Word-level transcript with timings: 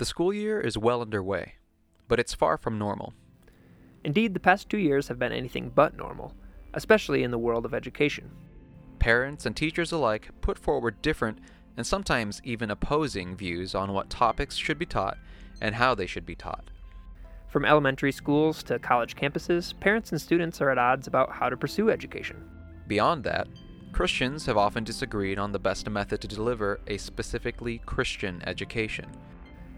The 0.00 0.06
school 0.06 0.32
year 0.32 0.58
is 0.58 0.78
well 0.78 1.02
underway, 1.02 1.56
but 2.08 2.18
it's 2.18 2.32
far 2.32 2.56
from 2.56 2.78
normal. 2.78 3.12
Indeed, 4.02 4.32
the 4.32 4.40
past 4.40 4.70
two 4.70 4.78
years 4.78 5.08
have 5.08 5.18
been 5.18 5.30
anything 5.30 5.68
but 5.74 5.94
normal, 5.94 6.32
especially 6.72 7.22
in 7.22 7.30
the 7.30 7.38
world 7.38 7.66
of 7.66 7.74
education. 7.74 8.30
Parents 8.98 9.44
and 9.44 9.54
teachers 9.54 9.92
alike 9.92 10.30
put 10.40 10.58
forward 10.58 11.02
different 11.02 11.38
and 11.76 11.86
sometimes 11.86 12.40
even 12.44 12.70
opposing 12.70 13.36
views 13.36 13.74
on 13.74 13.92
what 13.92 14.08
topics 14.08 14.56
should 14.56 14.78
be 14.78 14.86
taught 14.86 15.18
and 15.60 15.74
how 15.74 15.94
they 15.94 16.06
should 16.06 16.24
be 16.24 16.34
taught. 16.34 16.70
From 17.48 17.66
elementary 17.66 18.12
schools 18.12 18.62
to 18.62 18.78
college 18.78 19.16
campuses, 19.16 19.78
parents 19.80 20.12
and 20.12 20.20
students 20.20 20.62
are 20.62 20.70
at 20.70 20.78
odds 20.78 21.08
about 21.08 21.30
how 21.30 21.50
to 21.50 21.58
pursue 21.58 21.90
education. 21.90 22.42
Beyond 22.86 23.22
that, 23.24 23.48
Christians 23.92 24.46
have 24.46 24.56
often 24.56 24.82
disagreed 24.82 25.38
on 25.38 25.52
the 25.52 25.58
best 25.58 25.90
method 25.90 26.22
to 26.22 26.26
deliver 26.26 26.80
a 26.86 26.96
specifically 26.96 27.82
Christian 27.84 28.42
education. 28.46 29.04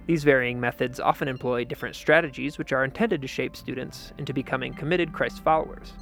These 0.06 0.24
varying 0.24 0.58
methods 0.58 0.98
often 0.98 1.28
employ 1.28 1.64
different 1.64 1.94
strategies 1.94 2.58
which 2.58 2.72
are 2.72 2.84
intended 2.84 3.22
to 3.22 3.28
shape 3.28 3.56
students 3.56 4.12
into 4.18 4.34
becoming 4.34 4.74
committed 4.74 5.12
Christ 5.12 5.44
followers. 5.44 5.92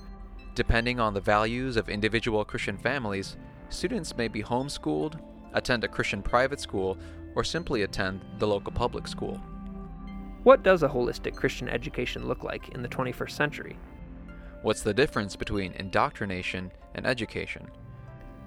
Depending 0.54 0.98
on 0.98 1.12
the 1.12 1.20
values 1.20 1.76
of 1.76 1.90
individual 1.90 2.44
Christian 2.44 2.78
families, 2.78 3.36
students 3.68 4.16
may 4.16 4.26
be 4.26 4.42
homeschooled, 4.42 5.20
attend 5.52 5.84
a 5.84 5.88
Christian 5.88 6.22
private 6.22 6.60
school, 6.60 6.96
or 7.36 7.44
simply 7.44 7.82
attend 7.82 8.24
the 8.38 8.46
local 8.46 8.72
public 8.72 9.06
school. 9.06 9.40
What 10.44 10.62
does 10.62 10.82
a 10.82 10.88
holistic 10.88 11.36
Christian 11.36 11.68
education 11.68 12.26
look 12.26 12.42
like 12.42 12.70
in 12.70 12.82
the 12.82 12.88
21st 12.88 13.30
century? 13.30 13.76
What's 14.62 14.82
the 14.82 14.94
difference 14.94 15.36
between 15.36 15.72
indoctrination 15.74 16.72
and 16.94 17.06
education? 17.06 17.70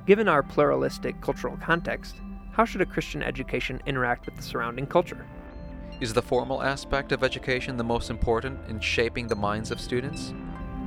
Given 0.08 0.28
our 0.28 0.42
pluralistic 0.42 1.22
cultural 1.22 1.58
context, 1.58 2.16
how 2.52 2.66
should 2.66 2.82
a 2.82 2.86
Christian 2.86 3.22
education 3.22 3.82
interact 3.86 4.26
with 4.26 4.36
the 4.36 4.42
surrounding 4.42 4.88
culture? 4.88 5.26
Is 6.04 6.14
the 6.14 6.22
formal 6.22 6.62
aspect 6.62 7.14
of 7.14 7.24
education 7.24 7.78
the 7.78 7.84
most 7.86 8.10
important 8.10 8.60
in 8.68 8.82
shaping 8.82 9.30
the 9.30 9.38
minds 9.38 9.72
of 9.72 9.80
students? 9.80 10.34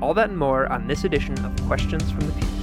All 0.03 0.13
that 0.13 0.29
and 0.29 0.37
more 0.39 0.71
on 0.71 0.87
this 0.87 1.05
edition 1.05 1.43
of 1.43 1.57
Questions 1.67 2.11
from 2.11 2.27
the 2.27 2.33
Pew. 2.33 2.56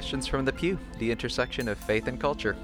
Questions 0.00 0.26
from 0.26 0.46
the 0.46 0.52
Pew, 0.54 0.78
the 0.98 1.10
intersection 1.10 1.68
of 1.68 1.76
faith 1.76 2.06
and 2.08 2.18
culture. 2.18 2.56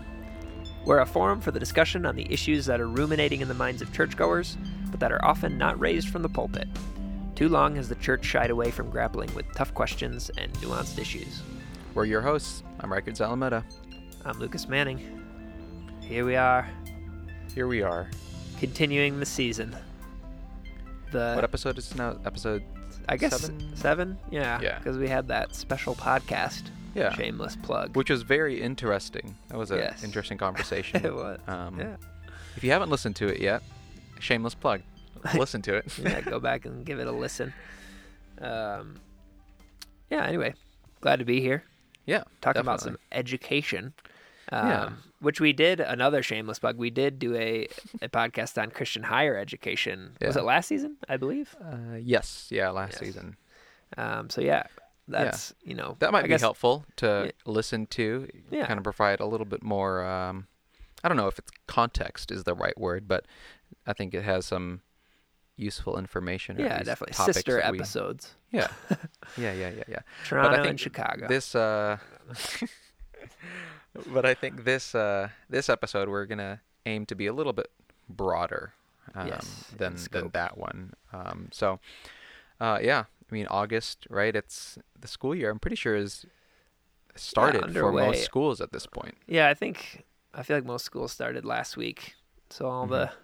We're 0.87 1.01
a 1.01 1.07
forum 1.07 1.43
for 1.43 1.51
the 1.51 1.61
discussion 1.61 2.07
on 2.07 2.17
the 2.17 2.27
issues 2.33 2.65
that 2.65 2.81
are 2.81 2.89
ruminating 2.89 3.43
in 3.43 3.49
the 3.49 3.53
minds 3.53 3.83
of 3.83 3.93
churchgoers, 3.93 4.57
but 4.91 5.01
that 5.01 5.13
are 5.13 5.23
often 5.23 5.59
not 5.59 5.79
raised 5.79 6.09
from 6.09 6.23
the 6.23 6.31
pulpit. 6.31 6.67
Too 7.35 7.51
long 7.51 7.77
has 7.77 7.91
the 7.91 7.95
church 7.97 8.25
shied 8.25 8.49
away 8.49 8.71
from 8.71 8.89
grappling 8.89 9.29
with 9.35 9.45
tough 9.55 9.75
questions 9.75 10.31
and 10.39 10.51
nuanced 10.55 10.99
issues. 10.99 11.43
We're 11.93 12.07
your 12.07 12.23
hosts. 12.23 12.63
I'm 12.81 12.91
Riker 12.91 13.13
Alameda. 13.23 13.63
I'm 14.25 14.39
Lucas 14.39 14.67
Manning. 14.67 15.23
Here 16.01 16.25
we 16.25 16.37
are, 16.37 16.67
Here 17.55 17.67
we 17.67 17.83
are. 17.83 18.09
continuing 18.59 19.21
the 19.21 19.27
season. 19.27 19.77
The 21.13 21.33
What 21.35 21.45
episode 21.45 21.77
is 21.77 21.95
now? 21.97 22.17
Episode 22.25 22.63
I 23.11 23.19
guess 23.19 23.39
seven? 23.43 23.77
seven? 23.77 24.19
Yeah. 24.31 24.59
Yeah. 24.63 24.79
Because 24.79 24.97
we 24.97 25.07
had 25.07 25.29
that 25.29 25.55
special 25.55 25.95
podcast. 25.95 26.71
Yeah. 26.97 27.15
Shameless 27.15 27.57
plug. 27.57 27.95
which 27.97 28.09
was 28.11 28.23
very 28.23 28.61
interesting. 28.61 29.37
That 29.49 29.59
was 29.59 29.71
an 29.71 29.79
Yes. 29.79 30.03
interesting 30.03 30.39
conversation. 30.47 31.05
it 31.05 31.15
was. 31.15 31.39
Um, 31.47 31.79
yeah. 31.79 31.97
If 32.57 32.65
you 32.65 32.71
haven't 32.73 32.89
listened 32.91 33.17
to 33.17 33.27
it 33.29 33.41
yet, 33.41 33.63
shameless 34.21 34.55
plug. 34.55 34.81
Listen 35.35 35.61
to 35.63 35.75
it. 35.75 35.99
yeah. 36.03 36.21
Go 36.23 36.39
back 36.41 36.65
and 36.67 36.85
give 36.87 36.99
it 37.01 37.07
a 37.07 37.13
listen. 37.13 37.53
Um. 38.41 38.97
Yeah. 40.11 40.25
Anyway, 40.25 40.55
glad 41.01 41.19
to 41.19 41.25
be 41.25 41.41
here. 41.41 41.65
yeah, 42.07 42.23
talking 42.41 42.61
about 42.61 42.81
some 42.81 42.97
education. 43.13 43.93
Um, 44.53 44.69
Yeah. 44.69 44.91
Which 45.21 45.41
we 45.41 45.53
did 45.55 45.81
another 45.81 46.23
shameless 46.23 46.59
plug. 46.59 46.77
We 46.77 46.91
did 46.91 47.19
do 47.19 47.35
a, 47.35 47.67
a 48.03 48.09
podcast 48.09 48.61
on 48.63 48.71
Christian 48.71 49.03
higher 49.03 49.37
education. 49.37 50.13
Was 50.21 50.37
it 50.37 50.45
last 50.45 50.69
season? 50.69 50.99
I 51.09 51.17
believe. 51.17 51.57
Uh, 51.61 51.97
yes, 51.99 52.47
yeah, 52.51 52.69
last 52.71 52.93
Yes. 52.93 53.01
season. 53.01 53.37
Um, 53.97 54.29
so 54.31 54.43
yeah, 54.43 54.65
that's 55.09 55.55
you 55.63 55.75
know 55.75 55.97
That 56.01 56.13
might 56.13 56.21
I 56.21 56.23
be 56.23 56.29
guess- 56.29 56.41
helpful 56.41 56.85
to 56.97 57.25
Yeah. 57.27 57.33
listen 57.45 57.87
to. 57.89 58.29
Yeah. 58.51 58.67
Kind 58.67 58.79
of 58.79 58.85
provide 58.85 59.21
a 59.21 59.27
little 59.27 59.47
bit 59.47 59.63
more. 59.63 60.05
Um, 60.05 60.47
I 61.05 61.09
don't 61.09 61.17
know 61.17 61.29
if 61.29 61.39
it's 61.39 61.51
context 61.67 62.31
is 62.33 62.45
the 62.45 62.55
right 62.55 62.77
word, 62.79 63.07
but 63.07 63.27
I 63.87 63.93
think 63.93 64.15
it 64.15 64.23
has 64.25 64.47
some 64.47 64.81
useful 65.57 65.99
information. 65.99 66.59
or 66.61 66.65
Yeah, 66.65 66.83
definitely 66.83 67.15
topics 67.15 67.37
sister 67.37 67.63
we- 67.71 67.79
episoso 67.79 68.29
Yeah, 68.53 68.69
yeah, 69.37 69.53
yeah, 69.53 69.71
yeah, 69.71 69.83
yeah. 69.89 69.99
Toronto 70.25 70.57
think 70.57 70.67
and 70.71 70.81
Chicago. 70.81 71.29
This, 71.29 71.55
uh, 71.55 71.99
but 74.13 74.25
I 74.27 74.35
think 74.35 74.65
this 74.65 74.95
uh, 74.95 75.29
this 75.49 75.69
episode 75.69 76.09
we're 76.09 76.27
gonna 76.27 76.61
aim 76.85 77.07
to 77.07 77.15
be 77.15 77.27
a 77.27 77.33
little 77.33 77.53
bit 77.53 77.71
broader 78.09 78.73
um, 79.15 79.29
Yes, 79.29 79.65
than 79.77 79.97
than 80.11 80.31
that 80.31 80.57
one. 80.59 80.93
Um, 81.13 81.49
so, 81.53 81.81
uh, 82.61 82.79
yeah, 82.83 83.05
I 83.31 83.35
mean 83.35 83.47
August, 83.49 84.07
right? 84.11 84.35
It's 84.35 84.79
the 84.99 85.09
school 85.09 85.35
year. 85.35 85.51
I'm 85.51 85.59
pretty 85.59 85.77
sure 85.77 85.97
is 85.97 86.27
started 87.17 87.73
for 87.73 87.93
most 87.93 88.25
schools 88.25 88.61
at 88.61 88.73
this 88.73 88.87
point. 88.87 89.17
yeah, 89.27 89.49
I 89.49 89.55
think 89.55 90.05
I 90.35 90.43
feel 90.43 90.57
like 90.57 90.67
most 90.67 90.85
schools 90.85 91.13
started 91.13 91.45
last 91.45 91.77
week. 91.77 92.15
So 92.51 92.67
all 92.67 92.87
the 92.87 93.07
Mm-hmm. 93.07 93.15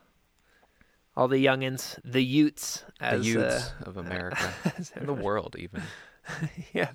all 1.15 1.29
the 1.29 1.45
youngins, 1.45 1.99
the 2.05 2.25
Utes, 2.25 2.85
The 2.99 3.07
as 3.07 3.27
youths 3.27 3.73
uh, 3.81 3.85
of 3.89 3.97
America 3.97 4.51
and 4.97 5.07
the 5.07 5.13
world, 5.15 5.57
even. 5.59 5.83
yeah, 6.73 6.93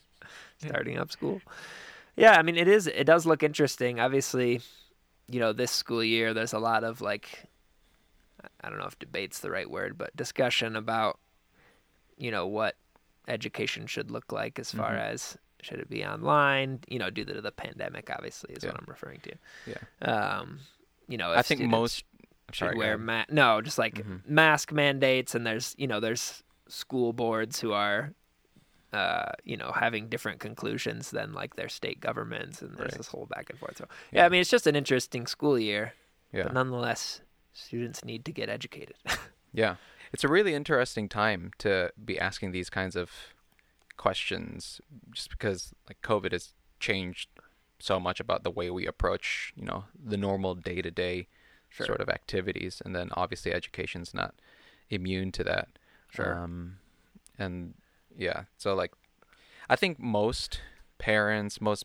starting 0.58 0.98
up 0.98 1.12
school. 1.12 1.40
Yeah, 2.16 2.32
I 2.38 2.42
mean 2.42 2.58
it 2.58 2.68
is. 2.68 2.88
It 2.88 3.04
does 3.06 3.26
look 3.26 3.44
interesting. 3.44 4.00
Obviously, 4.00 4.62
you 5.30 5.40
know, 5.40 5.54
this 5.54 5.72
school 5.72 6.04
year 6.04 6.34
there's 6.34 6.54
a 6.54 6.60
lot 6.60 6.84
of 6.84 7.00
like, 7.00 7.46
I 8.62 8.70
don't 8.70 8.80
know 8.80 8.88
if 8.88 8.98
debate's 8.98 9.40
the 9.40 9.52
right 9.52 9.70
word, 9.70 9.98
but 9.98 10.16
discussion 10.16 10.76
about, 10.76 11.20
you 12.18 12.32
know, 12.32 12.48
what 12.48 12.76
education 13.28 13.88
should 13.88 14.12
look 14.12 14.32
like 14.32 14.60
as 14.60 14.72
far 14.72 14.92
Mhm. 14.94 15.00
as 15.14 15.38
should 15.62 15.80
it 15.80 15.90
be 15.90 16.06
online? 16.06 16.80
You 16.88 17.00
know, 17.00 17.10
due 17.10 17.26
to 17.26 17.42
the 17.42 17.52
pandemic, 17.52 18.10
obviously, 18.10 18.54
is 18.54 18.64
what 18.66 18.76
I'm 18.78 18.86
referring 18.88 19.20
to. 19.22 19.34
Yeah, 19.66 19.78
Um, 20.08 20.60
you 21.08 21.18
know, 21.18 21.32
I 21.32 21.42
think 21.42 21.62
most. 21.62 22.04
Should 22.54 22.68
sorry, 22.68 22.78
wear 22.78 22.98
ma- 22.98 23.26
no, 23.30 23.60
just 23.62 23.78
like 23.78 23.96
Mhm. 23.96 24.26
mask 24.26 24.72
mandates, 24.72 25.36
and 25.36 25.46
there's 25.46 25.76
you 25.78 25.86
know 25.88 26.00
there's 26.00 26.44
school 26.70 27.12
boards 27.12 27.60
who 27.60 27.74
are, 27.74 28.14
uh, 28.94 29.32
you 29.44 29.58
know, 29.58 29.72
having 29.74 30.08
different 30.08 30.40
conclusions 30.40 31.12
than 31.12 31.34
like 31.34 31.56
their 31.58 31.68
state 31.68 32.00
governments, 32.00 32.62
and 32.62 32.72
there's 32.78 32.92
Right. 32.92 32.98
this 32.98 33.08
whole 33.08 33.26
back 33.26 33.50
and 33.50 33.60
forth. 33.60 33.78
So 33.78 33.88
Yeah. 34.12 34.22
yeah, 34.22 34.26
I 34.26 34.30
mean 34.30 34.40
it's 34.42 34.50
just 34.50 34.66
an 34.68 34.76
interesting 34.78 35.28
school 35.28 35.60
year, 35.60 35.94
Yeah. 36.32 36.44
but 36.44 36.54
nonetheless, 36.54 37.22
students 37.52 38.06
need 38.06 38.24
to 38.26 38.32
get 38.32 38.48
educated. 38.50 38.96
Yeah. 39.54 39.76
It's 40.14 40.24
a 40.24 40.28
really 40.28 40.54
interesting 40.54 41.10
time 41.10 41.52
to 41.60 41.92
be 42.04 42.20
asking 42.20 42.52
these 42.52 42.70
kinds 42.70 42.96
of 42.96 43.12
questions 43.98 44.80
just 45.12 45.30
because 45.30 45.74
like 45.88 46.02
COVID 46.02 46.32
has 46.32 46.54
changed 46.80 47.30
so 47.80 48.00
much 48.00 48.20
about 48.20 48.44
the 48.44 48.52
way 48.52 48.70
we 48.70 48.86
approach, 48.86 49.54
you 49.56 49.66
know, 49.66 49.86
the 50.02 50.18
normal 50.18 50.56
day-to-day 50.56 51.28
Sure. 51.70 51.86
sort 51.86 52.00
of 52.00 52.08
activities 52.08 52.82
and 52.86 52.96
then 52.96 53.10
obviously 53.18 53.54
education's 53.54 54.14
not 54.14 54.34
immune 54.90 55.34
to 55.34 55.44
that. 55.44 55.68
Sure. 56.10 56.34
Um 56.38 56.78
and 57.38 57.74
yeah, 58.18 58.44
so 58.58 58.74
like 58.74 58.94
I 59.70 59.76
think 59.76 60.00
most 60.00 60.62
parents, 60.98 61.60
most 61.60 61.84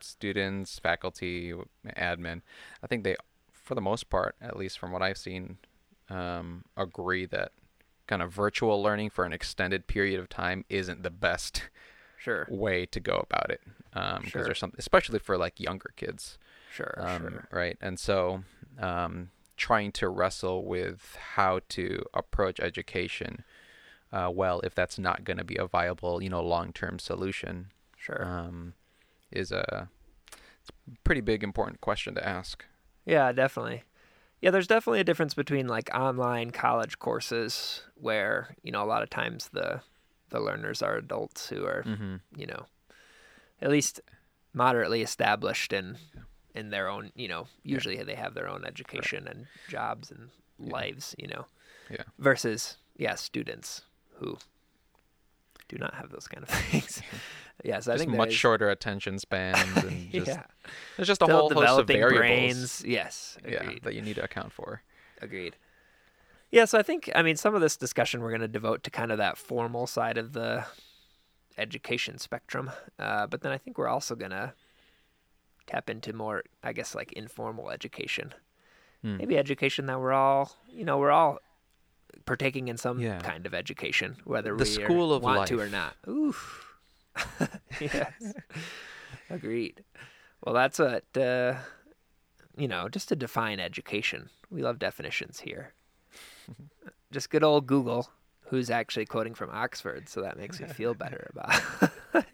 students, 0.00 0.78
faculty, 0.78 1.52
admin, 1.96 2.42
I 2.82 2.86
think 2.86 3.02
they 3.02 3.16
for 3.52 3.74
the 3.74 3.80
most 3.80 4.08
part, 4.08 4.36
at 4.40 4.56
least 4.56 4.78
from 4.78 4.92
what 4.92 5.02
I've 5.02 5.18
seen, 5.18 5.58
um, 6.10 6.64
agree 6.76 7.26
that 7.26 7.52
kind 8.06 8.22
of 8.22 8.32
virtual 8.32 8.82
learning 8.82 9.10
for 9.10 9.24
an 9.24 9.32
extended 9.32 9.86
period 9.86 10.18
of 10.18 10.28
time 10.28 10.64
isn't 10.68 11.02
the 11.02 11.10
best 11.10 11.68
sure, 12.18 12.46
way 12.48 12.86
to 12.86 13.00
go 13.00 13.24
about 13.28 13.50
it. 13.50 13.60
Um, 13.92 14.18
because 14.18 14.30
Sure. 14.32 14.44
there's 14.44 14.58
some, 14.58 14.72
especially 14.78 15.18
for 15.18 15.36
like 15.36 15.60
younger 15.60 15.92
kids, 15.96 16.38
sure, 16.70 16.94
um, 16.98 17.20
sure. 17.20 17.48
right? 17.50 17.76
And 17.80 17.98
so, 17.98 18.44
um, 18.78 19.30
trying 19.56 19.92
to 19.92 20.08
wrestle 20.08 20.64
with 20.64 21.16
how 21.34 21.60
to 21.70 22.04
approach 22.14 22.60
education, 22.60 23.44
uh, 24.12 24.30
well, 24.32 24.60
if 24.60 24.74
that's 24.74 24.98
not 24.98 25.24
going 25.24 25.38
to 25.38 25.44
be 25.44 25.56
a 25.56 25.66
viable, 25.66 26.22
you 26.22 26.30
know, 26.30 26.42
long-term 26.42 26.98
solution, 26.98 27.72
Sure. 27.96 28.24
um, 28.24 28.74
is 29.30 29.52
a 29.52 29.88
a 30.86 30.98
pretty 31.02 31.20
big 31.22 31.42
important 31.42 31.80
question 31.80 32.14
to 32.14 32.26
ask. 32.26 32.64
Yeah, 33.04 33.32
definitely. 33.32 33.84
Yeah, 34.40 34.50
there's 34.50 34.66
definitely 34.68 35.00
a 35.00 35.04
difference 35.04 35.34
between 35.34 35.66
like 35.66 35.90
online 35.94 36.50
college 36.52 36.98
courses 36.98 37.82
where, 37.94 38.54
you 38.62 38.70
know, 38.70 38.82
a 38.82 38.86
lot 38.86 39.02
of 39.02 39.10
times 39.10 39.50
the 39.52 39.80
the 40.30 40.40
learners 40.40 40.82
are 40.82 40.96
adults 40.96 41.48
who 41.48 41.64
are, 41.64 41.82
Mm-hmm. 41.86 42.16
you 42.36 42.46
know, 42.46 42.66
at 43.62 43.70
least 43.70 44.00
moderately 44.52 45.02
established 45.02 45.72
in 45.72 45.96
in 46.54 46.70
their 46.70 46.88
own, 46.88 47.12
you 47.14 47.28
know, 47.28 47.46
usually 47.62 48.02
they 48.02 48.14
have 48.14 48.34
their 48.34 48.48
own 48.48 48.64
education 48.64 49.26
and 49.28 49.46
jobs 49.68 50.10
and 50.10 50.30
Yeah. 50.58 50.72
lives, 50.72 51.14
you 51.18 51.28
know. 51.28 51.46
Yeah. 51.90 52.02
Versus, 52.18 52.76
yeah, 52.96 53.14
students 53.14 53.82
who 54.18 54.38
do 55.68 55.78
not 55.78 55.94
have 55.94 56.10
those 56.10 56.26
kind 56.28 56.42
of 56.44 56.48
things. 56.70 57.02
Yeah, 57.64 57.80
so 57.80 57.92
I 57.92 57.96
Just 57.96 58.04
think 58.06 58.16
much 58.16 58.32
shorter 58.32 58.68
attention 58.70 59.18
spans 59.18 59.58
and 59.84 60.10
just 60.12 60.26
yeah. 60.28 60.44
there's 60.96 61.08
just 61.08 61.22
a 61.22 61.24
Still 61.26 61.36
whole 61.48 61.50
host 61.50 61.80
of 61.80 61.86
variables. 61.86 62.18
brains. 62.18 62.84
Yes, 62.86 63.36
Yeah, 63.46 63.70
that 63.82 63.94
you 63.94 64.02
need 64.02 64.16
to 64.16 64.24
account 64.24 64.52
for. 64.52 64.82
Agreed. 65.20 65.56
Yeah, 66.50 66.64
so 66.64 66.78
I 66.78 66.82
think 66.82 67.10
I 67.14 67.22
mean 67.22 67.36
some 67.36 67.54
of 67.54 67.60
this 67.60 67.76
discussion 67.76 68.20
we're 68.20 68.30
going 68.30 68.40
to 68.40 68.48
devote 68.48 68.82
to 68.84 68.90
kind 68.90 69.10
of 69.12 69.18
that 69.18 69.36
formal 69.36 69.86
side 69.86 70.16
of 70.18 70.32
the 70.32 70.64
education 71.56 72.18
spectrum, 72.18 72.70
uh, 72.98 73.26
but 73.26 73.42
then 73.42 73.52
I 73.52 73.58
think 73.58 73.78
we're 73.78 73.88
also 73.88 74.14
going 74.14 74.30
to 74.30 74.52
tap 75.66 75.90
into 75.90 76.12
more, 76.12 76.44
I 76.62 76.72
guess, 76.72 76.94
like 76.94 77.12
informal 77.12 77.70
education. 77.70 78.32
Hmm. 79.02 79.18
Maybe 79.18 79.36
education 79.36 79.86
that 79.86 80.00
we're 80.00 80.12
all, 80.12 80.52
you 80.72 80.84
know, 80.84 80.98
we're 80.98 81.10
all 81.10 81.38
partaking 82.24 82.68
in 82.68 82.76
some 82.76 83.00
Yeah. 83.00 83.18
kind 83.18 83.44
of 83.44 83.52
education, 83.54 84.16
whether 84.24 84.56
The 84.56 84.64
we 84.64 84.70
are- 84.82 84.86
school 84.86 85.12
of 85.12 85.22
want 85.22 85.48
to 85.48 85.60
or 85.60 85.68
not. 85.68 85.96
Oof. 86.08 86.64
yes. 87.80 88.34
Agreed. 89.30 89.84
Well, 90.44 90.54
that's 90.54 90.78
what 90.78 91.04
uh, 91.16 91.54
you 92.56 92.68
know. 92.68 92.88
Just 92.88 93.08
to 93.08 93.16
define 93.16 93.60
education, 93.60 94.30
we 94.50 94.62
love 94.62 94.78
definitions 94.78 95.40
here. 95.40 95.74
just 97.12 97.30
good 97.30 97.44
old 97.44 97.66
Google, 97.66 98.10
who's 98.46 98.70
actually 98.70 99.06
quoting 99.06 99.34
from 99.34 99.50
Oxford, 99.50 100.08
so 100.08 100.22
that 100.22 100.38
makes 100.38 100.60
me 100.60 100.66
feel 100.66 100.94
better 100.94 101.30
about. 101.30 102.24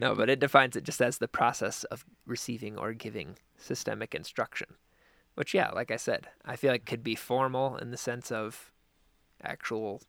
no, 0.00 0.14
but 0.14 0.30
it 0.30 0.40
defines 0.40 0.76
it 0.76 0.84
just 0.84 1.02
as 1.02 1.18
the 1.18 1.28
process 1.28 1.84
of 1.84 2.04
receiving 2.26 2.78
or 2.78 2.92
giving 2.92 3.36
systemic 3.56 4.14
instruction, 4.14 4.68
which, 5.34 5.52
yeah, 5.54 5.70
like 5.70 5.90
I 5.90 5.96
said, 5.96 6.28
I 6.44 6.56
feel 6.56 6.72
like 6.72 6.86
could 6.86 7.02
be 7.02 7.14
formal 7.14 7.76
in 7.76 7.90
the 7.90 7.96
sense 7.96 8.30
of 8.32 8.72
actual, 9.42 10.00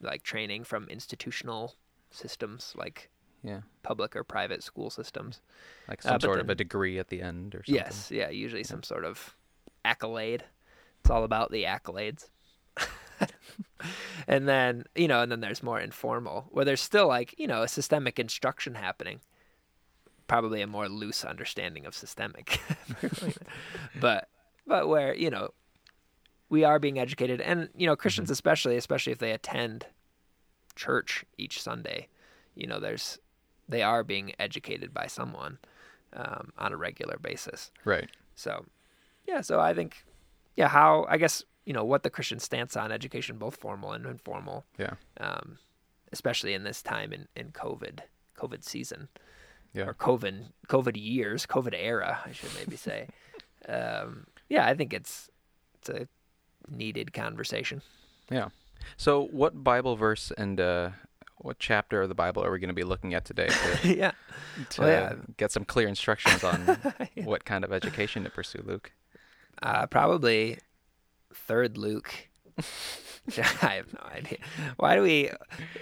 like 0.00 0.22
training 0.22 0.64
from 0.64 0.88
institutional 0.88 1.74
systems, 2.14 2.72
like 2.76 3.10
Yeah, 3.42 3.62
public 3.82 4.14
or 4.14 4.24
private 4.24 4.62
school 4.62 4.90
systems. 4.90 5.40
like 5.88 6.00
Uh, 6.00 6.10
some 6.10 6.12
but 6.14 6.22
sort 6.22 6.40
of 6.40 6.50
a 6.50 6.54
degree 6.54 6.98
at 6.98 7.08
the 7.08 7.22
end 7.22 7.54
or 7.54 7.64
something. 7.64 7.74
Yes, 7.74 8.10
yeah, 8.10 8.30
usually 8.30 8.64
some 8.64 8.82
sort 8.82 9.04
of 9.04 9.36
accolade. 9.84 10.44
It's 11.00 11.10
all 11.10 11.24
about 11.24 11.50
the 11.50 11.64
accolades. 11.64 12.28
and 14.28 14.48
then, 14.48 14.84
you 14.94 15.08
know, 15.08 15.20
and 15.22 15.30
then 15.32 15.40
there's 15.40 15.62
more 15.62 15.80
informal, 15.80 16.48
where 16.50 16.64
there's 16.64 16.80
still 16.80 17.08
like, 17.08 17.34
you 17.38 17.46
know, 17.46 17.62
a 17.62 17.68
systemic 17.68 18.18
instruction 18.18 18.74
happening. 18.76 19.20
Probably 20.28 20.62
a 20.62 20.66
more 20.66 20.88
loose 20.88 21.24
understanding 21.24 21.84
of 21.84 21.94
systemic. 21.94 22.60
but 24.00 24.28
but 24.66 24.88
where, 24.88 25.14
you 25.14 25.28
know, 25.30 25.50
we 26.48 26.64
are 26.64 26.78
being 26.78 26.98
educated 26.98 27.40
and, 27.40 27.68
you 27.76 27.86
know, 27.86 27.96
Christians 27.96 28.30
especially, 28.30 28.76
especially 28.76 29.12
if 29.12 29.18
they 29.18 29.32
attend 29.32 29.86
church 30.76 31.24
each 31.38 31.60
Sunday, 31.62 32.08
you 32.54 32.66
know, 32.66 32.80
there's 32.80 33.18
they 33.68 33.82
are 33.82 34.02
being 34.04 34.32
educated 34.38 34.92
by 34.92 35.06
someone 35.06 35.58
um, 36.14 36.52
on 36.58 36.72
a 36.72 36.76
regular 36.76 37.16
basis. 37.18 37.70
Right. 37.84 38.08
So, 38.34 38.66
yeah, 39.26 39.40
so 39.40 39.60
I 39.60 39.72
think, 39.72 40.04
yeah, 40.56 40.68
how, 40.68 41.06
I 41.08 41.16
guess, 41.16 41.44
you 41.64 41.72
know, 41.72 41.84
what 41.84 42.02
the 42.02 42.10
Christian 42.10 42.38
stance 42.38 42.76
on 42.76 42.90
education, 42.92 43.38
both 43.38 43.56
formal 43.56 43.92
and 43.92 44.04
informal, 44.04 44.64
Yeah. 44.78 44.94
um, 45.20 45.58
especially 46.12 46.54
in 46.54 46.64
this 46.64 46.82
time 46.82 47.12
in, 47.12 47.28
in 47.36 47.52
COVID, 47.52 48.00
COVID 48.36 48.64
season, 48.64 49.08
Yeah. 49.72 49.84
or 49.86 49.94
COVID, 49.94 50.46
COVID 50.68 50.96
years, 50.96 51.46
COVID 51.46 51.74
era, 51.74 52.20
I 52.26 52.32
should 52.32 52.50
maybe 52.58 52.76
say. 52.76 53.08
um, 53.68 54.26
yeah, 54.48 54.66
I 54.66 54.74
think 54.74 54.92
it's, 54.92 55.30
it's 55.78 55.88
a 55.88 56.08
needed 56.68 57.12
conversation. 57.14 57.80
Yeah. 58.30 58.48
So, 58.96 59.26
what 59.30 59.62
Bible 59.64 59.96
verse 59.96 60.32
and 60.36 60.60
uh, 60.60 60.90
what 61.38 61.58
chapter 61.58 62.02
of 62.02 62.08
the 62.08 62.14
Bible 62.14 62.44
are 62.44 62.50
we 62.50 62.58
going 62.58 62.68
to 62.68 62.74
be 62.74 62.84
looking 62.84 63.14
at 63.14 63.24
today 63.24 63.48
to, 63.48 63.94
yeah. 63.96 64.12
to 64.70 64.80
Well, 64.80 64.90
yeah. 64.90 65.14
get 65.36 65.50
some 65.52 65.64
clear 65.64 65.88
instructions 65.88 66.44
on 66.44 66.78
what 67.24 67.44
kind 67.44 67.64
of 67.64 67.72
education 67.72 68.24
to 68.24 68.30
pursue, 68.30 68.62
Luke? 68.64 68.92
Uh, 69.62 69.86
probably 69.86 70.58
third 71.34 71.76
Luke. 71.78 72.28
I 73.62 73.74
have 73.76 73.92
no 73.92 74.00
idea. 74.12 74.38
Why 74.76 74.96
do 74.96 75.02
we? 75.02 75.30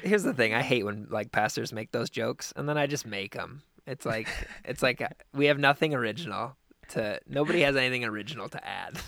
Here's 0.02 0.22
the 0.22 0.34
thing. 0.34 0.52
I 0.54 0.60
hate 0.62 0.84
when 0.84 1.06
like 1.10 1.32
pastors 1.32 1.72
make 1.72 1.90
those 1.92 2.10
jokes, 2.10 2.52
and 2.56 2.68
then 2.68 2.76
I 2.76 2.86
just 2.86 3.06
make 3.06 3.34
them. 3.34 3.62
It's 3.86 4.04
like 4.04 4.28
it's 4.64 4.82
like 4.82 5.00
uh, 5.00 5.08
we 5.32 5.46
have 5.46 5.58
nothing 5.58 5.94
original 5.94 6.56
to. 6.90 7.18
Nobody 7.26 7.62
has 7.62 7.76
anything 7.76 8.04
original 8.04 8.48
to 8.50 8.66
add 8.66 8.98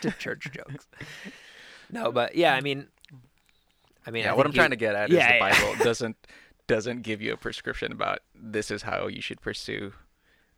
to 0.00 0.10
church 0.12 0.50
jokes. 0.52 0.88
No, 1.90 2.10
but 2.10 2.34
yeah, 2.34 2.54
I 2.54 2.62
mean, 2.62 2.86
I 4.06 4.10
mean, 4.10 4.24
yeah. 4.24 4.32
I 4.32 4.34
What 4.36 4.46
I'm 4.46 4.52
you- 4.52 4.56
trying 4.56 4.70
to 4.70 4.76
get 4.76 4.94
at 4.94 5.10
Yeah, 5.10 5.18
is 5.20 5.26
the 5.28 5.34
yeah. 5.34 5.50
Bible 5.70 5.74
doesn't 5.84 6.16
doesn't 6.68 7.02
give 7.02 7.20
you 7.20 7.32
a 7.32 7.36
prescription 7.36 7.92
about 7.92 8.20
this 8.34 8.70
is 8.70 8.82
how 8.82 9.06
you 9.08 9.20
should 9.20 9.40
pursue 9.40 9.92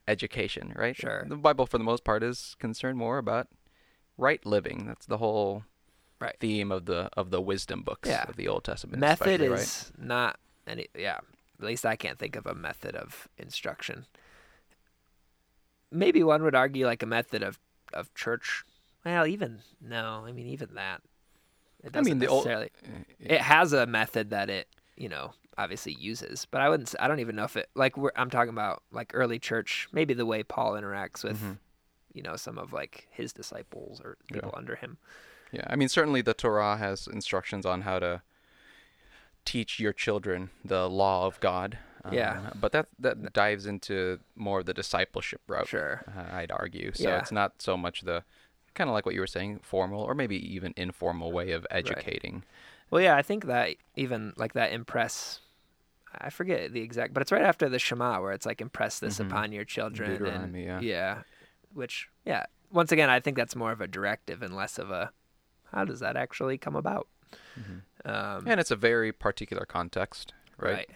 education, 0.06 0.72
right? 0.76 0.94
Sure. 0.96 1.24
The 1.26 1.36
Bible, 1.36 1.66
for 1.66 1.78
the 1.78 1.84
most 1.84 2.04
part, 2.04 2.22
is 2.22 2.56
concerned 2.60 2.98
more 2.98 3.18
about 3.18 3.48
right 4.18 4.44
living. 4.44 4.86
That's 4.86 5.06
the 5.06 5.18
whole 5.18 5.64
Right. 6.20 6.36
theme 6.40 6.70
of 6.72 6.86
the 6.86 7.10
of 7.16 7.30
the 7.30 7.40
wisdom 7.40 7.82
books 7.82 8.08
Yeah. 8.08 8.24
of 8.28 8.36
the 8.36 8.48
Old 8.48 8.64
Testament. 8.64 9.00
method 9.00 9.40
especially, 9.40 9.48
right? 9.48 9.60
is 9.60 9.92
not 9.98 10.38
any. 10.66 10.86
Yeah, 10.96 11.18
at 11.58 11.64
least 11.64 11.84
I 11.84 11.96
can't 11.96 12.18
think 12.18 12.36
of 12.36 12.46
a 12.46 12.54
method 12.54 12.94
of 12.94 13.28
instruction. 13.36 14.06
Maybe 15.90 16.22
one 16.22 16.42
would 16.42 16.54
argue 16.54 16.86
like 16.86 17.02
a 17.02 17.06
method 17.06 17.42
of 17.42 17.58
of 17.92 18.12
church. 18.14 18.64
Well, 19.04 19.26
even 19.26 19.60
no, 19.80 20.24
I 20.26 20.32
mean 20.32 20.46
even 20.48 20.74
that. 20.74 21.02
It 21.84 21.88
I 21.88 21.90
doesn't 21.90 22.04
mean, 22.12 22.18
the 22.18 22.26
old- 22.26 22.46
necessarily. 22.46 22.70
Uh, 22.84 22.98
it 23.20 23.40
has 23.40 23.72
a 23.72 23.86
method 23.86 24.30
that 24.30 24.48
it 24.50 24.68
you 24.96 25.08
know 25.08 25.32
obviously 25.58 25.92
uses, 25.92 26.46
but 26.50 26.60
I 26.60 26.68
wouldn't. 26.68 26.94
I 26.98 27.06
don't 27.08 27.20
even 27.20 27.36
know 27.36 27.44
if 27.44 27.56
it 27.56 27.68
like 27.74 27.96
we're, 27.96 28.10
I'm 28.16 28.30
talking 28.30 28.50
about 28.52 28.82
like 28.90 29.12
early 29.14 29.38
church. 29.38 29.88
Maybe 29.92 30.14
the 30.14 30.26
way 30.26 30.42
Paul 30.42 30.72
interacts 30.72 31.22
with 31.22 31.40
Mhm. 31.40 31.58
you 32.12 32.22
know 32.22 32.36
some 32.36 32.58
of 32.58 32.72
like 32.72 33.06
his 33.10 33.32
disciples 33.32 34.00
or 34.00 34.16
Yeah. 34.30 34.34
people 34.36 34.54
under 34.56 34.74
him. 34.76 34.98
Yeah, 35.52 35.66
I 35.68 35.76
mean, 35.76 35.88
certainly 35.88 36.20
the 36.22 36.34
Torah 36.34 36.76
has 36.78 37.06
instructions 37.06 37.64
on 37.64 37.82
how 37.82 38.00
to 38.00 38.22
teach 39.44 39.78
your 39.78 39.92
children 39.92 40.50
the 40.64 40.88
law 40.88 41.26
of 41.26 41.38
God. 41.40 41.78
Yeah. 42.10 42.38
Um, 42.52 42.58
but 42.60 42.72
that 42.72 42.88
that 42.98 43.32
dives 43.32 43.66
into 43.66 44.18
more 44.36 44.60
of 44.60 44.66
the 44.66 44.74
discipleship 44.74 45.40
route. 45.46 45.68
Sure. 45.68 46.02
uh, 46.16 46.34
I'd 46.34 46.50
argue. 46.50 46.92
So 46.94 47.08
Yeah. 47.08 47.18
it's 47.18 47.32
not 47.32 47.62
so 47.62 47.76
much 47.76 48.02
the 48.02 48.24
kind 48.74 48.88
of 48.90 48.94
like 48.94 49.06
what 49.06 49.14
you 49.14 49.20
were 49.20 49.26
saying, 49.26 49.60
formal 49.62 50.00
or 50.02 50.14
maybe 50.14 50.36
even 50.54 50.74
informal 50.76 51.32
way 51.32 51.52
of 51.52 51.66
educating. 51.70 52.44
Well, 52.90 53.00
yeah, 53.00 53.16
I 53.16 53.22
think 53.22 53.46
that 53.46 53.76
even 53.96 54.32
like 54.36 54.52
that 54.54 54.72
impress. 54.72 55.40
I 56.16 56.30
forget 56.30 56.72
the 56.72 56.80
exact, 56.80 57.12
but 57.12 57.22
it's 57.22 57.32
right 57.32 57.42
after 57.42 57.68
the 57.68 57.78
Shema 57.80 58.20
where 58.20 58.32
it's 58.32 58.46
like 58.46 58.60
impress 58.60 59.00
this 59.00 59.18
Mhm. 59.18 59.26
upon 59.26 59.52
your 59.52 59.64
children. 59.64 60.24
and, 60.26 60.54
yeah. 60.56 60.80
yeah, 60.80 61.22
which 61.72 62.08
yeah, 62.24 62.46
once 62.70 62.92
again, 62.92 63.10
I 63.10 63.18
think 63.20 63.36
that's 63.36 63.56
more 63.56 63.72
of 63.72 63.80
a 63.80 63.88
directive 63.88 64.42
and 64.42 64.54
less 64.54 64.78
of 64.78 64.90
a 64.90 65.10
how 65.72 65.84
does 65.84 65.98
that 66.00 66.16
actually 66.16 66.56
come 66.56 66.76
about. 66.76 67.08
Mhm. 67.58 67.82
Um, 68.08 68.46
And 68.46 68.60
it's 68.60 68.70
a 68.70 68.76
very 68.76 69.10
particular 69.12 69.64
context, 69.66 70.32
right? 70.56 70.74
right. 70.74 70.90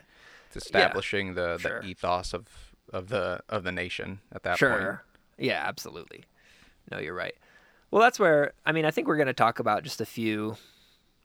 It's 0.46 0.56
establishing 0.56 1.34
the, 1.34 1.58
Sure. 1.58 1.80
the 1.80 1.86
ethos 1.88 2.32
of, 2.32 2.74
of 2.92 3.08
the 3.08 3.40
of 3.48 3.64
the 3.64 3.72
nation 3.72 4.20
at 4.32 4.44
that 4.44 4.56
sure. 4.58 4.70
point. 4.78 5.46
Yeah, 5.48 5.62
absolutely. 5.66 6.24
No, 6.92 6.98
you're 6.98 7.14
right. 7.14 7.34
Well, 7.90 8.02
that's 8.02 8.18
where 8.18 8.52
I 8.66 8.72
mean, 8.72 8.84
I 8.84 8.90
think 8.90 9.06
we're 9.08 9.16
going 9.16 9.26
to 9.28 9.32
talk 9.32 9.58
about 9.58 9.82
just 9.82 10.00
a 10.00 10.06
few, 10.06 10.56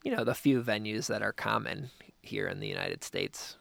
you 0.04 0.16
know, 0.16 0.24
the 0.24 0.34
few 0.36 0.62
venues 0.62 1.08
that 1.08 1.22
are 1.22 1.34
common 1.34 1.90
here 2.22 2.48
in 2.48 2.60
the 2.60 2.68
United 2.68 3.04
States. 3.04 3.58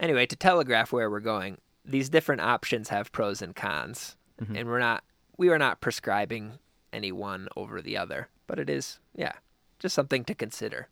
Anyway, 0.00 0.26
to 0.26 0.36
telegraph 0.36 0.92
where 0.92 1.10
we're 1.10 1.20
going, 1.20 1.58
these 1.84 2.08
different 2.08 2.42
options 2.42 2.88
have 2.88 3.12
pros 3.12 3.40
and 3.40 3.54
cons, 3.54 4.16
Mhm. 4.42 4.56
and 4.58 4.68
we're 4.68 4.78
not 4.80 5.04
we 5.38 5.48
are 5.50 5.58
not 5.58 5.80
prescribing 5.80 6.58
any 6.92 7.12
one 7.12 7.48
over 7.56 7.80
the 7.82 7.96
other, 7.96 8.28
but 8.46 8.58
it 8.58 8.68
is 8.70 8.98
yeah, 9.14 9.32
just 9.78 9.94
something 9.94 10.24
to 10.24 10.34
consider. 10.34 10.88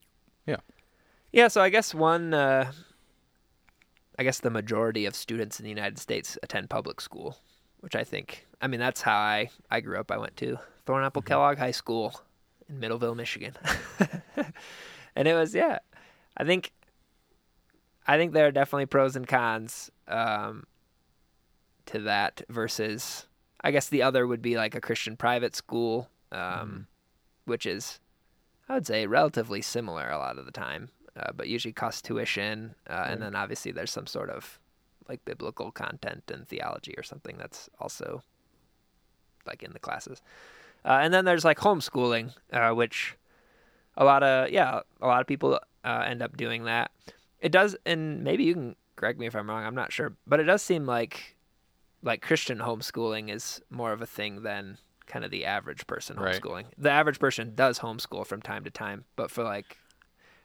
Yeah. 0.46 0.58
Yeah, 1.32 1.48
so 1.48 1.60
I 1.62 1.68
guess 1.70 1.92
one 1.94 2.32
uh 2.32 2.72
I 4.18 4.22
guess 4.22 4.38
the 4.38 4.50
majority 4.50 5.04
of 5.06 5.16
students 5.16 5.58
in 5.58 5.64
the 5.64 5.70
United 5.70 5.98
States 5.98 6.38
attend 6.42 6.70
public 6.70 7.00
school, 7.00 7.38
which 7.84 7.94
I 7.94 8.02
think, 8.02 8.46
I 8.62 8.66
mean, 8.66 8.80
that's 8.80 9.02
how 9.02 9.14
I, 9.18 9.50
I 9.70 9.80
grew 9.80 9.98
up. 10.00 10.10
I 10.10 10.16
went 10.16 10.38
to 10.38 10.56
Thornapple 10.86 11.22
Kellogg 11.22 11.58
High 11.58 11.70
School 11.70 12.18
in 12.66 12.80
Middleville, 12.80 13.14
Michigan. 13.14 13.52
and 15.14 15.28
it 15.28 15.34
was, 15.34 15.54
yeah, 15.54 15.80
I 16.34 16.44
think, 16.44 16.72
I 18.06 18.16
think 18.16 18.32
there 18.32 18.46
are 18.46 18.50
definitely 18.50 18.86
pros 18.86 19.16
and 19.16 19.28
cons 19.28 19.90
um, 20.08 20.64
to 21.84 21.98
that 22.00 22.40
versus, 22.48 23.26
I 23.60 23.70
guess 23.70 23.90
the 23.90 24.00
other 24.02 24.26
would 24.26 24.40
be 24.40 24.56
like 24.56 24.74
a 24.74 24.80
Christian 24.80 25.14
private 25.18 25.54
school, 25.54 26.08
um, 26.32 26.38
Mm-hmm. 26.40 26.78
which 27.44 27.66
is, 27.66 28.00
I 28.66 28.74
would 28.76 28.86
say, 28.86 29.06
relatively 29.06 29.60
similar 29.60 30.08
a 30.08 30.16
lot 30.16 30.38
of 30.38 30.46
the 30.46 30.52
time, 30.52 30.88
uh, 31.16 31.32
but 31.36 31.48
usually 31.48 31.74
costs 31.74 32.00
tuition, 32.00 32.76
uh, 32.88 33.08
and 33.10 33.20
then 33.20 33.34
obviously 33.36 33.72
there's 33.72 33.92
some 33.92 34.06
sort 34.06 34.30
of 34.30 34.58
like 35.08 35.24
biblical 35.24 35.70
content 35.70 36.24
and 36.32 36.46
theology 36.48 36.94
or 36.96 37.02
something 37.02 37.36
that's 37.38 37.68
also 37.78 38.22
like 39.46 39.62
in 39.62 39.72
the 39.72 39.78
classes. 39.78 40.22
Uh, 40.84 40.98
and 41.02 41.12
then 41.12 41.24
there's 41.24 41.44
like 41.44 41.58
homeschooling, 41.58 42.32
uh, 42.52 42.70
which 42.70 43.16
a 43.96 44.04
lot 44.04 44.22
of 44.22 44.50
yeah, 44.50 44.80
a 45.00 45.06
lot 45.06 45.20
of 45.20 45.26
people 45.26 45.58
uh, 45.84 46.04
end 46.06 46.22
up 46.22 46.36
doing 46.36 46.64
that. 46.64 46.90
It 47.40 47.52
does, 47.52 47.76
and 47.84 48.24
maybe 48.24 48.44
you 48.44 48.54
can 48.54 48.76
correct 48.96 49.18
me 49.18 49.26
if 49.26 49.34
I'm 49.34 49.48
wrong. 49.48 49.64
I'm 49.64 49.74
not 49.74 49.92
sure, 49.92 50.16
but 50.26 50.40
it 50.40 50.44
does 50.44 50.62
seem 50.62 50.86
like 50.86 51.36
like 52.02 52.20
Christian 52.20 52.58
homeschooling 52.58 53.30
is 53.30 53.62
more 53.70 53.92
of 53.92 54.02
a 54.02 54.06
thing 54.06 54.42
than 54.42 54.78
kind 55.06 55.24
of 55.24 55.30
the 55.30 55.44
average 55.44 55.86
person 55.86 56.16
Right. 56.16 56.40
homeschooling. 56.40 56.64
The 56.78 56.90
average 56.90 57.18
person 57.18 57.54
does 57.54 57.78
homeschool 57.80 58.26
from 58.26 58.40
time 58.42 58.64
to 58.64 58.70
time, 58.70 59.04
but 59.16 59.30
for 59.30 59.42
like 59.42 59.78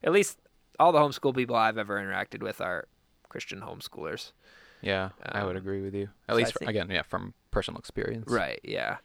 at 0.03 0.11
least 0.11 0.37
all 0.79 0.91
the 0.91 0.99
homeschool 0.99 1.35
people 1.35 1.55
I've 1.55 1.77
ever 1.77 1.97
interacted 1.97 2.41
with 2.41 2.61
are 2.61 2.87
Christian 3.29 3.62
homeschoolers. 3.62 4.31
Yeah, 4.81 5.09
I 5.21 5.43
would 5.43 5.55
Um, 5.55 5.62
agree 5.62 5.81
with 5.81 5.93
you. 5.93 6.09
At 6.27 6.33
I 6.33 6.38
least, 6.38 6.53
think- 6.57 6.69
again, 6.69 6.89
yeah, 6.89 7.01
from 7.03 7.33
personal 7.51 7.79
experience. 7.79 8.29
Right. 8.31 8.59
Yeah. 8.63 8.98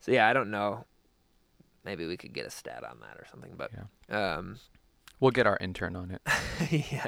So 0.00 0.12
yeah, 0.12 0.28
I 0.28 0.32
don't 0.32 0.50
know. 0.50 0.84
Maybe 1.84 2.06
we 2.06 2.16
could 2.16 2.32
get 2.32 2.46
a 2.46 2.50
stat 2.50 2.84
on 2.84 3.00
that 3.00 3.16
or 3.18 3.26
something, 3.30 3.54
but 3.56 3.70
um, 4.14 4.58
We'll 5.20 5.30
get 5.30 5.46
our 5.46 5.56
intern 5.60 5.94
on 5.96 6.10
it. 6.10 6.22
yeah, 6.92 7.06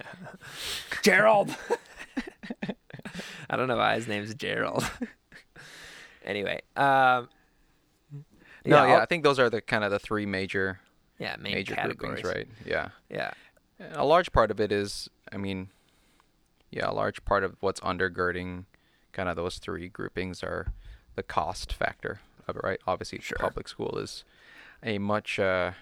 Gerald. 1.02 1.54
I 3.50 3.56
don't 3.56 3.68
know 3.68 3.76
why 3.76 3.94
his 3.97 4.06
name's 4.09 4.35
Gerald. 4.35 4.88
anyway, 6.25 6.61
um, 6.76 7.28
No, 8.64 8.76
yeah, 8.76 8.83
I'll- 8.94 9.00
I 9.02 9.06
think 9.06 9.25
those 9.25 9.38
are 9.38 9.50
the 9.50 9.61
kind 9.61 9.85
of 9.85 9.90
the 9.90 9.99
three 9.99 10.26
major 10.26 10.80
yeah, 11.18 11.37
major 11.38 11.75
categories, 11.75 12.23
groupings, 12.23 12.35
right? 12.35 12.49
Yeah. 12.64 12.88
Yeah, 13.11 13.33
a 13.92 14.04
large 14.04 14.33
part 14.33 14.50
of 14.50 14.61
it 14.61 14.73
is, 14.73 15.09
I 15.33 15.37
mean, 15.37 15.68
yeah, 16.75 16.90
a 16.90 16.93
large 16.93 17.25
part 17.25 17.45
of 17.45 17.57
what's 17.61 17.81
undergirding 17.81 18.64
kind 19.12 19.28
of 19.28 19.37
those 19.37 19.59
three 19.59 19.88
groupings 19.88 20.43
are 20.43 20.73
the 21.14 21.23
cost 21.23 21.73
factor 21.73 22.21
of 22.49 22.57
it, 22.57 22.62
right? 22.64 22.81
Obviously, 22.87 23.21
Sure. 23.21 23.38
public 23.38 23.69
school 23.69 23.97
is 23.99 24.25
a 24.83 24.99
much, 24.99 25.38
uh, 25.38 25.73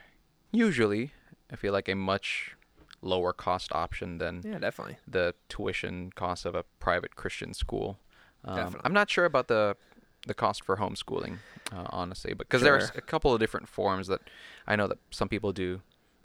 usually, 0.53 1.13
I 1.51 1.57
feel 1.57 1.73
like 1.73 1.89
a 1.89 1.95
much 1.95 2.55
lower 3.01 3.33
cost 3.33 3.73
option 3.73 4.19
than 4.19 4.43
yeah, 4.45 4.59
definitely. 4.59 4.99
the 5.09 5.35
tuition 5.49 6.13
cost 6.15 6.45
of 6.45 6.55
a 6.55 6.63
private 6.79 7.17
Christian 7.17 7.55
school. 7.55 7.99
Um, 8.45 8.55
Definitely. 8.57 8.81
I'm 8.85 8.93
not 8.93 9.11
sure 9.11 9.25
about 9.25 9.49
the 9.49 9.77
the 10.25 10.35
cost 10.35 10.63
for 10.65 10.77
homeschooling, 10.77 11.39
uh, 11.73 11.87
honestly, 11.91 12.33
because 12.33 12.63
there's 12.63 12.91
Sure. 12.91 12.99
a 12.99 13.01
couple 13.01 13.35
of 13.35 13.41
different 13.41 13.69
forms 13.69 14.07
that 14.07 14.21
I 14.69 14.77
know 14.77 14.87
that 14.87 14.99
some 15.11 15.29
people 15.29 15.53
do, 15.53 15.81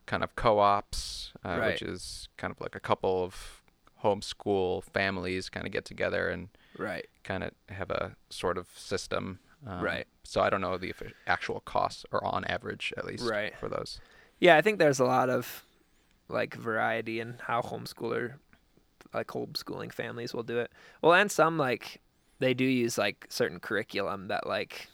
kind 0.06 0.24
of 0.24 0.36
co-ops, 0.36 1.34
uh, 1.44 1.58
Right. 1.58 1.68
which 1.72 1.82
is 1.82 2.30
kind 2.38 2.52
of 2.52 2.62
like 2.62 2.76
a 2.76 2.80
couple 2.80 3.24
of 3.24 3.57
homeschool 4.04 4.84
families 4.84 5.50
kind 5.50 5.66
of 5.66 5.72
get 5.72 5.86
together 5.86 6.30
and 6.30 6.50
Right. 6.78 7.08
kind 7.24 7.44
of 7.44 7.52
have 7.70 7.90
a 7.92 8.16
sort 8.30 8.58
of 8.58 8.68
system. 8.78 9.40
Um, 9.66 9.82
Right. 9.84 10.08
So 10.24 10.42
I 10.42 10.50
don't 10.50 10.62
know 10.62 10.78
the 10.78 10.94
actual 11.26 11.62
costs, 11.62 12.06
or 12.12 12.24
on 12.24 12.46
average 12.46 12.94
at 12.98 13.06
least, 13.06 13.28
Right. 13.30 13.58
for 13.58 13.68
those. 13.70 14.00
Yeah, 14.40 14.56
I 14.58 14.62
think 14.62 14.78
there's 14.78 15.00
a 15.00 15.06
lot 15.06 15.30
of 15.30 15.64
like 16.30 16.54
variety 16.54 17.20
in 17.20 17.40
how 17.42 17.62
homeschooler 17.62 18.36
like 19.14 19.28
homeschooling 19.28 19.92
families 19.94 20.34
will 20.34 20.44
do 20.44 20.60
it. 20.60 20.72
Well, 21.02 21.14
and 21.14 21.32
some 21.32 21.58
like 21.58 22.02
they 22.40 22.54
do 22.54 22.66
use 22.66 22.98
like 22.98 23.26
certain 23.30 23.60
curriculum 23.60 24.28
that 24.28 24.46
like 24.46 24.90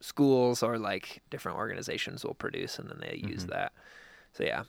schools 0.00 0.62
or 0.62 0.78
like 0.78 1.20
different 1.30 1.58
organizations 1.58 2.24
will 2.24 2.34
produce 2.34 2.78
and 2.78 2.88
then 2.88 3.00
they 3.00 3.16
use 3.26 3.44
Mhm. 3.46 3.50
that. 3.50 3.72
So 4.32 4.44
yeah. 4.44 4.64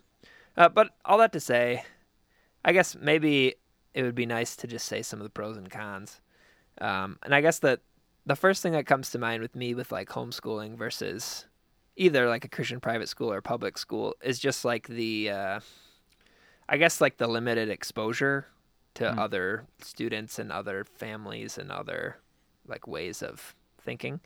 Uh, 0.57 0.69
but 0.69 0.95
all 1.05 1.17
that 1.19 1.31
to 1.33 1.39
say, 1.39 1.83
I 2.65 2.73
guess 2.73 2.97
maybe 2.99 3.55
it 3.93 4.03
would 4.03 4.15
be 4.15 4.25
nice 4.25 4.55
to 4.57 4.67
just 4.67 4.87
say 4.87 5.01
some 5.01 5.19
of 5.19 5.23
the 5.23 5.29
pros 5.29 5.55
and 5.55 5.69
cons. 5.69 6.19
Um, 6.81 7.17
and 7.23 7.33
I 7.33 7.39
guess 7.39 7.59
that 7.59 7.79
the 8.25 8.35
first 8.35 8.61
thing 8.61 8.73
that 8.73 8.87
comes 8.87 9.11
to 9.11 9.19
mind 9.19 9.41
with 9.41 9.55
me 9.55 9.73
with 9.75 9.91
like 9.91 10.09
homeschooling 10.09 10.75
versus 10.75 11.45
either 11.95 12.27
like 12.27 12.43
a 12.43 12.49
Christian 12.49 12.79
private 12.81 13.07
school 13.07 13.31
or 13.31 13.39
public 13.41 13.77
school 13.77 14.15
is 14.21 14.39
just 14.39 14.65
like 14.65 14.87
the 14.87 15.29
uh, 15.29 15.59
I 16.67 16.77
guess 16.77 16.99
like 16.99 17.17
the 17.17 17.27
limited 17.27 17.69
exposure 17.69 18.47
to 18.95 19.03
Mm. 19.05 19.19
other 19.19 19.65
students 19.81 20.39
and 20.39 20.51
other 20.51 20.83
families 20.85 21.57
and 21.57 21.71
other 21.71 22.17
like 22.67 22.87
ways 22.87 23.21
of 23.21 23.53
thinking. 23.79 24.19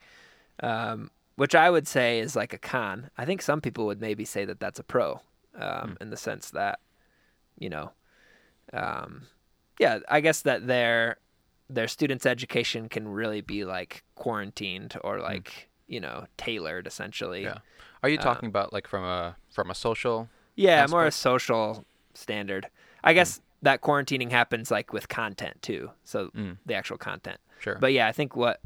Um, 0.63 1.11
which 1.35 1.55
I 1.55 1.69
would 1.69 1.87
say 1.87 2.19
is 2.19 2.35
like 2.35 2.53
a 2.53 2.57
con. 2.57 3.09
I 3.17 3.25
think 3.25 3.41
some 3.41 3.61
people 3.61 3.85
would 3.87 3.99
maybe 4.01 4.25
say 4.25 4.45
that 4.45 4.59
that's 4.59 4.79
a 4.79 4.83
pro, 4.83 5.21
um, 5.55 5.97
in 6.01 6.09
the 6.09 6.17
sense 6.17 6.51
that, 6.51 6.79
you 7.57 7.69
know, 7.69 7.91
um, 8.73 9.23
yeah, 9.79 9.99
I 10.09 10.21
guess 10.21 10.41
that 10.43 10.67
their 10.67 11.17
their 11.69 11.87
students' 11.87 12.25
education 12.25 12.89
can 12.89 13.07
really 13.07 13.41
be 13.41 13.63
like 13.63 14.03
quarantined 14.15 14.97
or 15.03 15.19
like 15.19 15.69
you 15.87 15.99
know 15.99 16.25
tailored 16.37 16.87
essentially. 16.87 17.43
Yeah. 17.43 17.59
Are 18.03 18.09
you 18.09 18.17
Uh, 18.17 18.21
talking 18.23 18.47
about 18.49 18.71
like 18.73 18.87
from 18.87 19.03
a 19.03 19.35
from 19.51 19.69
a 19.69 19.75
social? 19.75 20.29
Yeah, 20.55 20.85
more 20.89 21.05
a 21.05 21.11
social 21.11 21.85
standard. 22.13 22.67
I 23.03 23.13
guess 23.13 23.39
that 23.61 23.81
quarantining 23.81 24.31
happens 24.31 24.71
like 24.71 24.91
with 24.93 25.07
content 25.09 25.61
too. 25.61 25.91
So 26.03 26.29
Mm, 26.35 26.57
the 26.65 26.73
actual 26.75 26.97
content. 26.97 27.39
sure. 27.59 27.77
But 27.79 27.93
yeah, 27.93 28.07
I 28.07 28.11
think 28.11 28.35
what 28.35 28.61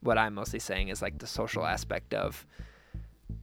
what 0.00 0.16
I'm 0.16 0.34
mostly 0.34 0.58
saying 0.60 0.88
is 0.88 1.02
like 1.02 1.18
the 1.18 1.26
social 1.26 1.66
aspect 1.66 2.14
of 2.14 2.46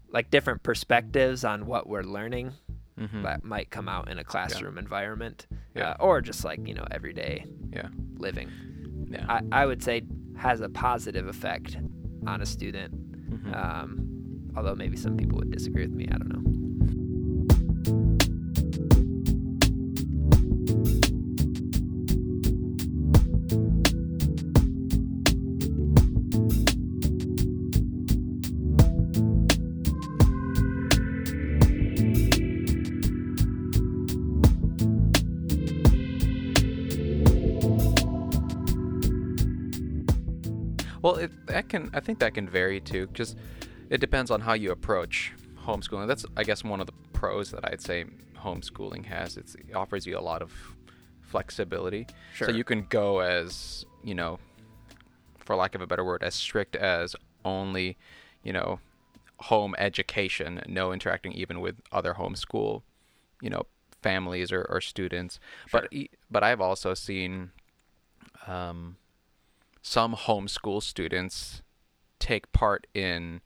like 0.10 0.31
different 0.31 0.63
perspectives 0.63 1.43
on 1.43 1.65
what 1.65 1.88
we're 1.88 2.03
learning 2.03 2.53
Mhm. 3.00 3.24
that 3.24 3.44
might 3.44 3.70
come 3.70 3.90
out 3.90 4.10
in 4.10 4.18
a 4.20 4.24
classroom 4.24 4.78
environment 4.78 5.48
Yeah. 5.75 5.92
uh, 5.92 5.96
or 6.00 6.22
just 6.22 6.46
like, 6.46 6.66
you 6.68 6.74
know, 6.74 6.86
everyday 6.92 7.46
yeah. 7.74 7.90
living. 8.18 8.50
Yeah. 9.10 9.25
I, 9.28 9.42
I 9.52 9.66
would 9.66 9.84
say 9.84 10.04
has 10.38 10.62
a 10.62 10.70
positive 10.70 11.28
effect 11.28 11.78
on 12.25 12.42
a 12.42 12.46
student. 12.46 12.94
Mhm. 13.30 13.56
Um, 13.56 14.52
although 14.56 14.75
maybe 14.75 14.96
some 14.98 15.18
people 15.18 15.38
would 15.40 15.52
disagree 15.52 15.84
with 15.86 15.94
me. 15.96 16.08
I 16.10 16.18
don't 16.18 16.30
know. 16.30 16.42
That 41.65 41.69
can 41.69 41.89
I 41.93 42.00
think 42.00 42.19
that 42.19 42.34
can 42.34 42.48
vary 42.48 42.79
too, 42.79 43.07
because 43.07 43.36
it 43.89 44.00
depends 44.00 44.31
on 44.31 44.41
how 44.41 44.53
you 44.53 44.72
approach 44.72 45.34
homeschooling. 45.65 46.07
That's 46.07 46.25
I 46.38 46.43
guess 46.43 46.63
one 46.63 46.79
of 46.79 46.88
the 46.88 46.93
pros 47.13 47.51
that 47.51 47.65
I'd 47.65 47.81
say 47.81 48.05
homeschooling 48.38 49.05
has. 49.05 49.38
It's, 49.38 49.55
it 49.55 49.74
offers 49.75 50.05
you 50.05 50.17
a 50.17 50.22
lot 50.22 50.41
of 50.41 50.51
flexibility, 51.22 52.07
Sure. 52.34 52.50
so 52.50 52.53
you 52.53 52.63
can 52.63 52.84
go 52.84 53.19
as 53.19 53.86
you 54.03 54.13
know, 54.15 54.39
for 55.39 55.55
lack 55.55 55.74
of 55.75 55.81
a 55.81 55.88
better 55.88 56.03
word, 56.03 56.22
as 56.24 56.36
strict 56.36 56.75
as 56.75 57.15
only, 57.43 57.98
you 58.43 58.53
know, 58.53 58.79
home 59.39 59.75
education, 59.79 60.62
no 60.67 60.93
interacting 60.93 61.31
even 61.34 61.60
with 61.60 61.75
other 61.91 62.13
homeschool, 62.13 62.84
you 63.41 63.50
know, 63.50 63.63
families 64.03 64.51
or, 64.51 64.63
or 64.69 64.79
students. 64.79 65.39
But 65.72 65.88
e- 65.91 66.10
but 66.29 66.43
I've 66.43 66.62
also 66.62 66.93
seen 66.93 67.51
um, 68.48 68.98
some 69.88 70.15
homeschool 70.15 70.82
students 70.82 71.62
take 72.18 72.51
part 72.51 72.88
in 72.96 73.39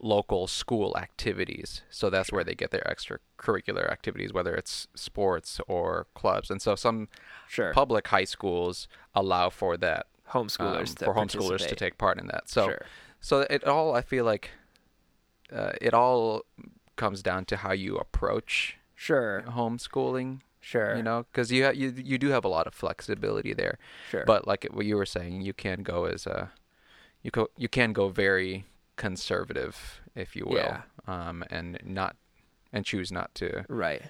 local 0.00 0.46
school 0.46 0.96
activities. 0.96 1.82
So 1.90 2.08
that's 2.08 2.32
where 2.32 2.42
they 2.42 2.54
get 2.54 2.70
their 2.70 2.86
extracurricular 2.88 3.92
activities, 3.92 4.32
whether 4.32 4.54
it's 4.54 4.88
sports 4.94 5.60
or 5.68 6.06
clubs. 6.14 6.50
And 6.50 6.62
so 6.62 6.74
some 6.74 7.08
Sure. 7.46 7.74
public 7.74 8.08
high 8.08 8.24
schools 8.24 8.88
allow 9.14 9.50
for 9.50 9.76
that 9.76 10.06
um, 10.32 10.46
homeschoolers 10.46 10.94
to 10.96 11.04
for 11.04 11.12
homeschoolers 11.14 11.68
to 11.68 11.74
take 11.74 11.98
part 11.98 12.18
in 12.18 12.28
that. 12.28 12.48
So 12.48 12.68
Sure. 12.68 12.86
so 13.20 13.40
it 13.50 13.64
all 13.64 13.94
I 13.94 14.00
feel 14.00 14.24
like 14.24 14.52
uh, 15.52 15.72
it 15.82 15.92
all 15.92 16.44
comes 16.96 17.22
down 17.22 17.44
to 17.44 17.56
how 17.58 17.72
you 17.72 17.96
approach 17.98 18.78
Sure. 18.94 19.44
homeschooling. 19.46 20.40
Sure. 20.60 20.96
You 20.96 21.02
know, 21.02 21.24
because 21.30 21.50
you 21.52 21.64
ha- 21.64 21.70
you 21.70 21.92
you 21.96 22.18
do 22.18 22.28
have 22.30 22.44
a 22.44 22.48
lot 22.48 22.66
of 22.66 22.74
flexibility 22.74 23.54
there. 23.54 23.78
Sure. 24.10 24.24
But 24.26 24.46
like 24.46 24.66
what 24.72 24.84
you 24.86 24.96
were 24.96 25.06
saying, 25.06 25.42
you 25.42 25.52
can 25.52 25.82
go 25.82 26.04
as 26.04 26.26
a 26.26 26.50
you 27.22 27.30
go 27.30 27.48
you 27.56 27.68
can 27.68 27.92
go 27.92 28.08
very 28.08 28.64
conservative, 28.96 30.00
if 30.14 30.34
you 30.36 30.44
will, 30.46 30.56
Yeah. 30.56 30.82
um, 31.06 31.44
and 31.50 31.78
not 31.84 32.16
and 32.72 32.84
choose 32.84 33.10
not 33.10 33.34
to 33.36 33.64
right. 33.68 34.02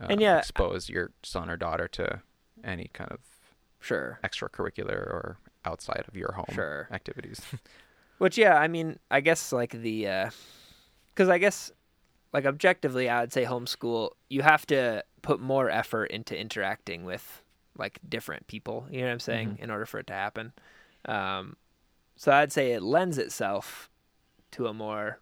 uh, 0.00 0.06
And 0.10 0.20
yeah- 0.20 0.38
expose 0.38 0.88
your 0.90 1.12
son 1.22 1.48
or 1.48 1.56
daughter 1.56 1.88
to 1.88 2.20
any 2.64 2.90
kind 2.92 3.10
of 3.10 3.20
Sure. 3.80 4.18
extracurricular 4.22 4.94
or 5.16 5.38
outside 5.64 6.04
of 6.08 6.14
your 6.16 6.32
home 6.32 6.46
Sure. 6.52 6.88
activities. 6.92 7.40
Which 8.18 8.36
yeah, 8.38 8.56
I 8.58 8.68
mean, 8.68 8.98
I 9.10 9.20
guess 9.20 9.52
like 9.52 9.70
the 9.72 10.28
because 11.14 11.28
I 11.28 11.38
guess 11.38 11.72
like 12.32 12.46
objectively, 12.46 13.08
I 13.08 13.20
would 13.20 13.32
say 13.32 13.44
homeschool. 13.44 14.10
You 14.28 14.42
have 14.42 14.66
to 14.66 15.04
put 15.22 15.40
more 15.40 15.70
effort 15.70 16.06
into 16.06 16.38
interacting 16.38 17.04
with 17.04 17.42
like 17.78 17.98
different 18.08 18.46
people. 18.46 18.86
You 18.90 19.00
know 19.00 19.06
what 19.06 19.12
I'm 19.12 19.20
saying? 19.20 19.50
Mhm. 19.50 19.60
In 19.60 19.70
order 19.70 19.86
for 19.86 19.98
it 19.98 20.06
to 20.08 20.12
happen. 20.12 20.52
Um, 21.06 21.56
so 22.16 22.32
I'd 22.32 22.52
say 22.52 22.72
it 22.72 22.82
lends 22.82 23.18
itself 23.18 23.90
to 24.52 24.66
a 24.66 24.74
more 24.74 25.18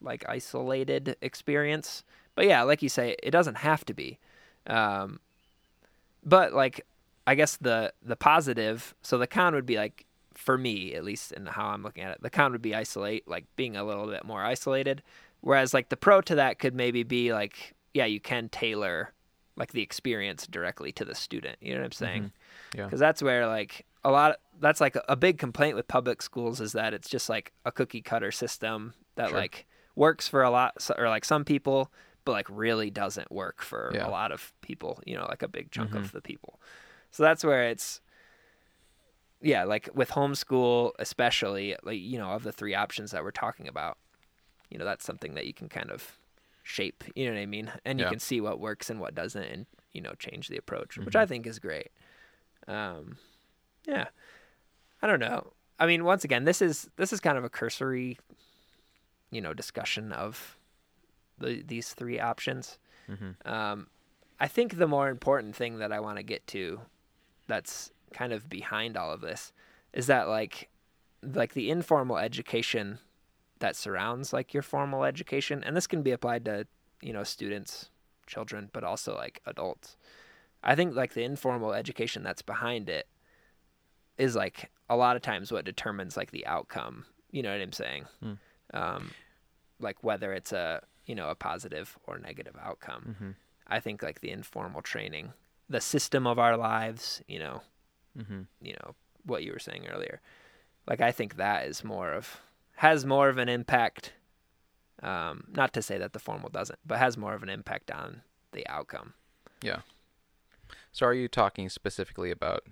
like 0.00 0.24
isolated 0.28 1.16
experience. 1.20 2.04
But 2.34 2.46
yeah, 2.46 2.62
like 2.62 2.82
you 2.82 2.88
say, 2.88 3.16
it 3.22 3.32
doesn't 3.32 3.56
have 3.56 3.84
to 3.86 3.94
be. 3.94 4.18
Um, 4.66 5.18
but 6.24 6.52
like, 6.52 6.86
I 7.26 7.34
guess 7.34 7.56
the 7.56 7.92
the 8.02 8.16
positive. 8.16 8.94
So 9.02 9.18
the 9.18 9.26
con 9.26 9.54
would 9.54 9.66
be 9.66 9.76
like 9.76 10.04
for 10.34 10.56
me 10.56 10.94
at 10.94 11.02
least 11.04 11.32
in 11.32 11.46
how 11.46 11.66
I'm 11.66 11.82
looking 11.82 12.04
at 12.04 12.12
it. 12.12 12.22
The 12.22 12.30
con 12.30 12.52
would 12.52 12.62
be 12.62 12.74
isolate, 12.74 13.26
like 13.26 13.44
being 13.56 13.76
a 13.76 13.84
little 13.84 14.06
bit 14.06 14.24
more 14.24 14.44
isolated. 14.44 15.02
Whereas 15.40 15.72
like 15.72 15.88
the 15.88 15.96
pro 15.96 16.20
to 16.22 16.34
that 16.36 16.58
could 16.58 16.74
maybe 16.74 17.02
be 17.02 17.32
like, 17.32 17.74
yeah, 17.94 18.04
you 18.06 18.20
can 18.20 18.48
tailor 18.48 19.12
like 19.56 19.72
the 19.72 19.82
experience 19.82 20.46
directly 20.46 20.92
to 20.92 21.04
the 21.04 21.14
student. 21.14 21.56
You 21.60 21.74
know 21.74 21.80
what 21.80 21.86
I'm 21.86 21.92
saying? 21.92 22.22
Mm-hmm. 22.24 22.78
Yeah. 22.78 22.84
Because 22.84 23.00
that's 23.00 23.22
where 23.22 23.46
like 23.46 23.84
a 24.04 24.10
lot. 24.10 24.32
Of, 24.32 24.36
that's 24.60 24.80
like 24.80 24.96
a 25.08 25.16
big 25.16 25.38
complaint 25.38 25.76
with 25.76 25.86
public 25.88 26.20
schools 26.22 26.60
is 26.60 26.72
that 26.72 26.92
it's 26.94 27.08
just 27.08 27.28
like 27.28 27.52
a 27.64 27.70
cookie 27.72 28.02
cutter 28.02 28.30
system 28.32 28.94
that 29.14 29.28
Sure. 29.30 29.38
like 29.38 29.66
works 29.94 30.26
for 30.28 30.42
a 30.42 30.50
lot 30.50 30.74
or 30.98 31.08
like 31.08 31.24
some 31.24 31.44
people, 31.44 31.90
but 32.24 32.32
like 32.32 32.46
really 32.50 32.90
doesn't 32.90 33.30
work 33.32 33.62
for 33.62 33.92
Yeah. 33.94 34.06
a 34.06 34.10
lot 34.10 34.32
of 34.32 34.52
people. 34.60 35.00
You 35.06 35.16
know, 35.16 35.26
like 35.28 35.42
a 35.42 35.48
big 35.48 35.70
chunk 35.70 35.90
Mhm. 35.92 35.96
of 35.98 36.12
the 36.12 36.20
people. 36.20 36.60
So 37.10 37.22
that's 37.22 37.44
where 37.44 37.64
it's 37.68 38.00
yeah, 39.40 39.62
like 39.64 39.88
with 39.94 40.10
homeschool 40.10 40.92
especially, 40.98 41.76
like 41.84 41.98
you 42.00 42.18
know, 42.18 42.30
of 42.30 42.42
the 42.42 42.52
three 42.52 42.74
options 42.74 43.12
that 43.12 43.22
we're 43.22 43.30
talking 43.30 43.68
about, 43.68 43.98
you 44.70 44.78
know, 44.78 44.84
that's 44.84 45.04
something 45.04 45.34
that 45.34 45.46
you 45.46 45.54
can 45.54 45.68
kind 45.68 45.90
of 45.90 46.18
shape, 46.62 47.04
you 47.14 47.26
know 47.26 47.32
what 47.34 47.40
I 47.40 47.46
mean? 47.46 47.72
And 47.84 47.98
you 47.98 48.04
Yeah. 48.04 48.10
can 48.10 48.18
see 48.18 48.40
what 48.40 48.60
works 48.60 48.90
and 48.90 49.00
what 49.00 49.14
doesn't 49.14 49.42
and, 49.42 49.66
you 49.92 50.00
know, 50.02 50.12
change 50.18 50.48
the 50.48 50.56
approach, 50.58 50.98
which 50.98 51.14
Mhm. 51.14 51.20
I 51.20 51.26
think 51.26 51.46
is 51.46 51.58
great. 51.58 51.90
Um 52.66 53.16
yeah. 53.86 54.08
I 55.00 55.06
don't 55.06 55.20
know. 55.20 55.52
I 55.78 55.86
mean, 55.86 56.04
once 56.04 56.24
again, 56.24 56.44
this 56.44 56.60
is 56.60 56.90
this 56.96 57.12
is 57.12 57.20
kind 57.20 57.38
of 57.38 57.44
a 57.44 57.48
cursory, 57.48 58.18
you 59.30 59.40
know, 59.40 59.54
discussion 59.54 60.12
of 60.12 60.58
the 61.38 61.62
these 61.62 61.94
three 61.94 62.18
options. 62.20 62.78
hmm 63.06 63.30
Um, 63.44 63.88
I 64.40 64.48
think 64.48 64.76
the 64.76 64.86
more 64.86 65.08
important 65.08 65.56
thing 65.56 65.78
that 65.78 65.92
I 65.92 66.00
want 66.00 66.16
to 66.18 66.22
get 66.22 66.46
to, 66.48 66.82
that's 67.46 67.90
kind 68.12 68.32
of 68.32 68.48
behind 68.48 68.96
all 68.96 69.12
of 69.12 69.20
this, 69.20 69.52
is 69.92 70.06
that 70.06 70.28
like, 70.28 70.68
like 71.22 71.54
the 71.54 71.70
informal 71.70 72.18
education 72.18 72.98
that 73.60 73.76
surrounds 73.76 74.32
like 74.32 74.54
your 74.54 74.62
formal 74.62 75.04
education, 75.04 75.62
and 75.64 75.76
this 75.76 75.86
can 75.86 76.02
be 76.02 76.12
applied 76.12 76.44
to 76.46 76.66
you 77.02 77.12
know 77.12 77.24
students, 77.24 77.90
children, 78.26 78.70
but 78.72 78.84
also 78.84 79.14
like 79.14 79.40
adults. 79.46 79.96
I 80.62 80.74
think 80.74 80.94
like 80.94 81.14
the 81.14 81.22
informal 81.22 81.72
education 81.72 82.22
that's 82.22 82.42
behind 82.42 82.88
it 82.88 83.06
is 84.16 84.34
like 84.34 84.70
a 84.90 84.96
lot 84.96 85.16
of 85.16 85.22
times 85.22 85.52
what 85.52 85.64
determines 85.64 86.16
like 86.16 86.30
the 86.30 86.46
outcome. 86.46 87.04
You 87.30 87.42
know 87.42 87.52
what 87.52 87.60
I'm 87.60 87.72
saying? 87.72 88.06
Hmm. 88.20 88.32
Um, 88.74 89.10
like 89.80 90.02
whether 90.02 90.32
it's 90.32 90.52
a 90.52 90.82
you 91.06 91.14
know 91.14 91.30
a 91.30 91.34
positive 91.34 91.98
or 92.06 92.18
negative 92.18 92.56
outcome. 92.60 93.16
hmm 93.18 93.30
I 93.70 93.80
think 93.80 94.02
like 94.02 94.20
the 94.20 94.30
informal 94.30 94.80
training, 94.80 95.34
the 95.68 95.82
system 95.82 96.26
of 96.26 96.38
our 96.38 96.56
lives, 96.56 97.22
you 97.28 97.38
know, 97.38 97.62
hmm 98.16 98.42
you 98.60 98.72
know 98.72 98.94
what 99.24 99.42
you 99.42 99.52
were 99.52 99.58
saying 99.58 99.86
earlier. 99.88 100.20
Like 100.86 101.00
I 101.00 101.12
think 101.12 101.36
that 101.36 101.66
is 101.66 101.84
more 101.84 102.12
of 102.12 102.40
has 102.78 103.04
more 103.04 103.28
of 103.28 103.38
an 103.38 103.48
impact. 103.48 104.12
Um, 105.02 105.44
not 105.52 105.72
to 105.72 105.82
say 105.82 105.98
that 105.98 106.12
the 106.12 106.20
formal 106.20 106.48
doesn't, 106.48 106.78
but 106.86 106.98
has 106.98 107.16
more 107.16 107.34
of 107.34 107.42
an 107.42 107.48
impact 107.48 107.90
on 107.90 108.22
the 108.52 108.64
outcome. 108.68 109.14
Yeah. 109.62 109.80
So 110.92 111.04
are 111.06 111.14
you 111.14 111.26
talking 111.26 111.68
specifically 111.68 112.30
about 112.30 112.62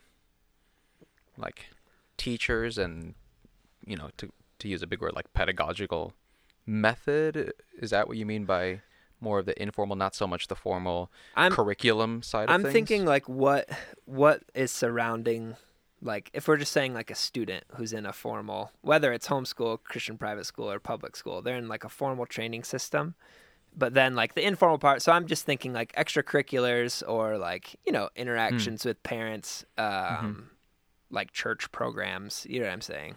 like 1.37 1.67
teachers 2.17 2.79
and 2.79 3.15
you 3.85 3.97
know 3.97 4.11
to 4.17 4.33
to 4.61 4.69
use 4.69 4.83
a 4.83 4.87
big 4.87 5.01
word 5.01 5.15
like 5.15 5.33
pedagogical 5.35 6.15
method? 6.65 7.53
Is 7.77 7.91
that 7.91 8.07
what 8.07 8.17
you 8.17 8.27
mean 8.27 8.45
by 8.45 8.83
more 9.21 9.41
of 9.41 9.47
the 9.47 9.61
informal, 9.61 9.97
not 9.97 10.15
so 10.15 10.29
much 10.29 10.47
the 10.47 10.55
formal 10.55 11.11
I'm 11.35 11.51
curriculum 11.51 12.23
side 12.23 12.49
of 12.49 12.51
I'm 12.51 12.63
thinking 12.63 13.05
like 13.05 13.29
what 13.29 13.69
what 14.05 14.43
is 14.55 14.71
surrounding 14.71 15.57
like 16.07 16.31
if 16.33 16.47
we're 16.49 16.57
just 16.57 16.73
saying 16.73 16.95
like 16.95 17.11
a 17.11 17.15
student 17.15 17.65
who's 17.77 17.93
in 17.93 18.07
a 18.07 18.13
formal 18.13 18.71
whether 18.81 19.13
it's 19.13 19.29
homeschool, 19.29 19.83
Christian 19.83 20.17
private 20.17 20.47
school 20.47 20.71
or 20.71 20.79
public 20.81 21.17
school, 21.17 21.43
they're 21.43 21.57
in 21.57 21.69
like 21.69 21.85
a 21.85 21.89
formal 21.89 22.27
training 22.27 22.65
system. 22.65 23.15
But 23.79 23.93
then 23.93 24.15
like 24.15 24.35
the 24.35 24.47
informal 24.47 24.79
part, 24.79 25.03
so 25.03 25.13
I'm 25.13 25.27
just 25.27 25.45
thinking 25.45 25.73
like 25.75 25.93
extracurriculars 25.97 27.03
or 27.07 27.37
like, 27.37 27.77
you 27.85 27.93
know, 27.93 28.09
interactions 28.17 28.85
with 28.87 29.03
parents, 29.03 29.65
um 29.77 30.51
like 31.11 31.33
church 31.33 31.71
programs, 31.73 32.47
you 32.49 32.59
know 32.59 32.67
what 32.67 32.73
I'm 32.73 32.81
saying? 32.81 33.17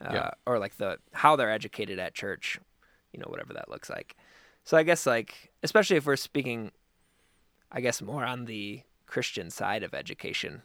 Uh, 0.00 0.10
Yeah. 0.12 0.30
or 0.46 0.58
like 0.58 0.76
the 0.76 0.98
how 1.12 1.36
they're 1.36 1.50
educated 1.50 1.98
at 1.98 2.14
church, 2.14 2.60
you 3.12 3.18
know, 3.18 3.26
whatever 3.28 3.52
that 3.54 3.68
looks 3.68 3.90
like. 3.90 4.16
So 4.64 4.76
I 4.76 4.82
guess 4.84 5.06
like 5.06 5.52
especially 5.62 5.96
if 5.96 6.06
we're 6.06 6.16
speaking 6.16 6.70
I 7.72 7.80
guess 7.80 8.00
more 8.00 8.24
on 8.24 8.44
the 8.44 8.82
Christian 9.06 9.50
side 9.50 9.82
of 9.82 9.92
education. 9.94 10.62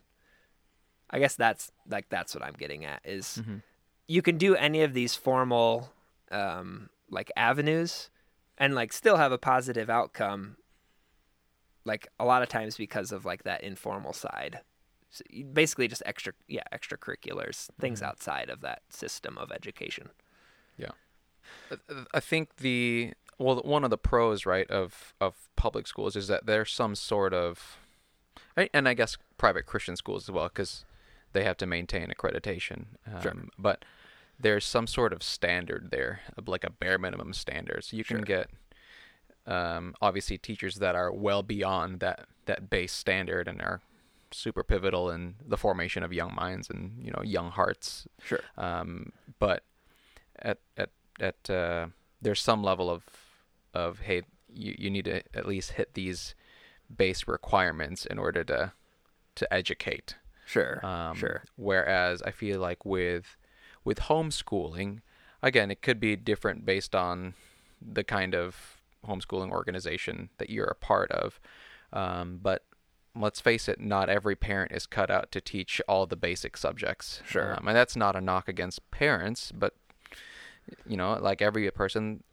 I 1.11 1.19
guess 1.19 1.35
that's 1.35 1.71
like 1.87 2.09
that's 2.09 2.33
what 2.33 2.43
I'm 2.43 2.53
getting 2.53 2.85
at 2.85 3.01
is 3.05 3.39
Mhm. 3.41 3.61
you 4.07 4.21
can 4.21 4.37
do 4.37 4.55
any 4.55 4.81
of 4.81 4.93
these 4.93 5.15
formal 5.15 5.91
um 6.31 6.89
like 7.09 7.29
avenues 7.35 8.09
and 8.57 8.73
like 8.75 8.93
still 8.93 9.17
have 9.17 9.31
a 9.31 9.37
positive 9.37 9.89
outcome 9.89 10.55
like 11.83 12.07
a 12.19 12.25
lot 12.25 12.41
of 12.43 12.49
times 12.49 12.77
because 12.77 13.11
of 13.11 13.25
like 13.25 13.43
that 13.43 13.63
informal 13.63 14.13
side. 14.13 14.61
So 15.09 15.23
basically 15.51 15.87
just 15.87 16.03
extra 16.05 16.33
yeah, 16.47 16.63
extracurriculars, 16.71 17.69
things 17.79 18.01
Mhm. 18.01 18.05
outside 18.07 18.49
of 18.49 18.61
that 18.61 18.81
system 18.89 19.37
of 19.37 19.51
education. 19.51 20.09
I- 21.69 22.05
I 22.13 22.19
think 22.19 22.57
the 22.57 23.13
well 23.37 23.57
one 23.57 23.83
of 23.83 23.89
the 23.89 23.97
pros 23.97 24.45
right 24.45 24.69
of 24.69 25.13
of 25.19 25.49
public 25.55 25.87
schools 25.87 26.15
is 26.15 26.27
that 26.27 26.45
there's 26.45 26.71
some 26.71 26.95
sort 26.95 27.33
of 27.33 27.77
and 28.55 28.87
I 28.87 28.93
guess 28.93 29.17
private 29.37 29.65
Christian 29.65 29.95
schools 29.97 30.25
as 30.29 30.31
well 30.31 30.47
because 30.47 30.85
they 31.33 31.43
have 31.43 31.57
to 31.57 31.65
maintain 31.65 32.07
accreditation. 32.07 32.85
Um, 33.11 33.21
Sure. 33.21 33.33
But 33.57 33.85
there's 34.39 34.65
some 34.65 34.87
sort 34.87 35.13
of 35.13 35.21
standard 35.23 35.89
there, 35.91 36.21
like 36.45 36.63
a 36.63 36.69
bare 36.71 36.97
minimum 36.97 37.33
standard. 37.33 37.83
So 37.83 37.95
you 37.97 38.03
can 38.03 38.17
Sure. 38.17 38.25
get 38.25 38.49
um, 39.47 39.95
obviously 40.01 40.37
teachers 40.37 40.75
that 40.75 40.95
are 40.95 41.11
well 41.11 41.41
beyond 41.43 41.99
that 41.99 42.27
that 42.45 42.69
base 42.69 42.91
standard 42.91 43.47
and 43.47 43.61
are 43.61 43.81
super 44.31 44.63
pivotal 44.63 45.09
in 45.09 45.35
the 45.45 45.57
formation 45.57 46.03
of 46.03 46.13
young 46.13 46.33
minds 46.35 46.69
and 46.69 47.03
you 47.03 47.11
know 47.11 47.21
young 47.23 47.49
hearts 47.51 48.07
Sure. 48.23 48.39
um, 48.57 49.11
but 49.39 49.63
at 50.39 50.59
at 50.77 50.89
at 51.19 51.49
uh, 51.49 51.87
there's 52.21 52.39
some 52.41 52.63
level 52.63 52.89
of 52.89 53.03
of 53.73 53.99
hey 54.01 54.21
you, 54.53 54.75
you 54.77 54.89
need 54.89 55.05
to 55.05 55.21
at 55.35 55.47
least 55.47 55.71
hit 55.73 55.93
these 55.95 56.35
base 56.95 57.27
requirements 57.27 58.05
in 58.05 58.19
order 58.19 58.43
to 58.43 58.73
to 59.35 59.51
educate 59.53 60.15
Sure. 60.51 60.85
um, 60.85 61.15
sure. 61.15 61.43
whereas 61.55 62.21
I 62.23 62.31
feel 62.31 62.59
like 62.59 62.85
with 62.85 63.37
with 63.83 63.99
homeschooling 64.01 64.99
again 65.41 65.71
it 65.71 65.81
could 65.81 65.99
be 65.99 66.15
different 66.15 66.65
based 66.65 66.93
on 66.95 67.33
the 67.81 68.03
kind 68.03 68.35
of 68.35 68.77
homeschooling 69.07 69.49
organization 69.51 70.29
that 70.37 70.49
you're 70.49 70.65
a 70.67 70.75
part 70.75 71.09
of 71.11 71.39
um, 71.93 72.39
but 72.41 72.63
let's 73.15 73.41
face 73.41 73.67
it 73.67 73.79
not 73.79 74.09
every 74.09 74.35
parent 74.35 74.71
is 74.71 74.85
cut 74.85 75.09
out 75.09 75.31
to 75.31 75.41
teach 75.41 75.81
all 75.87 76.05
the 76.05 76.15
basic 76.15 76.55
subjects 76.57 77.21
Sure. 77.25 77.55
um, 77.57 77.67
and 77.67 77.75
that's 77.75 77.95
not 77.95 78.15
a 78.15 78.21
knock 78.21 78.47
against 78.47 78.79
parents 78.91 79.51
but 79.53 79.73
you 80.87 80.95
know 80.97 81.17
like 81.19 81.41
every 81.41 81.69
person 81.71 82.23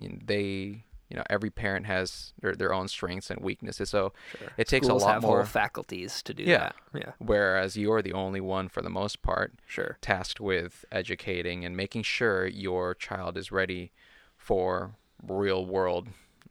they 0.00 0.84
you 1.08 1.16
know 1.16 1.22
every 1.30 1.50
parent 1.50 1.86
has 1.86 2.32
their, 2.40 2.54
their 2.54 2.72
own 2.74 2.88
strengths 2.88 3.30
and 3.30 3.40
weaknesses 3.40 3.90
so 3.90 4.12
Sure. 4.38 4.48
it 4.56 4.66
takes 4.66 4.88
a 4.88 4.94
lot 4.94 5.12
have 5.14 5.22
more- 5.22 5.36
whole 5.38 5.44
faculties 5.46 6.22
to 6.22 6.34
do 6.34 6.42
Yeah. 6.42 6.58
that. 6.58 6.74
Yeah. 6.94 7.12
whereas 7.18 7.76
you're 7.76 8.02
the 8.02 8.12
only 8.12 8.40
one 8.40 8.68
for 8.68 8.82
the 8.82 8.90
most 8.90 9.22
part 9.22 9.52
Sure. 9.66 9.98
tasked 10.00 10.40
with 10.40 10.84
educating 10.90 11.64
and 11.64 11.76
making 11.76 12.02
sure 12.02 12.46
your 12.46 12.94
child 12.94 13.36
is 13.36 13.52
ready 13.52 13.92
for 14.36 14.96
real 15.26 15.64
world 15.64 16.08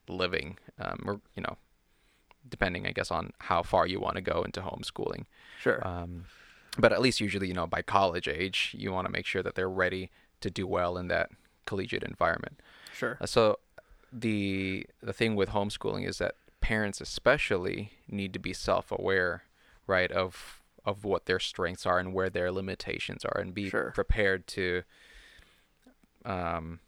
living 0.08 0.58
um, 0.80 1.00
or 1.06 1.22
you 1.36 1.42
know 1.42 1.58
depending 2.48 2.86
i 2.88 2.92
guess 2.92 3.12
on 3.12 3.32
how 3.40 3.62
far 3.64 3.88
you 3.88 4.00
want 4.00 4.16
to 4.16 4.22
go 4.22 4.44
into 4.44 4.62
homeschooling 4.62 5.26
Sure. 5.60 5.86
um, 5.88 6.26
but 6.78 6.92
at 6.94 7.02
least 7.02 7.20
usually 7.20 7.48
you 7.48 7.54
know 7.54 7.68
by 7.68 7.82
college 7.82 8.28
age 8.28 8.76
you 8.78 8.92
want 8.92 9.06
to 9.08 9.12
make 9.12 9.26
sure 9.26 9.42
that 9.44 9.56
they're 9.56 9.70
ready 9.70 10.12
to 10.42 10.50
do 10.52 10.68
well 10.68 10.98
in 10.98 11.08
that 11.08 11.30
collegiate 11.66 12.04
environment 12.04 12.60
sure. 12.94 13.18
uh, 13.20 13.26
So 13.26 13.58
the 14.18 14.86
the 15.02 15.14
thing 15.14 15.36
with 15.36 15.50
homeschooling 15.50 16.08
is 16.08 16.18
that 16.20 16.36
parents 16.62 17.02
especially 17.02 17.92
need 18.08 18.32
to 18.34 18.40
be 18.40 18.54
self-aware, 18.54 19.44
right, 19.88 20.12
of 20.12 20.62
of 20.86 21.04
what 21.04 21.26
their 21.26 21.40
strengths 21.40 21.86
are 21.86 22.00
and 22.00 22.14
where 22.14 22.30
their 22.30 22.52
limitations 22.52 23.26
are, 23.26 23.40
and 23.42 23.54
be 23.54 23.70
Sure. 23.70 23.92
prepared 23.96 24.46
to, 24.48 24.84
um, 26.24 26.80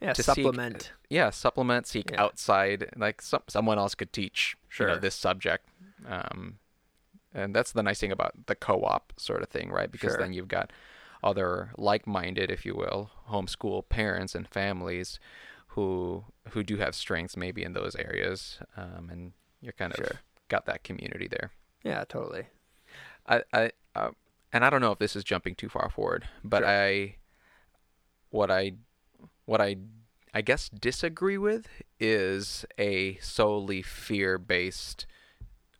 Yeah, 0.00 0.12
to 0.14 0.22
seek- 0.22 0.36
supplement. 0.36 0.92
yeah, 1.08 1.30
supplement, 1.30 1.86
seek 1.86 2.10
Yeah. 2.10 2.22
outside, 2.22 2.90
like 2.96 3.22
some 3.22 3.42
someone 3.48 3.78
else 3.78 3.94
could 3.94 4.12
teach, 4.12 4.56
you 4.78 4.86
know, 4.86 4.92
Sure. 4.94 5.00
this 5.00 5.14
subject. 5.14 5.68
Um, 6.06 6.58
and 7.32 7.54
that's 7.54 7.72
the 7.72 7.82
nice 7.82 8.00
thing 8.00 8.10
about 8.12 8.46
the 8.46 8.54
co-op 8.56 9.12
sort 9.16 9.42
of 9.42 9.48
thing, 9.48 9.70
right? 9.70 9.90
Because 9.92 10.12
Sure. 10.12 10.18
then 10.18 10.32
you've 10.32 10.48
got 10.48 10.72
other 11.22 11.70
like-minded, 11.76 12.50
if 12.50 12.64
you 12.64 12.74
will, 12.74 13.10
homeschool 13.28 13.88
parents 13.88 14.34
and 14.34 14.48
families 14.48 15.20
who 15.74 16.24
who 16.50 16.62
do 16.62 16.76
have 16.78 16.94
strengths 16.94 17.36
maybe 17.36 17.62
in 17.62 17.72
those 17.72 17.94
areas, 17.96 18.58
um, 18.76 19.08
and 19.10 19.32
you're 19.60 19.72
kind 19.72 19.92
of 19.92 19.96
Sure. 19.98 20.20
got 20.48 20.66
that 20.66 20.82
community 20.84 21.28
there. 21.28 21.50
Yeah, 21.84 22.04
totally. 22.08 22.46
I, 23.26 23.42
I 23.52 23.70
uh, 23.94 24.10
and 24.52 24.64
I 24.64 24.70
don't 24.70 24.80
know 24.80 24.92
if 24.92 24.98
this 24.98 25.14
is 25.16 25.24
jumping 25.24 25.54
too 25.54 25.68
far 25.68 25.88
forward, 25.90 26.28
but 26.42 26.60
Sure. 26.62 26.68
I 26.68 27.16
what 28.30 28.50
I 28.50 28.72
what 29.44 29.60
I 29.60 29.76
I 30.32 30.42
guess 30.42 30.68
disagree 30.68 31.38
with 31.38 31.66
is 31.98 32.64
a 32.78 33.16
solely 33.18 33.82
fear-based 33.82 35.06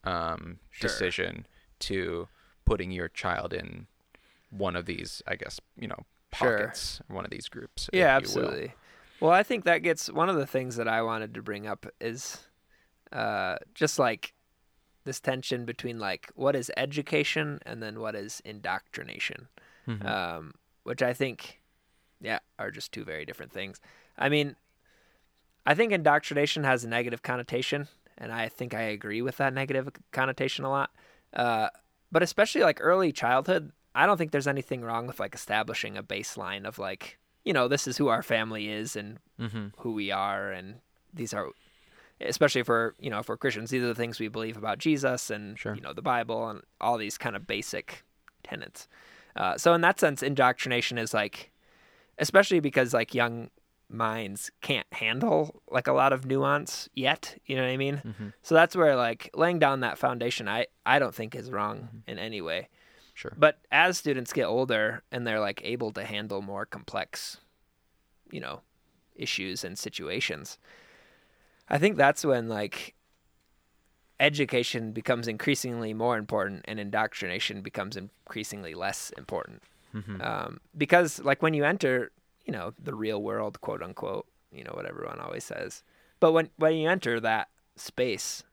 um, 0.04 0.58
Sure. 0.70 0.88
decision 0.88 1.46
to 1.80 2.28
putting 2.64 2.90
your 2.90 3.08
child 3.08 3.52
in 3.52 3.86
one 4.50 4.74
of 4.74 4.86
these, 4.86 5.22
I 5.26 5.36
guess, 5.36 5.60
you 5.76 5.86
know, 5.86 6.04
Sure. 6.34 6.58
pockets, 6.58 7.00
one 7.08 7.24
of 7.24 7.30
these 7.30 7.48
groups. 7.48 7.88
Yeah, 7.92 8.16
absolutely. 8.16 8.74
Well, 9.20 9.30
I 9.32 9.42
think 9.42 9.64
that 9.64 9.78
gets 9.78 10.10
one 10.10 10.28
of 10.28 10.36
the 10.36 10.46
things 10.46 10.76
that 10.76 10.88
I 10.88 11.02
wanted 11.02 11.34
to 11.34 11.42
bring 11.42 11.66
up 11.66 11.86
is 12.00 12.46
uh, 13.12 13.56
just 13.74 13.98
like 13.98 14.32
this 15.04 15.20
tension 15.20 15.64
between 15.64 15.98
like 15.98 16.30
what 16.34 16.56
is 16.56 16.70
education 16.76 17.60
and 17.66 17.82
then 17.82 18.00
what 18.00 18.14
is 18.14 18.40
indoctrination, 18.44 19.48
Mhm. 19.86 20.04
um, 20.06 20.54
which 20.84 21.02
I 21.02 21.12
think, 21.12 21.60
yeah, 22.20 22.38
are 22.58 22.70
just 22.70 22.92
two 22.92 23.04
very 23.04 23.24
different 23.24 23.52
things. 23.52 23.80
I 24.16 24.28
mean, 24.28 24.56
I 25.66 25.74
think 25.74 25.92
indoctrination 25.92 26.64
has 26.64 26.84
a 26.84 26.88
negative 26.88 27.22
connotation, 27.22 27.88
and 28.16 28.32
I 28.32 28.48
think 28.48 28.74
I 28.74 28.82
agree 28.82 29.22
with 29.22 29.36
that 29.36 29.52
negative 29.52 29.88
connotation 30.12 30.64
a 30.64 30.70
lot. 30.70 30.90
Uh, 31.32 31.68
but 32.10 32.22
especially 32.22 32.62
like 32.62 32.78
early 32.80 33.12
childhood, 33.12 33.72
I 33.94 34.06
don't 34.06 34.16
think 34.16 34.32
there's 34.32 34.48
anything 34.48 34.82
wrong 34.82 35.06
with 35.06 35.20
like 35.20 35.34
establishing 35.34 35.96
a 35.96 36.02
baseline 36.02 36.64
of 36.64 36.78
like, 36.78 37.18
you 37.44 37.52
know, 37.52 37.68
this 37.68 37.86
is 37.86 37.96
who 37.96 38.08
our 38.08 38.22
family 38.22 38.68
is 38.68 38.96
and 38.96 39.18
Mhm. 39.38 39.72
who 39.78 39.92
we 39.92 40.10
are, 40.10 40.50
and 40.52 40.80
these 41.12 41.32
are, 41.34 41.48
especially 42.20 42.62
for 42.62 42.94
you 42.98 43.10
know, 43.10 43.22
for 43.22 43.36
Christians, 43.36 43.70
these 43.70 43.82
are 43.82 43.86
the 43.88 43.94
things 43.94 44.20
we 44.20 44.28
believe 44.28 44.56
about 44.56 44.78
Jesus 44.78 45.30
and 45.30 45.58
Sure. 45.58 45.74
you 45.74 45.80
know 45.80 45.92
the 45.92 46.02
Bible 46.02 46.48
and 46.48 46.62
all 46.80 46.98
these 46.98 47.16
kind 47.18 47.34
of 47.36 47.46
basic 47.46 48.04
tenets. 48.42 48.88
Uh, 49.36 49.56
so 49.56 49.72
in 49.74 49.80
that 49.80 49.98
sense, 50.00 50.22
indoctrination 50.22 50.98
is 50.98 51.14
like, 51.14 51.50
especially 52.18 52.60
because 52.60 52.92
like 52.92 53.14
young 53.14 53.50
minds 53.88 54.50
can't 54.60 54.86
handle 54.92 55.62
like 55.70 55.86
a 55.88 55.92
lot 55.92 56.12
of 56.12 56.24
nuance 56.26 56.88
yet. 56.94 57.36
You 57.46 57.56
know 57.56 57.62
what 57.62 57.70
I 57.70 57.76
mean? 57.76 58.02
Mhm. 58.04 58.32
So 58.42 58.54
that's 58.54 58.76
where 58.76 58.94
like 58.96 59.30
laying 59.34 59.58
down 59.58 59.80
that 59.80 59.98
foundation, 59.98 60.48
I 60.48 60.66
I 60.84 60.98
don't 60.98 61.14
think 61.14 61.34
is 61.34 61.50
wrong 61.50 61.78
Mm-hmm. 61.80 62.10
in 62.10 62.18
any 62.18 62.40
way. 62.40 62.68
Sure. 63.20 63.34
But 63.36 63.58
as 63.70 63.98
students 63.98 64.32
get 64.32 64.44
older 64.46 65.02
and 65.12 65.26
they're 65.26 65.40
like 65.40 65.60
able 65.62 65.92
to 65.92 66.04
handle 66.04 66.40
more 66.40 66.64
complex, 66.64 67.36
you 68.30 68.40
know, 68.40 68.62
issues 69.14 69.62
and 69.62 69.78
situations, 69.78 70.56
I 71.68 71.76
think 71.76 71.98
that's 71.98 72.24
when 72.24 72.48
like 72.48 72.94
education 74.18 74.92
becomes 74.92 75.28
increasingly 75.28 75.92
more 75.92 76.16
important 76.16 76.64
and 76.64 76.80
indoctrination 76.80 77.60
becomes 77.60 77.94
increasingly 77.94 78.72
less 78.72 79.10
important. 79.18 79.62
Mhm. 79.94 80.24
Um, 80.24 80.60
because 80.74 81.20
like 81.20 81.42
when 81.42 81.52
you 81.52 81.64
enter, 81.64 82.12
you 82.46 82.52
know, 82.54 82.72
the 82.82 82.94
real 82.94 83.22
world, 83.22 83.60
quote 83.60 83.82
unquote, 83.82 84.26
you 84.50 84.64
know, 84.64 84.72
what 84.72 84.86
everyone 84.86 85.20
always 85.20 85.44
says. 85.44 85.82
But 86.20 86.32
when 86.32 86.48
when 86.56 86.74
you 86.76 86.88
enter 86.88 87.20
that 87.20 87.48
space, 87.76 88.44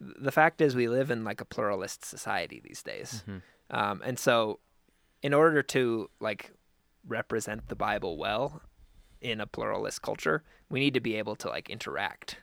the 0.00 0.32
fact 0.32 0.62
is 0.62 0.74
we 0.74 0.88
live 0.88 1.10
in 1.10 1.22
like 1.22 1.42
a 1.42 1.44
pluralist 1.44 2.02
society 2.06 2.62
these 2.64 2.82
days. 2.82 3.24
Mhm. 3.28 3.42
Um, 3.70 4.00
and 4.04 4.18
so 4.18 4.58
in 5.22 5.32
order 5.34 5.62
to 5.62 6.10
like 6.20 6.52
represent 7.06 7.68
the 7.68 7.76
Bible 7.76 8.16
well 8.18 8.62
in 9.20 9.40
a 9.40 9.46
pluralist 9.46 10.02
culture, 10.02 10.42
we 10.68 10.80
need 10.80 10.94
to 10.94 11.00
be 11.00 11.16
able 11.16 11.36
to 11.36 11.48
like 11.48 11.68
interact 11.70 12.38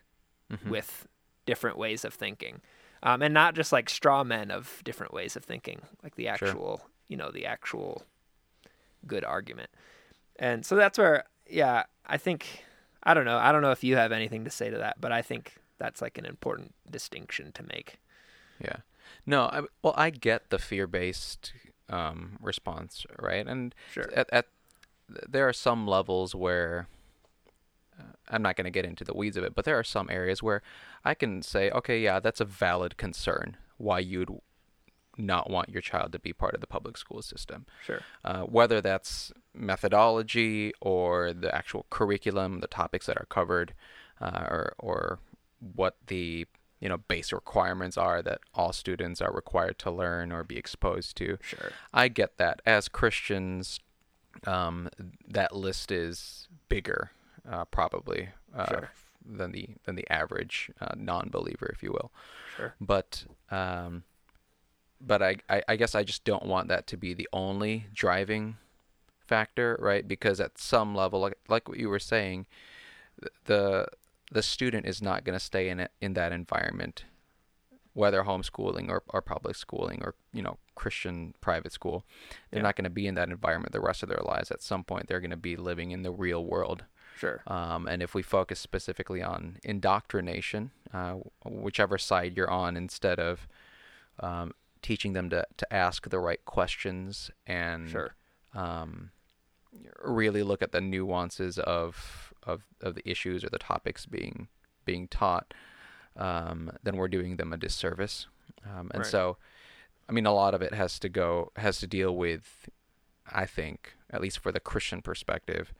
Mhm. 0.52 0.70
with 0.70 1.08
different 1.46 1.78
ways 1.78 2.06
of 2.06 2.14
thinking. 2.14 2.62
Um, 3.04 3.22
and 3.22 3.34
not 3.34 3.54
just 3.56 3.72
like 3.72 3.90
straw 3.90 4.24
men 4.24 4.50
of 4.52 4.82
different 4.84 5.14
ways 5.14 5.36
of 5.36 5.44
thinking, 5.44 5.82
like 6.04 6.16
the 6.16 6.24
Sure. 6.24 6.32
actual, 6.50 6.90
you 7.08 7.18
know, 7.18 7.32
the 7.32 7.46
actual 7.46 8.04
good 9.06 9.24
argument. 9.24 9.70
And 10.38 10.66
so 10.66 10.76
that's 10.76 10.98
where, 10.98 11.26
yeah, 11.50 11.84
I 12.06 12.18
think, 12.18 12.64
I 13.04 13.14
don't 13.14 13.26
know. 13.26 13.38
I 13.38 13.52
don't 13.52 13.62
know 13.62 13.72
if 13.72 13.84
you 13.84 13.96
have 13.96 14.12
anything 14.12 14.44
to 14.46 14.50
say 14.50 14.70
to 14.70 14.78
that, 14.78 15.00
but 15.00 15.12
I 15.12 15.22
think 15.22 15.56
that's 15.78 16.02
like 16.02 16.18
an 16.18 16.26
important 16.26 16.74
distinction 16.90 17.52
to 17.54 17.64
make. 17.64 18.00
Yeah. 18.60 18.78
No, 19.28 19.44
I, 19.44 19.62
well, 19.84 19.94
I 19.98 20.10
get 20.10 20.50
the 20.50 20.58
fear-based 20.58 21.54
um, 21.90 22.38
response, 22.42 23.06
right? 23.20 23.46
And 23.46 23.76
Sure. 23.92 24.10
at, 24.16 24.28
at 24.32 24.48
there 25.08 25.48
are 25.48 25.54
some 25.54 25.86
levels 25.86 26.34
where 26.34 26.88
uh, 28.00 28.04
I'm 28.30 28.42
not 28.42 28.56
going 28.56 28.66
to 28.66 28.72
get 28.72 28.86
into 28.86 29.04
the 29.04 29.14
weeds 29.14 29.38
of 29.38 29.44
it, 29.44 29.54
but 29.54 29.66
there 29.66 29.78
are 29.78 29.84
some 29.84 30.10
areas 30.10 30.42
where 30.42 30.62
I 31.06 31.14
can 31.14 31.42
say, 31.42 31.70
okay, 31.72 32.00
yeah, 32.00 32.20
that's 32.20 32.42
a 32.42 32.46
valid 32.46 32.98
concern 32.98 33.58
why 33.78 34.00
you'd 34.00 34.30
not 35.18 35.50
want 35.50 35.70
your 35.70 35.82
child 35.82 36.12
to 36.14 36.20
be 36.20 36.32
part 36.32 36.54
of 36.54 36.62
the 36.62 36.68
public 36.68 36.98
school 36.98 37.22
system. 37.22 37.66
Sure. 37.86 38.02
Uh, 38.24 38.42
whether 38.44 38.82
that's 38.82 39.32
methodology 39.54 40.72
or 40.80 41.34
the 41.34 41.54
actual 41.54 41.86
curriculum, 41.90 42.60
the 42.60 42.68
topics 42.68 43.08
that 43.08 43.18
are 43.18 43.26
covered, 43.30 43.74
uh, 44.22 44.46
or 44.50 44.74
or 44.80 45.20
what 45.76 45.98
the 46.08 46.46
you 46.80 46.88
know 46.90 46.98
base 46.98 47.32
requirements 47.32 47.98
are 47.98 48.22
that 48.22 48.40
all 48.54 48.72
students 48.74 49.22
are 49.22 49.32
required 49.32 49.80
to 49.80 49.92
learn 49.92 50.32
or 50.32 50.44
be 50.44 50.58
exposed 50.58 51.16
to. 51.18 51.38
Sure. 51.42 51.72
I 51.94 52.08
get 52.08 52.38
that. 52.38 52.62
As 52.66 52.88
Christians, 52.88 53.80
um, 54.46 54.90
that 55.28 55.56
list 55.56 55.92
is 55.92 56.48
bigger, 56.70 57.12
uh, 57.50 57.66
probably 57.66 58.30
uh, 58.56 58.66
Sure. 58.68 58.92
than 59.26 59.52
the 59.52 59.70
than 59.86 59.96
the 59.96 60.08
average 60.12 60.70
uh, 60.80 60.94
non-believer, 60.96 61.70
if 61.74 61.82
you 61.82 61.92
will. 61.92 62.12
Sure. 62.56 62.74
But 62.80 63.26
um, 63.50 64.04
but 65.02 65.22
I, 65.22 65.38
I 65.50 65.62
I 65.68 65.76
guess 65.76 65.96
I 65.96 66.04
just 66.04 66.24
don't 66.24 66.46
want 66.46 66.68
that 66.70 66.88
to 66.88 66.98
be 66.98 67.14
the 67.14 67.28
only 67.34 67.88
driving 67.94 68.58
factor, 69.20 69.78
right? 69.82 70.08
Because 70.08 70.40
at 70.40 70.58
some 70.58 70.96
level, 70.96 71.20
like 71.20 71.38
like 71.48 71.68
what 71.68 71.80
you 71.80 71.90
were 71.90 72.00
saying, 72.00 72.46
the 73.46 73.88
the 74.32 74.42
student 74.44 74.86
is 74.86 75.02
not 75.02 75.24
going 75.24 75.38
to 75.38 75.44
stay 75.44 75.70
in 75.70 75.80
it 75.80 75.92
in 76.02 76.14
that 76.14 76.32
environment 76.32 77.06
whether 77.94 78.24
homeschooling 78.24 78.90
or, 78.90 79.02
or 79.10 79.22
public 79.24 79.56
schooling 79.56 80.02
or 80.04 80.14
you 80.32 80.42
know 80.42 80.58
christian 80.76 81.34
private 81.42 81.72
school 81.72 82.04
they're 82.52 82.60
Yeah. 82.60 82.64
not 82.64 82.76
going 82.76 82.84
to 82.84 82.90
be 82.92 83.08
in 83.08 83.16
that 83.16 83.30
environment 83.30 83.72
the 83.72 83.80
rest 83.82 84.04
of 84.04 84.10
their 84.10 84.22
lives 84.24 84.52
at 84.52 84.62
some 84.62 84.84
point 84.84 85.08
they're 85.08 85.20
going 85.20 85.32
to 85.32 85.38
be 85.38 85.56
living 85.56 85.92
in 85.92 86.04
the 86.04 86.12
real 86.12 86.44
world 86.46 86.86
Sure. 87.18 87.42
um, 87.48 87.88
and 87.88 88.04
if 88.04 88.14
we 88.14 88.22
focus 88.22 88.60
specifically 88.60 89.24
on 89.24 89.58
indoctrination 89.64 90.70
uh, 90.94 91.16
whichever 91.46 91.98
side 91.98 92.38
you're 92.38 92.50
on 92.52 92.78
instead 92.78 93.20
of 93.20 93.48
um, 94.20 94.52
teaching 94.84 95.14
them 95.14 95.30
to, 95.32 95.46
to 95.58 95.74
ask 95.74 96.10
the 96.10 96.20
right 96.20 96.44
questions 96.46 97.32
and 97.48 97.90
Sure. 97.90 98.14
um, 98.54 99.10
really 100.04 100.44
look 100.44 100.62
at 100.62 100.72
the 100.72 100.82
nuances 100.82 101.58
of 101.60 102.27
of 102.48 102.64
of 102.82 102.96
the 102.96 103.10
issues 103.10 103.44
or 103.44 103.50
the 103.50 103.60
topics 103.60 104.06
being 104.08 104.50
being 104.86 105.08
taught, 105.10 105.54
um, 106.16 106.72
then 106.84 106.98
we're 106.98 107.10
doing 107.10 107.38
them 107.38 107.54
a 107.54 107.58
disservice. 107.58 108.28
Um, 108.66 108.92
and 108.94 109.02
Right. 109.02 109.06
so, 109.06 109.38
I 110.10 110.14
mean, 110.14 110.26
a 110.26 110.34
lot 110.34 110.54
of 110.56 110.62
it 110.62 110.74
has 110.74 111.00
to 111.00 111.10
go 111.10 111.52
has 111.58 111.80
to 111.80 111.88
deal 111.88 112.16
with, 112.16 112.70
I 113.32 113.46
think, 113.46 113.96
at 114.12 114.22
least 114.22 114.40
for 114.40 114.52
the 114.52 114.60
Christian 114.62 115.02
perspective, 115.02 115.74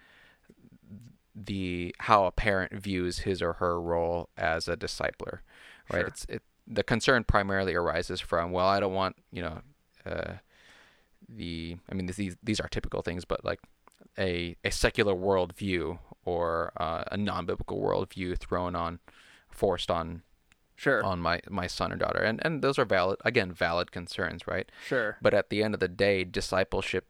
the 1.36 1.96
how 2.00 2.26
a 2.26 2.32
parent 2.32 2.74
views 2.74 3.20
his 3.20 3.42
or 3.42 3.54
her 3.54 3.80
role 3.80 4.30
as 4.38 4.68
a 4.68 4.76
discipler, 4.78 5.40
right? 5.92 6.06
Sure. 6.06 6.08
It's 6.08 6.26
it 6.30 6.42
the 6.66 6.84
concern 6.84 7.24
primarily 7.24 7.76
arises 7.76 8.20
from 8.20 8.52
well, 8.52 8.68
I 8.68 8.80
don't 8.80 8.94
want 8.94 9.18
you 9.32 9.42
know. 9.42 9.62
Uh, 10.06 10.34
the 11.30 11.78
I 11.90 11.96
mean 11.96 12.08
these 12.08 12.38
these 12.44 12.60
are 12.60 12.70
typical 12.70 13.02
things, 13.02 13.26
but 13.26 13.44
like 13.46 13.60
a 14.18 14.56
a 14.64 14.72
secular 14.72 15.16
worldview 15.16 16.00
or 16.28 16.74
uh, 16.78 17.04
a 17.12 17.16
non-biblical 17.18 17.80
worldview 17.80 18.38
thrown 18.38 18.76
on, 18.76 19.00
forced 19.50 19.90
on 19.90 20.24
Sure. 20.76 21.04
on 21.04 21.20
my 21.20 21.40
my 21.50 21.66
son 21.66 21.92
or 21.92 21.96
daughter, 21.96 22.20
and 22.20 22.40
and 22.46 22.62
those 22.62 22.78
are 22.78 22.86
valid 22.86 23.18
again 23.26 23.52
valid 23.52 23.92
concerns, 23.92 24.46
right? 24.46 24.70
Sure. 24.86 25.18
But 25.22 25.34
at 25.34 25.50
the 25.50 25.64
end 25.64 25.74
of 25.74 25.80
the 25.80 25.88
day, 25.88 26.24
discipleship 26.24 27.06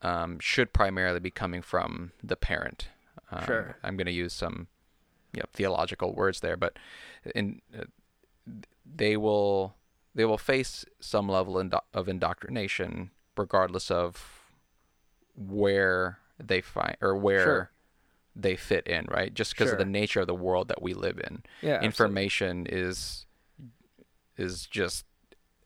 um, 0.00 0.38
should 0.40 0.72
primarily 0.72 1.20
be 1.20 1.30
coming 1.30 1.62
from 1.62 2.10
the 2.20 2.34
parent. 2.34 2.88
Um, 3.30 3.44
Sure. 3.46 3.76
I'm 3.84 3.96
going 3.96 4.06
to 4.08 4.12
use 4.12 4.32
some 4.32 4.66
you 5.32 5.40
know, 5.40 5.46
theological 5.52 6.12
words 6.12 6.40
there, 6.40 6.56
but 6.56 6.76
in 7.36 7.60
uh, 7.78 7.84
they 8.84 9.16
will 9.16 9.74
they 10.14 10.24
will 10.24 10.38
face 10.38 10.84
some 11.00 11.28
level 11.28 11.56
indo- 11.58 11.84
of 11.94 12.08
indoctrination 12.08 13.10
regardless 13.36 13.90
of 13.92 14.42
where 15.36 16.18
they 16.48 16.60
find 16.60 16.96
or 17.00 17.16
where 17.16 17.44
Sure. 17.44 17.70
they 18.34 18.56
fit 18.56 18.86
in, 18.86 19.06
right? 19.10 19.32
Just 19.34 19.52
because 19.52 19.66
Sure. 19.68 19.74
of 19.74 19.78
the 19.78 19.84
nature 19.90 20.20
of 20.20 20.26
the 20.26 20.34
world 20.34 20.68
that 20.68 20.82
we 20.82 20.94
live 20.94 21.18
in. 21.18 21.42
Yeah. 21.60 21.74
absolutely. 21.74 21.86
Information 21.86 22.66
is 22.68 23.26
is 24.36 24.66
just 24.66 25.04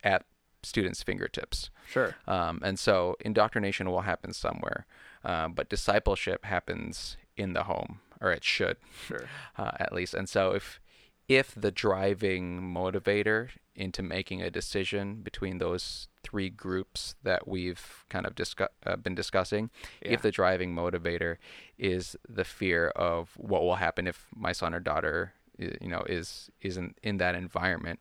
at 0.03 0.25
students' 0.63 1.03
fingertips. 1.03 1.71
Sure. 1.89 2.17
Um, 2.27 2.61
and 2.65 2.79
so 2.79 3.17
indoctrination 3.21 3.89
will 3.89 4.01
happen 4.03 4.33
somewhere, 4.33 4.87
um, 5.25 5.53
but 5.55 5.69
discipleship 5.69 6.45
happens 6.45 7.17
in 7.37 7.53
the 7.53 7.65
home, 7.65 8.01
or 8.21 8.33
it 8.33 8.43
should, 8.43 8.77
Sure. 9.07 9.29
uh, 9.57 9.73
at 9.79 9.93
least. 9.93 10.15
And 10.15 10.29
so 10.29 10.53
if 10.53 10.81
if 11.29 11.53
the 11.57 11.71
driving 11.73 12.61
motivator 12.61 13.51
into 13.77 14.03
making 14.03 14.43
a 14.43 14.51
decision 14.51 15.17
between 15.23 15.59
those 15.59 16.09
three 16.23 16.49
groups 16.51 17.15
that 17.23 17.47
we've 17.47 18.05
kind 18.09 18.27
of 18.27 18.35
discuss, 18.35 18.69
uh, 18.85 18.97
been 18.97 19.15
discussing, 19.15 19.71
Yeah. 20.03 20.13
if 20.15 20.23
the 20.23 20.31
driving 20.33 20.75
motivator 20.75 21.37
is 21.79 22.17
the 22.29 22.45
fear 22.45 22.89
of 22.89 23.31
what 23.37 23.63
will 23.63 23.77
happen 23.77 24.07
if 24.07 24.27
my 24.35 24.53
son 24.53 24.75
or 24.75 24.81
daughter, 24.81 25.33
you 25.59 25.89
know, 25.89 26.03
is 26.09 26.51
isn't 26.61 26.99
in 27.03 27.19
that 27.19 27.35
environment, 27.35 28.01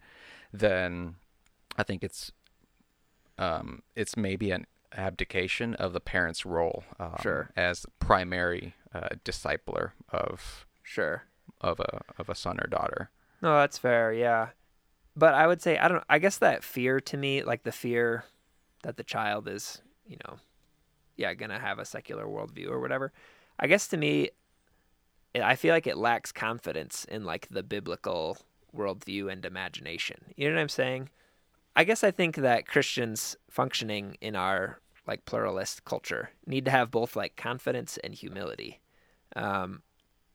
then 0.51 1.15
I 1.77 1.83
think 1.83 2.03
it's 2.03 2.31
um, 3.37 3.83
it's 3.95 4.15
maybe 4.15 4.51
an 4.51 4.65
abdication 4.95 5.73
of 5.75 5.91
the 5.93 5.99
parent's 5.99 6.45
role 6.45 6.83
um, 6.99 7.17
Sure. 7.21 7.49
as 7.55 7.85
primary 7.99 8.75
uh, 8.93 9.09
discipler 9.25 9.91
of 10.09 10.65
Sure. 10.83 11.23
of 11.61 11.79
a 11.79 12.01
of 12.17 12.29
a 12.29 12.35
son 12.35 12.59
or 12.61 12.67
daughter. 12.67 13.09
No, 13.41 13.57
that's 13.59 13.77
fair. 13.77 14.13
Yeah, 14.13 14.49
but 15.15 15.33
I 15.33 15.47
would 15.47 15.61
say 15.61 15.77
I 15.77 15.87
don't. 15.87 16.03
I 16.09 16.19
guess 16.19 16.37
that 16.39 16.63
fear 16.63 16.99
to 17.01 17.17
me, 17.17 17.43
like 17.43 17.63
the 17.63 17.71
fear 17.71 18.25
that 18.83 18.97
the 18.97 19.03
child 19.03 19.47
is, 19.47 19.81
you 20.05 20.17
know, 20.27 20.37
yeah, 21.17 21.33
gonna 21.33 21.59
have 21.59 21.79
a 21.79 21.85
secular 21.85 22.25
worldview 22.25 22.69
or 22.69 22.79
whatever. 22.79 23.11
I 23.59 23.67
guess 23.67 23.87
to 23.89 23.97
me, 23.97 24.29
I 25.33 25.55
feel 25.55 25.73
like 25.73 25.87
it 25.87 25.97
lacks 25.97 26.31
confidence 26.31 27.05
in 27.05 27.23
like 27.23 27.47
the 27.49 27.63
biblical 27.63 28.37
worldview 28.75 29.31
and 29.31 29.45
imagination. 29.45 30.17
You 30.35 30.49
know 30.49 30.55
what 30.55 30.61
I'm 30.61 30.69
saying? 30.69 31.09
I 31.75 31.83
guess 31.83 32.03
I 32.03 32.11
think 32.11 32.35
that 32.37 32.67
Christians 32.67 33.35
functioning 33.49 34.17
in 34.21 34.35
our 34.35 34.79
like 35.07 35.25
pluralist 35.25 35.85
culture 35.85 36.31
need 36.45 36.65
to 36.65 36.71
have 36.71 36.91
both 36.91 37.15
like 37.15 37.35
confidence 37.35 37.97
and 38.03 38.13
humility. 38.13 38.81
Um, 39.35 39.81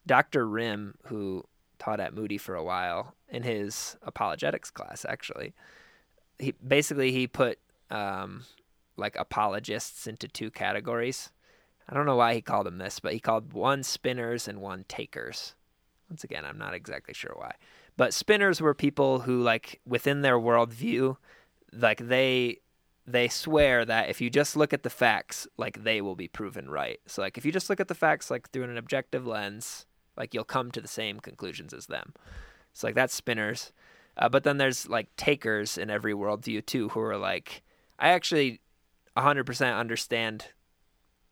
Dr. 0.06 0.46
Rim, 0.46 0.94
who 1.06 1.44
taught 1.80 1.98
at 1.98 2.14
Moody 2.14 2.38
for 2.38 2.54
a 2.54 2.62
while 2.62 3.14
in 3.28 3.42
his 3.42 3.96
apologetics 4.02 4.70
class, 4.70 5.04
actually, 5.08 5.54
he 6.38 6.52
basically 6.52 7.10
he 7.10 7.26
put 7.26 7.58
um, 7.90 8.44
like 8.96 9.16
apologists 9.16 10.06
into 10.06 10.28
two 10.28 10.50
categories. 10.50 11.30
I 11.88 11.94
don't 11.94 12.06
know 12.06 12.16
why 12.16 12.34
he 12.34 12.40
called 12.40 12.66
them 12.66 12.78
this, 12.78 13.00
but 13.00 13.12
he 13.12 13.18
called 13.18 13.52
one 13.52 13.82
spinners 13.82 14.46
and 14.46 14.60
one 14.60 14.84
takers. 14.86 15.56
Once 16.08 16.22
again, 16.22 16.44
I'm 16.44 16.58
not 16.58 16.74
exactly 16.74 17.14
sure 17.14 17.34
why. 17.34 17.54
But 17.96 18.14
spinners 18.14 18.60
were 18.60 18.74
people 18.74 19.20
who, 19.20 19.42
like, 19.42 19.80
within 19.84 20.22
their 20.22 20.38
worldview, 20.38 21.16
like 21.72 22.06
they 22.08 22.58
they 23.06 23.28
swear 23.28 23.84
that 23.84 24.08
if 24.08 24.20
you 24.20 24.30
just 24.30 24.56
look 24.56 24.72
at 24.72 24.82
the 24.82 24.90
facts, 24.90 25.46
like 25.56 25.82
they 25.82 26.00
will 26.00 26.16
be 26.16 26.28
proven 26.28 26.70
right. 26.70 27.00
So 27.06 27.22
like 27.22 27.38
if 27.38 27.44
you 27.44 27.52
just 27.52 27.68
look 27.70 27.80
at 27.80 27.88
the 27.88 27.94
facts 27.94 28.30
like 28.30 28.50
through 28.50 28.64
an 28.64 28.76
objective 28.76 29.26
lens, 29.26 29.86
like 30.20 30.34
you'll 30.34 30.44
come 30.44 30.70
to 30.70 30.82
the 30.82 30.86
same 30.86 31.18
conclusions 31.18 31.72
as 31.72 31.86
them. 31.86 32.12
So 32.74 32.86
like 32.86 32.94
that's 32.94 33.14
spinners. 33.14 33.72
Uh, 34.18 34.28
but 34.28 34.44
then 34.44 34.58
there's 34.58 34.86
like 34.86 35.08
takers 35.16 35.78
in 35.78 35.88
every 35.88 36.12
worldview 36.12 36.64
too, 36.66 36.90
who 36.90 37.00
are 37.00 37.16
like, 37.16 37.62
I 37.98 38.10
actually 38.10 38.60
100% 39.16 39.78
understand 39.78 40.48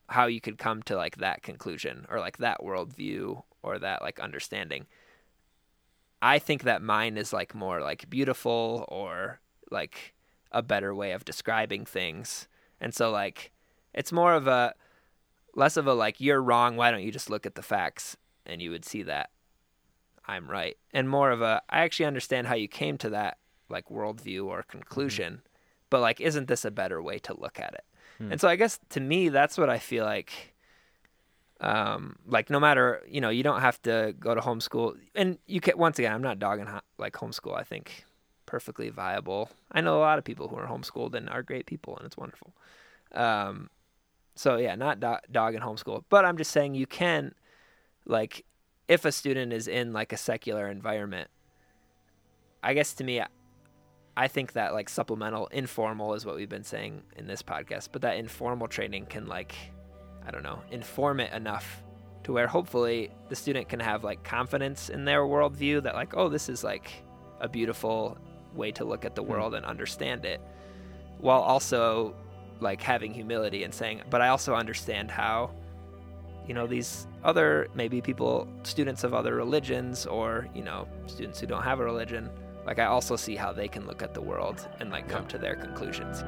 how 0.09 0.25
you 0.25 0.41
could 0.41 0.57
come 0.57 0.83
to 0.85 0.97
like 0.97 1.19
that 1.19 1.43
conclusion 1.43 2.07
or 2.09 2.19
like 2.19 2.39
that 2.39 2.61
worldview 2.63 3.43
or 3.63 3.79
that 3.79 4.01
like 4.01 4.19
understanding. 4.21 4.87
I 6.23 6.39
think 6.39 6.63
that 6.63 6.81
mine 6.81 7.19
is 7.19 7.31
like 7.31 7.55
more 7.55 7.83
like 7.83 8.09
beautiful 8.09 8.87
or 8.89 9.41
like 9.71 10.15
a 10.51 10.63
better 10.63 10.95
way 10.95 11.13
of 11.13 11.27
describing 11.27 11.85
things. 11.85 12.49
And 12.81 12.95
so 12.95 13.11
like 13.11 13.53
it's 13.93 14.13
more 14.13 14.33
of 14.33 14.47
a 14.47 14.75
less 15.55 15.77
of 15.77 15.87
a 15.87 15.93
like 15.93 16.23
you're 16.23 16.41
wrong, 16.41 16.77
why 16.77 16.91
don't 16.91 17.03
you 17.03 17.13
just 17.13 17.29
look 17.29 17.45
at 17.45 17.55
the 17.55 17.63
facts 17.63 18.17
and 18.49 18.61
you 18.63 18.71
would 18.71 18.85
see 18.85 19.03
that 19.05 19.31
I'm 20.27 20.51
right. 20.51 20.77
And 20.93 21.09
more 21.09 21.31
of 21.31 21.41
a 21.43 21.63
I 21.71 21.81
actually 21.81 22.07
understand 22.07 22.47
how 22.47 22.55
you 22.55 22.69
came 22.69 22.99
to 22.99 23.11
that 23.11 23.39
like 23.69 23.89
worldview 23.89 24.45
or 24.47 24.63
conclusion, 24.63 25.43
but 25.91 26.01
like 26.01 26.21
isn't 26.21 26.49
this 26.49 26.65
a 26.65 26.71
better 26.71 27.03
way 27.03 27.19
to 27.21 27.39
look 27.39 27.59
at 27.61 27.75
it? 27.75 27.85
And 28.21 28.41
so 28.41 28.49
I 28.49 28.57
guess 28.57 28.81
to 28.91 29.01
me 29.01 29.29
that's 29.29 29.57
what 29.57 29.71
I 29.71 29.79
feel 29.79 30.05
like 30.05 30.55
um 31.61 32.17
like 32.27 32.51
no 32.51 32.61
matter 32.61 33.03
you 33.09 33.21
know 33.21 33.31
you 33.31 33.43
don't 33.43 33.61
have 33.61 33.81
to 33.83 34.15
go 34.21 34.35
to 34.35 34.41
homeschool 34.41 34.97
and 35.15 35.39
you 35.47 35.61
can 35.61 35.77
once 35.77 35.99
again 35.99 36.13
i'm 36.13 36.23
not 36.23 36.39
dogging 36.39 36.67
ho- 36.67 36.81
like 36.99 37.15
homeschool 37.15 37.57
i 37.59 37.65
think 37.65 38.05
perfectly 38.47 38.89
viable. 38.89 39.51
I 39.73 39.83
know 39.83 39.99
a 39.99 40.01
lot 40.01 40.19
of 40.19 40.25
people 40.25 40.49
who 40.49 40.57
are 40.57 40.67
homeschooled 40.67 41.15
and 41.15 41.29
are 41.29 41.43
great 41.43 41.67
people 41.67 41.99
and 41.99 42.07
it's 42.07 42.17
wonderful. 42.17 42.55
Um 43.13 43.69
so 44.37 44.57
yeah 44.57 44.75
not 44.75 45.01
do- 45.01 45.19
dogging 45.31 45.61
homeschool 45.61 46.05
but 46.09 46.25
i'm 46.25 46.37
just 46.39 46.53
saying 46.53 46.75
you 46.75 46.87
can 46.87 47.35
like 48.09 48.45
if 48.89 49.05
a 49.05 49.13
student 49.13 49.53
is 49.53 49.69
in 49.69 49.93
like 49.93 50.13
a 50.13 50.17
secular 50.17 50.69
environment 50.69 51.31
i 52.63 52.75
guess 52.75 52.93
to 52.95 53.05
me 53.05 53.23
i 54.17 54.27
think 54.27 54.55
that 54.55 54.75
like 54.75 54.89
supplemental 54.89 55.47
informal 55.49 56.15
is 56.15 56.27
what 56.27 56.35
we've 56.35 56.49
been 56.49 56.65
saying 56.65 57.03
in 57.17 57.29
this 57.29 57.43
podcast 57.43 57.91
but 57.93 58.03
that 58.03 58.17
informal 58.17 58.67
training 58.67 59.07
can 59.07 59.27
like 59.27 59.55
I 60.29 60.31
don't 60.31 60.43
know, 60.43 60.61
inform 60.71 61.21
it 61.21 61.33
enough 61.33 61.83
to 62.25 62.33
where 62.35 62.47
hopefully 62.47 63.11
the 63.31 63.35
student 63.35 63.71
can 63.71 63.81
have 63.81 64.05
like 64.05 64.23
confidence 64.25 64.91
in 64.91 65.07
their 65.07 65.23
worldview 65.23 65.83
that 65.85 65.95
like, 65.95 66.15
oh, 66.15 66.29
this 66.29 66.51
is 66.51 66.63
like 66.63 66.93
a 67.41 67.49
beautiful 67.49 68.19
way 68.53 68.71
to 68.73 68.85
look 68.85 69.07
at 69.07 69.15
the 69.15 69.23
hmm. 69.23 69.31
world 69.31 69.55
and 69.55 69.65
understand 69.65 70.27
it, 70.27 70.43
while 71.17 71.41
also 71.41 72.15
like 72.61 72.83
having 72.83 73.15
humility 73.15 73.65
and 73.65 73.73
saying, 73.73 74.03
but 74.11 74.21
I 74.21 74.29
also 74.29 74.55
understand 74.55 75.11
how, 75.11 75.51
you 76.49 76.55
know, 76.55 76.67
these 76.67 77.07
other 77.23 77.69
maybe 77.75 78.01
people, 78.01 78.49
students 78.63 79.05
of 79.05 79.13
other 79.15 79.35
religions 79.37 80.07
or, 80.07 80.49
you 80.55 80.63
know, 80.65 80.89
students 81.07 81.39
who 81.39 81.47
don't 81.47 81.63
have 81.63 81.79
a 81.79 81.85
religion, 81.85 82.31
like 82.67 82.79
I 82.79 82.87
also 82.87 83.17
see 83.17 83.37
how 83.37 83.53
they 83.53 83.69
can 83.69 83.87
look 83.87 84.03
at 84.03 84.15
the 84.15 84.23
world 84.23 84.67
and 84.81 84.91
like 84.91 85.09
come 85.09 85.23
Yeah. 85.23 85.29
to 85.29 85.39
their 85.39 85.57
conclusions. 85.57 86.25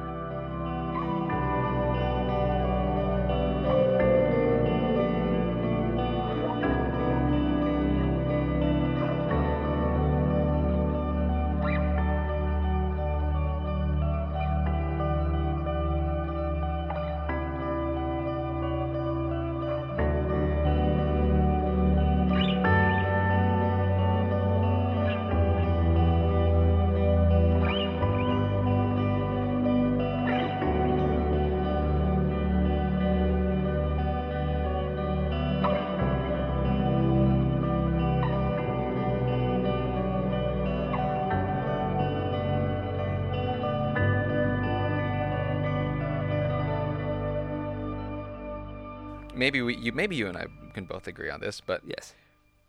Maybe 49.41 49.63
we, 49.63 49.75
you, 49.75 49.91
maybe 49.91 50.15
you 50.15 50.27
and 50.27 50.37
I 50.37 50.45
can 50.75 50.85
both 50.85 51.07
agree 51.07 51.31
on 51.31 51.39
this, 51.39 51.61
but 51.61 51.81
Yes. 51.83 52.13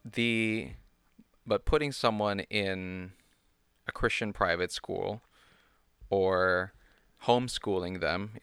the, 0.06 0.70
but 1.46 1.66
putting 1.66 1.92
someone 1.92 2.40
in 2.40 3.12
a 3.86 3.92
Christian 3.92 4.32
private 4.32 4.72
school, 4.72 5.20
or 6.08 6.72
homeschooling 7.26 8.00
them, 8.00 8.38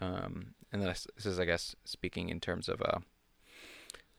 um, 0.00 0.54
and 0.72 0.80
this, 0.80 1.06
this 1.16 1.26
is, 1.26 1.38
I 1.38 1.44
guess, 1.44 1.76
speaking 1.84 2.30
in 2.30 2.40
terms 2.40 2.66
of 2.70 2.80
a, 2.80 3.02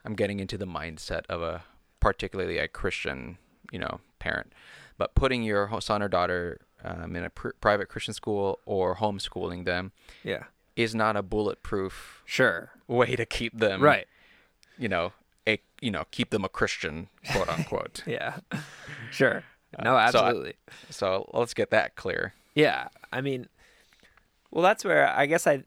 I'm 0.05 0.13
getting 0.13 0.39
into 0.39 0.57
the 0.59 0.67
mindset 0.67 1.23
of 1.27 1.41
a 1.41 1.63
particularly 1.99 2.59
a 2.59 2.67
Christian, 2.67 3.39
you 3.71 3.79
know, 3.79 4.01
parent, 4.19 4.53
but 4.99 5.15
putting 5.15 5.41
your 5.41 5.81
son 5.81 6.03
or 6.03 6.09
daughter 6.09 6.59
um, 6.83 7.15
in 7.15 7.23
a 7.23 7.31
pr- 7.31 7.57
private 7.59 7.89
Christian 7.89 8.13
school 8.13 8.59
or 8.67 8.97
homeschooling 8.97 9.65
them 9.65 9.93
Yeah. 10.23 10.43
Is 10.77 10.95
not 10.95 11.17
a 11.17 11.21
bulletproof 11.23 12.21
Sure. 12.25 12.69
way 12.87 13.15
to 13.17 13.25
keep 13.25 13.57
them 13.59 13.81
Right. 13.83 14.07
you 14.77 14.87
know 14.87 15.11
a 15.45 15.59
you 15.81 15.91
know 15.91 16.05
keep 16.11 16.29
them 16.29 16.45
a 16.45 16.49
christian 16.49 17.09
quote 17.31 17.49
unquote 17.49 18.03
Yeah. 18.07 18.37
sure. 19.11 19.43
No, 19.83 19.95
Uh, 19.97 20.11
so 20.11 20.19
I- 20.19 20.27
absolutely. 20.27 20.53
so 20.89 21.29
let's 21.33 21.53
get 21.53 21.69
that 21.71 21.95
clear 21.95 22.33
Yeah, 22.55 22.87
I 23.11 23.19
mean, 23.21 23.47
well, 24.51 24.63
that's 24.63 24.85
where 24.85 25.07
I 25.09 25.25
guess 25.25 25.45
I 25.45 25.63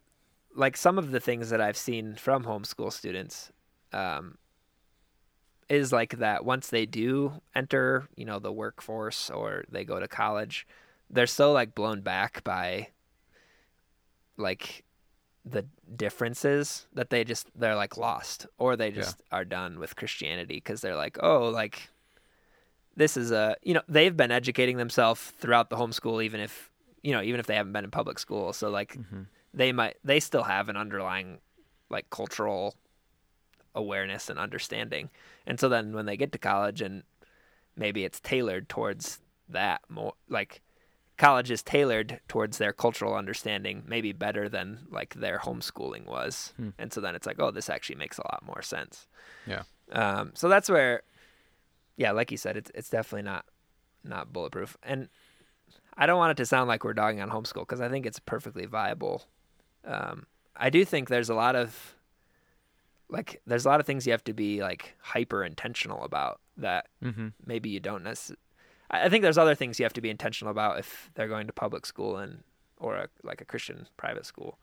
like 0.55 0.77
some 0.77 0.99
of 0.99 1.11
the 1.13 1.21
things 1.21 1.51
that 1.51 1.61
I've 1.61 1.77
seen 1.77 2.15
from 2.17 2.45
homeschool 2.45 2.93
students 2.93 3.53
um, 3.93 4.39
is 5.69 5.93
like 5.93 6.19
that 6.19 6.45
once 6.45 6.69
they 6.69 6.87
do 6.87 7.41
enter, 7.55 8.09
you 8.17 8.25
know, 8.25 8.39
the 8.41 8.51
workforce 8.53 9.31
or 9.31 9.65
they 9.71 9.85
go 9.85 10.01
to 10.01 10.09
college, 10.09 10.67
they're 11.09 11.27
so 11.29 11.53
like 11.53 11.75
blown 11.75 12.01
back 12.01 12.43
by 12.43 12.89
like 14.37 14.83
the 15.51 15.67
differences 15.97 16.87
that 16.95 17.11
they 17.11 17.25
just 17.25 17.49
they're 17.59 17.75
like 17.77 17.97
lost 17.97 18.47
or 18.59 18.77
they 18.77 18.91
just 18.91 19.23
are 19.33 19.45
done 19.45 19.79
with 19.79 19.97
Christianity 19.97 20.55
because 20.55 20.81
they're 20.81 20.97
like, 20.97 21.19
oh, 21.23 21.49
like 21.49 21.89
this 22.97 23.17
is 23.17 23.31
a 23.31 23.57
you 23.63 23.75
know 23.75 23.83
they've 23.89 24.17
been 24.17 24.31
educating 24.31 24.77
themselves 24.77 25.21
throughout 25.21 25.71
the 25.71 25.77
homeschool 25.77 26.23
even 26.23 26.41
if 26.41 26.71
you 27.03 27.13
know 27.13 27.23
even 27.23 27.41
if 27.41 27.47
they 27.47 27.55
haven't 27.55 27.73
been 27.73 27.85
in 27.85 27.91
public 27.91 28.19
school. 28.19 28.53
So 28.53 28.71
like 28.71 28.97
Mm-hmm. 28.97 29.23
they 29.55 29.73
might 29.73 29.97
they 30.05 30.21
still 30.21 30.45
have 30.45 30.69
an 30.69 30.77
underlying 30.77 31.39
like 31.89 32.09
cultural 32.11 32.75
awareness 33.75 34.29
and 34.29 34.39
understanding. 34.39 35.11
And 35.47 35.59
so 35.61 35.69
then 35.69 35.93
when 35.95 36.07
they 36.07 36.17
get 36.17 36.33
to 36.33 36.39
college 36.39 36.81
and 36.83 37.03
maybe 37.77 38.05
it's 38.05 38.21
tailored 38.21 38.69
towards 38.69 39.21
that 39.49 39.81
more 39.89 40.15
like 40.29 40.61
college 41.27 41.51
is 41.51 41.63
tailored 41.63 42.19
towards 42.29 42.57
their 42.59 42.73
cultural 42.73 43.15
understanding 43.15 43.83
maybe 43.87 44.13
better 44.13 44.49
than 44.49 44.67
like 44.91 45.13
their 45.15 45.39
homeschooling 45.47 46.07
was 46.07 46.53
Hmm. 46.57 46.71
and 46.79 46.93
so 46.93 47.01
then 47.01 47.15
it's 47.15 47.27
like 47.27 47.39
oh 47.39 47.51
this 47.53 47.69
actually 47.71 47.97
makes 48.05 48.19
a 48.19 48.27
lot 48.33 48.43
more 48.47 48.63
sense 48.63 49.07
Yeah. 49.47 49.63
um, 49.93 50.33
so 50.35 50.49
that's 50.49 50.69
where 50.69 51.03
yeah 51.97 52.13
like 52.13 52.31
you 52.31 52.39
said 52.39 52.57
it's 52.57 52.71
it's 52.75 52.91
definitely 52.91 53.27
not 53.33 53.45
not 54.03 54.33
bulletproof 54.33 54.77
and 54.83 55.09
i 55.97 56.07
don't 56.07 56.19
want 56.19 56.31
it 56.33 56.37
to 56.43 56.47
sound 56.47 56.69
like 56.69 56.85
we're 56.85 56.95
dogging 57.03 57.21
on 57.21 57.31
homeschool 57.31 57.65
because 57.69 57.81
i 57.83 57.89
think 57.89 58.07
it's 58.07 58.19
perfectly 58.19 58.67
viable 58.67 59.17
um, 59.85 60.27
i 60.57 60.71
do 60.71 60.85
think 60.85 61.09
there's 61.09 61.29
a 61.31 61.35
lot 61.35 61.55
of 61.55 61.95
like 63.09 63.41
there's 63.47 63.65
a 63.67 63.69
lot 63.69 63.81
of 63.81 63.87
things 63.87 64.07
you 64.07 64.13
have 64.13 64.25
to 64.25 64.33
be 64.33 64.63
like 64.63 64.95
hyper 65.01 65.45
intentional 65.45 66.03
about 66.05 66.41
that 66.57 66.87
Mm-hmm. 67.05 67.29
maybe 67.45 67.69
you 67.71 67.81
don't 67.81 68.05
necessarily. 68.05 68.39
I 68.91 69.09
think 69.09 69.23
there's 69.23 69.39
other 69.39 69.55
things 69.55 69.79
you 69.79 69.85
have 69.85 69.93
to 69.95 70.01
be 70.01 70.11
intentional 70.11 70.51
about 70.51 70.79
if 70.79 71.11
they're 71.15 71.29
going 71.29 71.47
to 71.47 71.53
public 71.53 71.87
school 71.87 72.17
and 72.17 72.43
or 72.79 72.97
a, 72.97 73.09
like 73.23 73.41
a 73.41 73.45
Christian 73.45 73.87
private 73.97 74.27
school. 74.27 74.59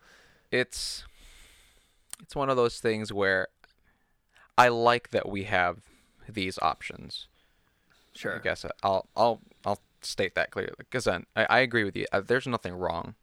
It's 0.51 1.05
it's 2.21 2.35
one 2.35 2.49
of 2.49 2.57
those 2.57 2.79
things 2.79 3.13
where 3.13 3.47
I 4.57 4.67
like 4.69 5.11
that 5.11 5.29
we 5.29 5.43
have 5.43 5.77
these 6.27 6.57
options. 6.61 7.27
Sure. 8.13 8.35
I 8.37 8.39
guess 8.39 8.65
I'll 8.83 9.07
I'll 9.15 9.39
I'll 9.65 9.79
state 10.01 10.35
that 10.35 10.51
clearly 10.51 10.73
because 10.77 11.07
I, 11.07 11.21
I 11.35 11.59
agree 11.59 11.83
with 11.83 11.95
you. 11.95 12.05
Uh, 12.11 12.21
There's 12.21 12.47
nothing 12.47 12.73
wrong 12.73 13.15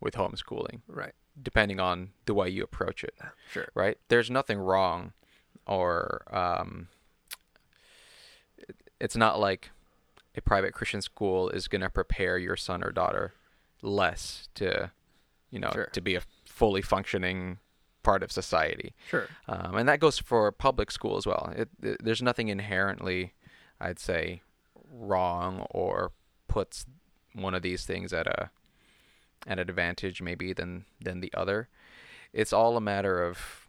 with 0.00 0.14
homeschooling, 0.14 0.80
Right. 0.86 1.12
depending 1.42 1.80
on 1.80 2.10
the 2.26 2.34
way 2.34 2.48
you 2.48 2.62
approach 2.62 3.02
it. 3.02 3.14
Sure. 3.50 3.66
right? 3.74 3.98
There's 4.08 4.30
nothing 4.30 4.58
wrong, 4.58 5.12
or 5.66 6.22
um, 6.30 6.86
it- 8.56 8.76
it's 9.00 9.16
not 9.16 9.40
like 9.40 9.70
a 10.34 10.40
private 10.40 10.72
Christian 10.72 11.02
school 11.02 11.48
is 11.50 11.68
going 11.68 11.80
to 11.80 11.90
prepare 11.90 12.38
your 12.38 12.56
son 12.56 12.82
or 12.84 12.90
daughter 12.92 13.32
less 13.82 14.48
to, 14.54 14.90
you 15.50 15.58
know, 15.58 15.70
Sure. 15.72 15.86
to 15.92 16.00
be 16.00 16.14
a 16.14 16.22
fully 16.44 16.82
functioning 16.82 17.58
part 18.02 18.22
of 18.22 18.30
society. 18.32 18.94
Sure. 19.08 19.28
Um, 19.48 19.76
and 19.76 19.88
that 19.88 20.00
goes 20.00 20.18
for 20.18 20.50
public 20.52 20.90
school 20.90 21.16
as 21.16 21.26
well. 21.26 21.52
It, 21.56 21.68
it, 21.82 21.96
there's 22.02 22.22
nothing 22.22 22.48
inherently, 22.48 23.34
I'd 23.80 23.98
say, 23.98 24.42
wrong 24.90 25.66
or 25.70 26.12
puts 26.48 26.86
one 27.34 27.54
of 27.54 27.62
these 27.62 27.84
things 27.84 28.12
at 28.12 28.26
a 28.26 28.50
at 29.46 29.58
an 29.58 29.68
advantage 29.68 30.20
maybe 30.20 30.52
than 30.52 30.84
than 31.00 31.20
the 31.20 31.32
other. 31.34 31.68
It's 32.32 32.52
all 32.52 32.76
a 32.76 32.80
matter 32.80 33.22
of, 33.22 33.66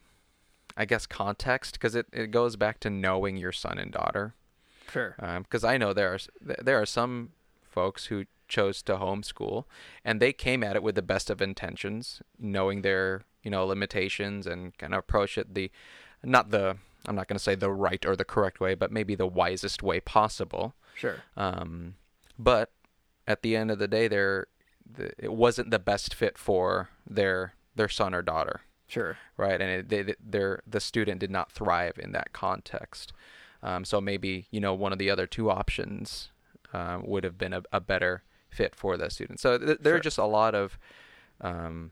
I 0.75 0.85
guess, 0.85 1.05
context 1.05 1.73
because 1.73 1.95
it, 1.95 2.07
it 2.11 2.31
goes 2.31 2.55
back 2.55 2.79
to 2.81 2.89
knowing 2.89 3.37
your 3.37 3.51
son 3.51 3.77
and 3.77 3.91
daughter. 3.91 4.33
Sure. 4.91 5.15
Because 5.43 5.63
I 5.63 5.77
know 5.77 5.93
there 5.93 6.13
are 6.13 6.19
there 6.41 6.81
are 6.81 6.85
some 6.85 7.31
folks 7.63 8.05
who 8.05 8.25
chose 8.47 8.81
to 8.81 8.95
homeschool 8.97 9.65
and 10.03 10.19
they 10.19 10.33
came 10.33 10.63
at 10.63 10.75
it 10.75 10.81
with 10.81 10.95
the 10.95 11.01
best 11.03 11.29
of 11.29 11.41
intentions, 11.41 12.21
knowing 12.39 12.81
their 12.81 13.21
you 13.43 13.51
know 13.51 13.65
limitations 13.65 14.47
and 14.47 14.77
kind 14.77 14.93
of 14.93 14.99
approach 14.99 15.37
it 15.37 15.53
the 15.53 15.71
not 16.23 16.49
the 16.51 16.77
I'm 17.05 17.15
not 17.15 17.27
going 17.27 17.37
to 17.37 17.43
say 17.43 17.55
the 17.55 17.71
right 17.71 18.05
or 18.05 18.15
the 18.15 18.25
correct 18.25 18.59
way, 18.59 18.75
but 18.75 18.91
maybe 18.91 19.15
the 19.15 19.27
wisest 19.27 19.81
way 19.81 19.99
possible. 19.99 20.73
Sure. 20.95 21.17
Um, 21.37 21.95
but 22.37 22.71
at 23.27 23.41
the 23.41 23.55
end 23.55 23.71
of 23.71 23.79
the 23.79 23.87
day, 23.87 24.07
they're, 24.07 24.47
the, 24.91 25.11
it 25.17 25.31
wasn't 25.31 25.71
the 25.71 25.79
best 25.79 26.13
fit 26.13 26.37
for 26.37 26.89
their 27.09 27.53
their 27.75 27.87
son 27.87 28.13
or 28.13 28.21
daughter, 28.21 28.61
Sure. 28.87 29.17
right? 29.37 29.61
And 29.61 29.69
it, 29.69 29.89
they, 29.89 30.15
their 30.21 30.61
the 30.67 30.81
student 30.81 31.19
did 31.21 31.31
not 31.31 31.51
thrive 31.51 31.97
in 31.97 32.11
that 32.11 32.33
context. 32.33 33.13
Um, 33.61 33.83
so 33.85 33.99
maybe 34.01 34.47
you 34.51 34.59
know 34.59 34.73
one 34.73 34.93
of 34.93 34.99
the 34.99 35.09
other 35.09 35.27
two 35.27 35.49
options 35.49 36.29
uh, 36.73 36.99
would 37.03 37.23
have 37.23 37.37
been 37.37 37.53
a, 37.53 37.63
a 37.71 37.79
better 37.79 38.23
fit 38.49 38.73
for 38.75 38.97
the 38.97 39.09
student. 39.09 39.39
So 39.39 39.57
th- 39.57 39.79
there 39.81 39.95
are 39.95 39.99
just 39.99 40.17
a 40.17 40.25
lot 40.25 40.55
of 40.55 40.77
um, 41.41 41.91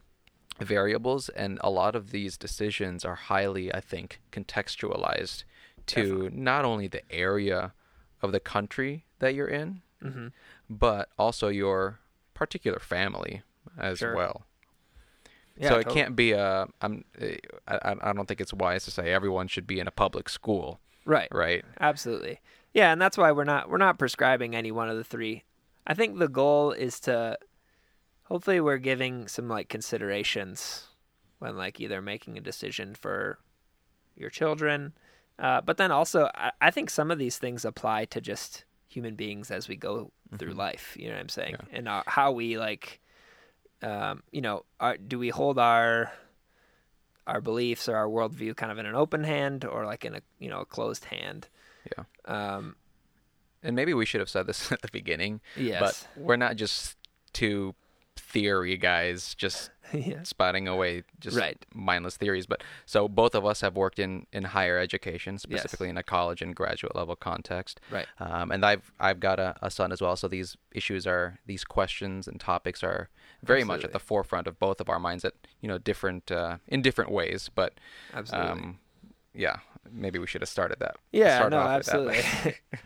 variables, 0.59 1.29
and 1.29 1.59
a 1.63 1.69
lot 1.69 1.95
of 1.95 2.11
these 2.11 2.37
decisions 2.37 3.05
are 3.05 3.15
highly, 3.15 3.73
I 3.73 3.79
think, 3.81 4.21
contextualized 4.31 5.43
to 5.87 6.01
Definitely. 6.03 6.29
not 6.41 6.65
only 6.65 6.87
the 6.87 7.09
area 7.11 7.73
of 8.21 8.31
the 8.31 8.39
country 8.39 9.05
that 9.19 9.33
you're 9.35 9.47
in, 9.47 9.81
Mm-hmm. 10.03 10.27
but 10.69 11.09
also 11.17 11.47
your 11.47 11.97
particular 12.35 12.77
family 12.79 13.41
as 13.79 13.97
Sure. 13.97 14.15
well. 14.15 14.45
Yeah. 15.57 15.69
so 15.69 15.75
it 15.79 15.83
totally. 15.85 15.95
can't 16.01 16.15
be 16.15 16.31
a. 16.33 16.67
I'm. 16.81 17.03
I, 17.19 17.39
I 17.67 17.95
I 18.01 18.13
don't 18.13 18.27
think 18.27 18.39
it's 18.39 18.53
wise 18.53 18.85
to 18.85 18.91
say 18.91 19.11
everyone 19.11 19.47
should 19.47 19.65
be 19.65 19.79
in 19.79 19.87
a 19.87 19.91
public 19.91 20.29
school, 20.29 20.79
Right. 21.07 21.29
right? 21.31 21.63
Absolutely. 21.79 22.39
Yeah, 22.73 22.91
and 22.91 23.01
that's 23.01 23.17
why 23.17 23.31
we're 23.31 23.43
not 23.45 23.69
we're 23.69 23.77
not 23.77 23.97
prescribing 23.97 24.55
any 24.55 24.71
one 24.71 24.89
of 24.89 24.97
the 24.97 25.03
three. 25.03 25.43
I 25.87 25.93
think 25.93 26.19
the 26.19 26.27
goal 26.27 26.71
is 26.73 26.99
to 27.01 27.37
hopefully 28.23 28.59
we're 28.59 28.77
giving 28.77 29.27
some 29.27 29.47
like 29.47 29.69
considerations 29.69 30.87
when 31.39 31.55
like 31.55 31.79
either 31.79 32.01
making 32.01 32.37
a 32.37 32.41
decision 32.41 32.93
for 32.93 33.39
your 34.15 34.29
children, 34.29 34.93
uh, 35.39 35.61
but 35.61 35.77
then 35.77 35.91
also 35.91 36.29
I, 36.35 36.51
I 36.61 36.71
think 36.71 36.89
some 36.89 37.09
of 37.09 37.17
these 37.19 37.37
things 37.37 37.63
apply 37.63 38.05
to 38.05 38.19
just 38.21 38.65
human 38.87 39.15
beings 39.15 39.49
as 39.49 39.67
we 39.67 39.75
go 39.75 40.11
through 40.37 40.53
Mhm. 40.53 40.57
life. 40.57 40.95
You 40.99 41.07
know 41.09 41.13
what 41.15 41.21
I'm 41.21 41.29
saying? 41.29 41.55
Yeah. 41.59 41.77
And 41.77 41.87
our, 41.87 42.03
how 42.07 42.31
we 42.31 42.57
like, 42.57 42.99
um, 43.81 44.23
you 44.31 44.41
know, 44.41 44.65
are, 44.79 44.97
do 44.97 45.17
we 45.19 45.29
hold 45.29 45.57
our 45.59 46.11
our 47.27 47.41
beliefs 47.41 47.87
or 47.87 47.95
our 47.95 48.07
worldview 48.07 48.55
kind 48.55 48.71
of 48.71 48.77
in 48.79 48.85
an 48.87 48.95
open 48.95 49.23
hand 49.23 49.65
or 49.65 49.85
like 49.85 50.03
in 50.05 50.15
a 50.15 50.21
you 50.39 50.49
know 50.49 50.61
a 50.61 50.65
closed 50.65 51.05
hand? 51.05 51.47
Yeah. 51.97 52.03
Um, 52.25 52.75
And 53.63 53.75
maybe 53.75 53.93
we 53.93 54.05
should 54.05 54.19
have 54.21 54.29
said 54.29 54.47
this 54.47 54.71
at 54.71 54.81
the 54.81 54.89
beginning, 54.91 55.41
yes. 55.55 55.79
but 55.79 56.21
we're 56.23 56.35
not 56.37 56.55
just 56.55 56.95
two 57.33 57.75
theory 58.15 58.77
guys 58.77 59.35
just 59.35 59.69
yeah. 59.93 60.23
spouting 60.23 60.67
away 60.67 61.03
just 61.19 61.37
Right. 61.37 61.63
mindless 61.73 62.17
theories. 62.17 62.45
But 62.45 62.63
so 62.85 63.07
both 63.07 63.35
of 63.35 63.45
us 63.45 63.61
have 63.61 63.75
worked 63.75 63.99
in, 63.99 64.25
in 64.33 64.43
higher 64.45 64.77
education, 64.77 65.37
specifically 65.37 65.89
in 65.89 65.97
a 65.97 66.03
college 66.03 66.41
and 66.41 66.55
graduate 66.55 66.95
level 66.95 67.15
context. 67.15 67.79
Right. 67.91 68.05
Um, 68.19 68.51
and 68.51 68.65
I've 68.65 68.91
I've 68.99 69.19
got 69.19 69.39
a, 69.39 69.55
a 69.61 69.69
son 69.71 69.91
as 69.91 70.01
well, 70.01 70.15
so 70.15 70.27
these 70.27 70.57
issues 70.71 71.05
are 71.07 71.39
these 71.45 71.63
questions 71.63 72.27
and 72.27 72.39
topics 72.39 72.83
are 72.83 73.09
very 73.43 73.63
much 73.63 73.83
at 73.83 73.93
the 73.93 73.99
forefront 73.99 74.47
of 74.47 74.59
both 74.59 74.81
of 74.81 74.89
our 74.89 74.99
minds 74.99 75.23
at 75.25 75.33
you 75.61 75.67
know 75.67 75.77
different 75.77 76.31
uh, 76.31 76.57
in 76.67 76.81
different 76.81 77.11
ways. 77.11 77.49
But 77.53 77.73
Absolutely. 78.13 78.51
um, 78.51 78.79
yeah, 79.33 79.57
maybe 79.91 80.17
we 80.19 80.27
should 80.27 80.41
have 80.41 80.49
started 80.49 80.79
that. 80.79 80.95
yeah. 81.11 81.37
started 81.37 81.55
No. 81.55 81.61
off 81.61 81.77
with 81.79 81.85
that 81.87 82.05
way. 82.05 82.17
Absolutely. 82.17 82.55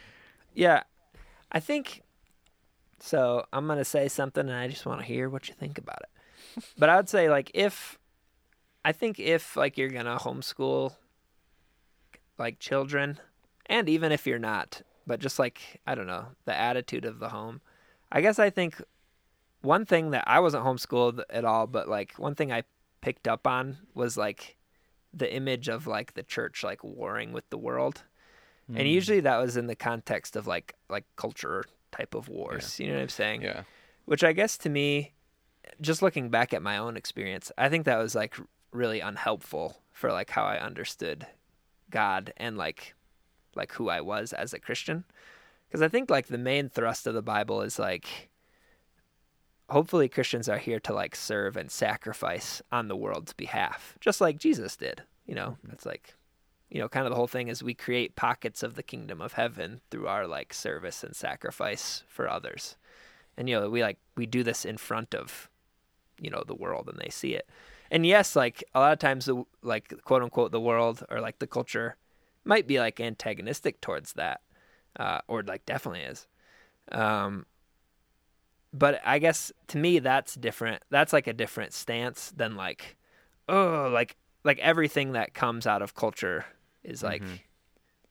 yeah. 0.54 0.82
I 1.52 1.60
think. 1.60 2.02
So 3.00 3.44
I'm 3.52 3.66
gonna 3.66 3.84
say 3.84 4.08
something, 4.08 4.48
and 4.48 4.56
I 4.56 4.66
just 4.68 4.86
want 4.86 5.00
to 5.00 5.06
hear 5.06 5.28
what 5.28 5.48
you 5.48 5.54
think 5.54 5.76
about 5.78 5.98
it. 6.02 6.08
But 6.78 6.88
I 6.88 6.96
would 6.96 7.08
say, 7.08 7.28
like, 7.28 7.50
if 7.54 7.98
I 8.84 8.92
think 8.92 9.18
if 9.18 9.56
like 9.56 9.78
you're 9.78 9.88
gonna 9.88 10.18
homeschool 10.18 10.94
like 12.38 12.58
children, 12.58 13.18
and 13.66 13.88
even 13.88 14.12
if 14.12 14.26
you're 14.26 14.38
not, 14.38 14.82
but 15.06 15.20
just 15.20 15.38
like 15.38 15.80
I 15.86 15.94
don't 15.94 16.06
know 16.06 16.26
the 16.44 16.54
attitude 16.56 17.04
of 17.04 17.18
the 17.18 17.30
home. 17.30 17.60
I 18.12 18.20
guess 18.20 18.38
I 18.38 18.50
think 18.50 18.80
one 19.62 19.86
thing 19.86 20.10
that 20.10 20.24
I 20.26 20.40
wasn't 20.40 20.64
homeschooled 20.64 21.22
at 21.30 21.44
all, 21.44 21.66
but 21.66 21.88
like 21.88 22.14
one 22.18 22.34
thing 22.34 22.52
I 22.52 22.64
picked 23.00 23.26
up 23.26 23.46
on 23.46 23.78
was 23.94 24.16
like 24.16 24.56
the 25.12 25.32
image 25.32 25.68
of 25.68 25.86
like 25.86 26.14
the 26.14 26.22
church 26.22 26.62
like 26.62 26.84
warring 26.84 27.32
with 27.32 27.48
the 27.50 27.58
world. 27.58 28.02
Hmm. 28.70 28.78
And 28.78 28.88
usually 28.88 29.20
that 29.20 29.38
was 29.38 29.56
in 29.56 29.66
the 29.66 29.76
context 29.76 30.36
of 30.36 30.46
like 30.46 30.74
like 30.88 31.04
culture 31.16 31.64
type 31.92 32.14
of 32.14 32.28
wars. 32.28 32.78
You 32.78 32.88
know 32.88 32.94
what 32.94 33.02
I'm 33.02 33.08
saying? 33.08 33.42
yeah, 33.42 33.62
Which 34.04 34.22
I 34.24 34.32
guess 34.32 34.58
to 34.58 34.68
me, 34.68 35.12
just 35.80 36.02
looking 36.02 36.28
back 36.28 36.52
at 36.52 36.62
my 36.62 36.76
own 36.76 36.96
experience, 36.96 37.50
I 37.58 37.68
think 37.68 37.84
that 37.84 37.98
was 37.98 38.14
like 38.14 38.36
really 38.72 39.00
unhelpful 39.00 39.80
for 39.92 40.12
like 40.12 40.30
how 40.30 40.44
I 40.44 40.58
understood 40.58 41.26
God 41.90 42.32
and 42.36 42.56
like 42.56 42.94
like 43.56 43.72
who 43.72 43.88
I 43.88 44.00
was 44.00 44.32
as 44.32 44.52
a 44.52 44.58
Christian. 44.58 45.04
Because 45.68 45.82
I 45.82 45.88
think 45.88 46.10
like 46.10 46.26
the 46.26 46.38
main 46.38 46.68
thrust 46.68 47.06
of 47.06 47.14
the 47.14 47.22
Bible 47.22 47.62
is 47.62 47.78
like 47.78 48.28
hopefully 49.70 50.08
Christians 50.08 50.48
are 50.48 50.58
here 50.58 50.80
to 50.80 50.94
like 50.94 51.16
serve 51.16 51.56
and 51.56 51.70
sacrifice 51.70 52.62
on 52.70 52.88
the 52.88 52.96
world's 52.96 53.32
behalf, 53.32 53.96
just 54.00 54.20
like 54.20 54.38
Jesus 54.38 54.76
did. 54.76 55.02
You 55.26 55.34
know, 55.34 55.56
mm-hmm. 55.58 55.68
that's 55.68 55.86
like, 55.86 56.14
you 56.70 56.80
know, 56.80 56.88
kind 56.88 57.06
of 57.06 57.10
the 57.10 57.16
whole 57.16 57.26
thing 57.26 57.48
is 57.48 57.62
we 57.62 57.74
create 57.74 58.16
pockets 58.16 58.62
of 58.62 58.74
the 58.74 58.82
kingdom 58.82 59.20
of 59.20 59.34
heaven 59.34 59.80
through 59.90 60.06
our 60.06 60.26
like 60.26 60.52
service 60.52 61.02
and 61.02 61.14
sacrifice 61.16 62.04
for 62.08 62.28
others. 62.28 62.76
And 63.36 63.48
you 63.48 63.58
know, 63.58 63.70
we 63.70 63.82
like 63.82 63.98
we 64.16 64.26
do 64.26 64.42
this 64.42 64.64
in 64.64 64.76
front 64.76 65.14
of, 65.14 65.48
you 66.20 66.30
know, 66.30 66.44
the 66.46 66.54
world 66.54 66.88
and 66.88 66.98
they 66.98 67.10
see 67.10 67.34
it. 67.34 67.48
And 67.90 68.06
yes, 68.06 68.34
like 68.34 68.64
a 68.74 68.80
lot 68.80 68.92
of 68.92 68.98
times 68.98 69.26
the 69.26 69.44
like 69.62 69.92
quote 70.04 70.22
unquote 70.22 70.52
the 70.52 70.60
world 70.60 71.04
or 71.10 71.20
like 71.20 71.38
the 71.38 71.46
culture 71.46 71.96
might 72.44 72.66
be 72.66 72.78
like 72.78 73.00
antagonistic 73.00 73.80
towards 73.80 74.14
that. 74.14 74.40
Uh, 74.96 75.20
or 75.28 75.42
like 75.42 75.66
definitely 75.66 76.02
is. 76.02 76.26
Um, 76.92 77.46
but 78.72 79.00
I 79.04 79.18
guess 79.18 79.52
to 79.68 79.78
me 79.78 79.98
that's 79.98 80.34
different. 80.34 80.82
That's 80.90 81.12
like 81.12 81.26
a 81.26 81.32
different 81.32 81.72
stance 81.72 82.32
than 82.36 82.56
like, 82.56 82.96
oh, 83.48 83.90
like 83.92 84.16
like 84.44 84.58
everything 84.58 85.12
that 85.12 85.34
comes 85.34 85.66
out 85.66 85.82
of 85.82 85.94
culture 85.94 86.44
is 86.82 87.02
like 87.02 87.22
Mhm. 87.22 87.40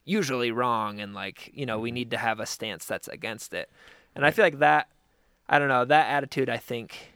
usually 0.06 0.52
wrong, 0.52 1.00
and 1.00 1.14
like 1.14 1.52
you 1.54 1.66
know 1.66 1.80
we 1.80 1.92
need 1.92 2.12
to 2.12 2.18
have 2.18 2.40
a 2.40 2.46
stance 2.46 2.86
that's 2.86 3.08
against 3.08 3.54
it. 3.54 3.70
And 4.16 4.26
I 4.26 4.32
feel 4.32 4.46
like 4.46 4.60
that, 4.60 4.90
I 5.48 5.60
don't 5.60 5.68
know, 5.70 5.86
that 5.86 6.10
attitude 6.10 6.50
I 6.50 6.58
think, 6.58 7.13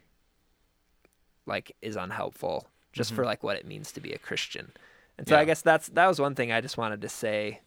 like 1.48 1.76
is 1.82 1.96
unhelpful 1.96 2.68
just 2.94 3.14
for 3.14 3.26
like 3.26 3.44
what 3.44 3.58
it 3.58 3.66
means 3.66 3.92
to 3.94 4.02
be 4.02 4.12
a 4.14 4.18
Christian. 4.18 4.72
And 5.18 5.28
so 5.28 5.36
I 5.38 5.46
guess 5.46 5.62
that's 5.62 5.88
that 5.90 6.08
was 6.08 6.20
one 6.20 6.36
thing 6.36 6.52
I 6.52 6.62
just 6.62 6.78
wanted 6.78 7.02
to 7.02 7.10
say. 7.10 7.62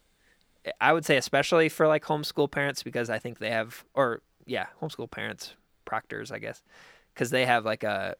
I 0.80 0.92
would 0.92 1.04
say 1.06 1.16
especially 1.16 1.68
for 1.68 1.86
like 1.88 2.04
homeschool 2.04 2.50
parents 2.50 2.82
because 2.82 3.08
I 3.10 3.18
think 3.18 3.38
they 3.38 3.50
have 3.50 3.84
or 3.94 4.22
yeah, 4.46 4.66
homeschool 4.80 5.10
parents, 5.10 5.54
proctors, 5.84 6.30
I 6.30 6.38
guess, 6.38 6.62
cuz 7.14 7.30
they 7.30 7.46
have 7.46 7.64
like 7.64 7.82
a 7.82 8.14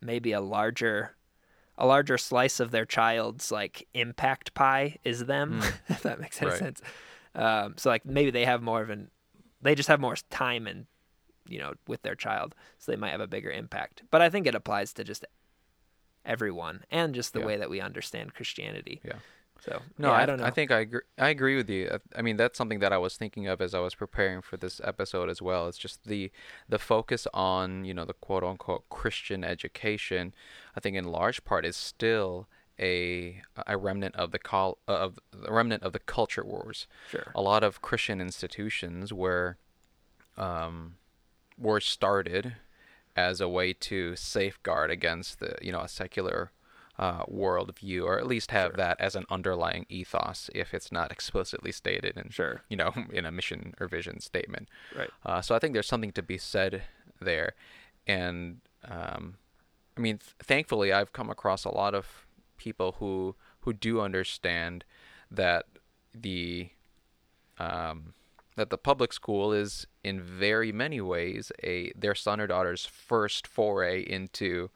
maybe 0.00 0.32
a 0.32 0.40
larger 0.40 1.16
a 1.76 1.86
larger 1.86 2.16
slice 2.16 2.60
of 2.60 2.70
their 2.70 2.84
child's 2.86 3.50
like 3.50 3.86
impact 3.94 4.54
pie 4.54 4.96
is 5.04 5.26
them, 5.26 5.60
if 5.88 6.02
that 6.02 6.20
makes 6.20 6.40
any 6.40 6.50
Right. 6.50 6.58
sense. 6.58 6.80
Um, 7.34 7.74
so 7.76 7.90
like 7.90 8.06
maybe 8.06 8.30
they 8.30 8.44
have 8.44 8.62
more 8.62 8.80
of 8.80 8.90
an 8.90 9.10
they 9.60 9.74
just 9.74 9.88
have 9.88 10.00
more 10.00 10.14
time 10.30 10.66
and 10.66 10.86
you 11.48 11.58
know 11.58 11.74
with 11.86 12.02
their 12.02 12.14
child, 12.14 12.54
so 12.78 12.90
they 12.92 12.96
might 12.96 13.10
have 13.10 13.20
a 13.20 13.26
bigger 13.26 13.50
impact. 13.50 14.02
But 14.10 14.22
I 14.22 14.30
think 14.30 14.46
it 14.46 14.54
applies 14.54 14.92
to 14.94 15.04
just 15.04 15.24
everyone 16.24 16.84
and 16.90 17.14
just 17.14 17.32
the 17.32 17.40
Yeah. 17.40 17.46
way 17.46 17.56
that 17.56 17.70
we 17.70 17.80
understand 17.80 18.34
Christianity. 18.34 19.00
Yeah. 19.04 19.18
So 19.60 19.82
No, 19.98 20.08
yeah, 20.08 20.14
I, 20.14 20.22
I 20.22 20.26
don't 20.26 20.38
know. 20.40 20.44
I 20.46 20.50
think 20.50 20.70
I 20.70 20.80
agree. 20.80 21.00
I 21.16 21.28
agree 21.28 21.56
with 21.56 21.70
you. 21.70 21.88
I- 21.90 22.18
I 22.18 22.22
mean, 22.22 22.36
that's 22.36 22.58
something 22.58 22.80
that 22.80 22.92
I 22.92 22.98
was 22.98 23.16
thinking 23.16 23.46
of 23.46 23.60
as 23.60 23.72
I 23.74 23.78
was 23.78 23.94
preparing 23.94 24.42
for 24.42 24.56
this 24.56 24.80
episode 24.84 25.28
as 25.30 25.40
well. 25.40 25.68
It's 25.68 25.78
just 25.78 26.04
the 26.04 26.30
the 26.68 26.78
focus 26.78 27.26
on 27.32 27.84
you 27.84 27.94
know 27.94 28.04
the 28.04 28.14
quote 28.14 28.42
unquote 28.44 28.88
Christian 28.90 29.44
education. 29.44 30.34
I 30.76 30.80
think 30.80 30.96
in 30.96 31.04
large 31.04 31.44
part 31.44 31.64
is 31.64 31.76
still 31.76 32.48
a 32.80 33.42
a 33.66 33.76
remnant 33.78 34.16
of 34.16 34.32
the 34.32 34.38
col 34.38 34.78
of 34.88 35.18
the 35.30 35.52
remnant 35.52 35.82
of 35.82 35.92
the 35.92 36.00
culture 36.00 36.44
wars. 36.44 36.86
Sure. 37.10 37.30
A 37.34 37.40
lot 37.40 37.62
of 37.62 37.80
Christian 37.80 38.20
institutions 38.20 39.12
were 39.12 39.56
um 40.36 40.96
were 41.58 41.80
started 41.80 42.56
as 43.16 43.40
a 43.40 43.48
way 43.48 43.72
to 43.72 44.16
safeguard 44.16 44.90
against 44.90 45.38
the 45.38 45.54
you 45.62 45.70
know 45.72 45.80
a 45.82 45.88
secular 45.88 46.50
uh, 46.98 47.24
worldview, 47.26 48.04
or 48.04 48.18
at 48.18 48.26
least 48.26 48.50
have 48.52 48.70
Sure. 48.70 48.76
that 48.76 49.00
as 49.00 49.16
an 49.16 49.24
underlying 49.28 49.84
ethos, 49.88 50.48
if 50.54 50.72
it's 50.72 50.92
not 50.92 51.10
explicitly 51.10 51.72
stated 51.72 52.16
in 52.16 52.30
Sure. 52.30 52.62
you 52.68 52.76
know 52.76 52.92
in 53.12 53.24
a 53.26 53.32
mission 53.32 53.74
or 53.80 53.88
vision 53.88 54.20
statement. 54.20 54.68
Right. 54.96 55.10
Uh, 55.24 55.40
so 55.42 55.54
I 55.54 55.58
think 55.58 55.72
there's 55.74 55.88
something 55.88 56.12
to 56.12 56.22
be 56.22 56.38
said 56.38 56.82
there, 57.20 57.54
and 58.06 58.60
um, 58.84 59.36
I 59.96 60.00
mean, 60.00 60.18
th- 60.18 60.34
thankfully, 60.42 60.92
I've 60.92 61.12
come 61.12 61.30
across 61.30 61.64
a 61.64 61.70
lot 61.70 61.94
of 61.94 62.26
people 62.58 62.96
who 62.98 63.34
who 63.60 63.72
do 63.72 64.00
understand 64.00 64.84
that 65.30 65.66
the 66.14 66.68
um, 67.58 68.14
that 68.56 68.70
the 68.70 68.78
public 68.78 69.12
school 69.12 69.52
is 69.52 69.86
in 70.02 70.20
very 70.20 70.70
many 70.72 71.00
ways 71.00 71.50
a 71.62 71.92
their 71.96 72.14
son 72.14 72.40
or 72.40 72.46
daughter's 72.46 72.86
first 72.86 73.46
foray 73.46 74.00
into 74.02 74.70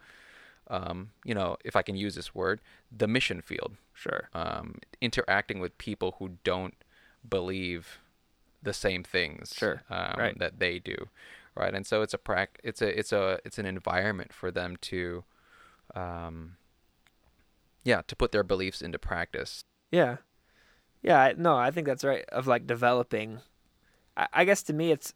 um, 0.69 1.11
you 1.25 1.35
know 1.35 1.57
if 1.65 1.77
I 1.77 1.83
can 1.83 1.97
use 1.97 2.15
this 2.15 2.35
word 2.35 2.61
the 2.97 3.07
mission 3.09 3.41
field 3.41 3.77
Sure. 3.95 4.29
um, 4.35 4.77
interacting 5.01 5.59
with 5.61 5.77
people 5.79 6.17
who 6.19 6.39
don't 6.45 6.75
believe 7.29 7.99
the 8.63 8.73
same 8.73 9.03
things 9.05 9.53
Sure. 9.57 9.83
um, 9.91 10.15
Right. 10.19 10.39
that 10.39 10.59
they 10.59 10.79
do, 10.79 11.09
right? 11.55 11.75
And 11.75 11.87
so 11.87 12.03
it's 12.03 12.15
a 12.15 12.19
prac- 12.19 12.61
it's 12.63 12.81
a 12.83 12.99
it's 12.99 13.13
a 13.13 13.39
it's 13.45 13.59
an 13.59 13.67
environment 13.67 14.33
for 14.33 14.51
them 14.51 14.77
to, 14.83 15.25
um, 15.95 16.57
yeah, 17.85 18.03
to 18.07 18.15
put 18.17 18.33
their 18.33 18.43
beliefs 18.45 18.83
into 18.83 18.99
practice. 18.99 19.63
Yeah. 19.91 20.17
Yeah, 21.03 21.33
no, 21.37 21.57
I 21.57 21.71
think 21.71 21.87
that's 21.87 22.05
right. 22.05 22.25
Of 22.31 22.47
like 22.47 22.67
developing, 22.67 23.39
I, 24.33 24.45
guess 24.45 24.63
to 24.65 24.73
me, 24.73 24.91
it's 24.91 25.15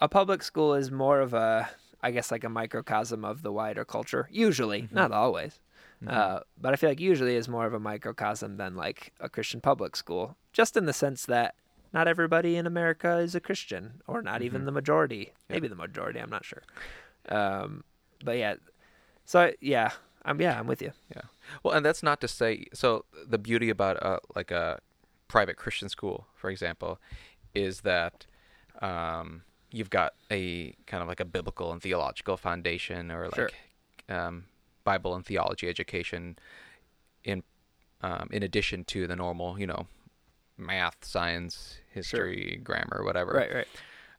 a 0.00 0.08
public 0.08 0.42
school 0.42 0.74
is 0.74 0.90
more 0.90 1.20
of 1.20 1.34
a, 1.34 1.68
I 2.02 2.10
guess 2.10 2.30
like 2.30 2.44
a 2.44 2.48
microcosm 2.48 3.24
of 3.24 3.42
the 3.42 3.52
wider 3.52 3.84
culture. 3.84 4.28
Usually, 4.30 4.88
not 4.90 5.12
always, 5.12 5.60
uh, 6.06 6.40
but 6.60 6.72
I 6.72 6.76
feel 6.76 6.90
like 6.90 7.00
usually 7.00 7.36
is 7.36 7.48
more 7.48 7.66
of 7.66 7.74
a 7.74 7.80
microcosm 7.80 8.56
than 8.56 8.76
like 8.76 9.12
a 9.20 9.28
Christian 9.28 9.60
public 9.60 9.96
school, 9.96 10.36
just 10.52 10.76
in 10.76 10.86
the 10.86 10.92
sense 10.92 11.26
that 11.26 11.54
not 11.92 12.08
everybody 12.08 12.56
in 12.56 12.66
America 12.66 13.18
is 13.18 13.34
a 13.34 13.40
Christian, 13.40 14.02
or 14.06 14.22
not 14.22 14.42
even 14.42 14.66
the 14.66 14.72
majority. 14.72 15.32
Maybe 15.48 15.68
the 15.68 15.76
majority. 15.76 16.18
I'm 16.20 16.30
not 16.30 16.44
sure. 16.44 16.62
Um, 17.28 17.84
but 18.24 18.36
yeah, 18.36 18.54
so 19.24 19.52
yeah, 19.60 19.90
I'm 20.24 20.40
yeah, 20.40 20.58
I'm 20.58 20.66
with 20.66 20.82
you. 20.82 20.92
Yeah. 21.14 21.22
Well, 21.62 21.74
and 21.74 21.84
that's 21.84 22.02
not 22.02 22.20
to 22.20 22.28
say. 22.28 22.66
So 22.72 23.04
the 23.26 23.38
beauty 23.38 23.70
about 23.70 24.02
uh, 24.02 24.18
like 24.34 24.50
a 24.50 24.80
private 25.28 25.56
Christian 25.56 25.88
school, 25.88 26.26
for 26.34 26.50
example, 26.50 27.00
is 27.56 27.80
that 27.80 28.26
um, 28.80 29.42
you've 29.70 29.90
got 29.90 30.14
a 30.30 30.74
kind 30.86 31.02
of 31.02 31.08
like 31.08 31.20
a 31.20 31.24
biblical 31.24 31.72
and 31.72 31.82
theological 31.82 32.36
foundation, 32.36 33.10
or 33.10 33.24
like 33.24 33.34
Sure. 34.08 34.16
um, 34.16 34.44
Bible 34.84 35.14
and 35.14 35.24
theology 35.24 35.68
education, 35.68 36.38
in 37.24 37.42
um, 38.02 38.28
in 38.30 38.42
addition 38.42 38.84
to 38.84 39.06
the 39.06 39.16
normal, 39.16 39.58
you 39.58 39.66
know, 39.66 39.86
math, 40.58 40.98
science, 41.02 41.78
history, 41.92 42.60
grammar, 42.62 43.02
whatever. 43.04 43.32
Right, 43.32 43.54
right. 43.54 43.68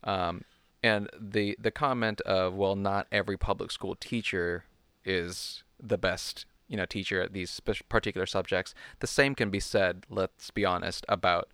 Um, 0.03 0.43
and 0.83 1.09
the 1.19 1.55
the 1.59 1.71
comment 1.71 2.21
of 2.21 2.53
well, 2.55 2.75
not 2.75 3.07
every 3.11 3.37
public 3.37 3.71
school 3.71 3.95
teacher 3.95 4.65
is 5.05 5.63
the 5.81 5.97
best 5.97 6.45
you 6.67 6.75
know 6.75 6.85
teacher 6.85 7.21
at 7.21 7.33
these 7.33 7.59
particular 7.87 8.25
subjects. 8.25 8.73
The 8.99 9.07
same 9.07 9.35
can 9.35 9.49
be 9.49 9.59
said, 9.59 10.05
let's 10.09 10.51
be 10.51 10.65
honest, 10.65 11.05
about 11.07 11.49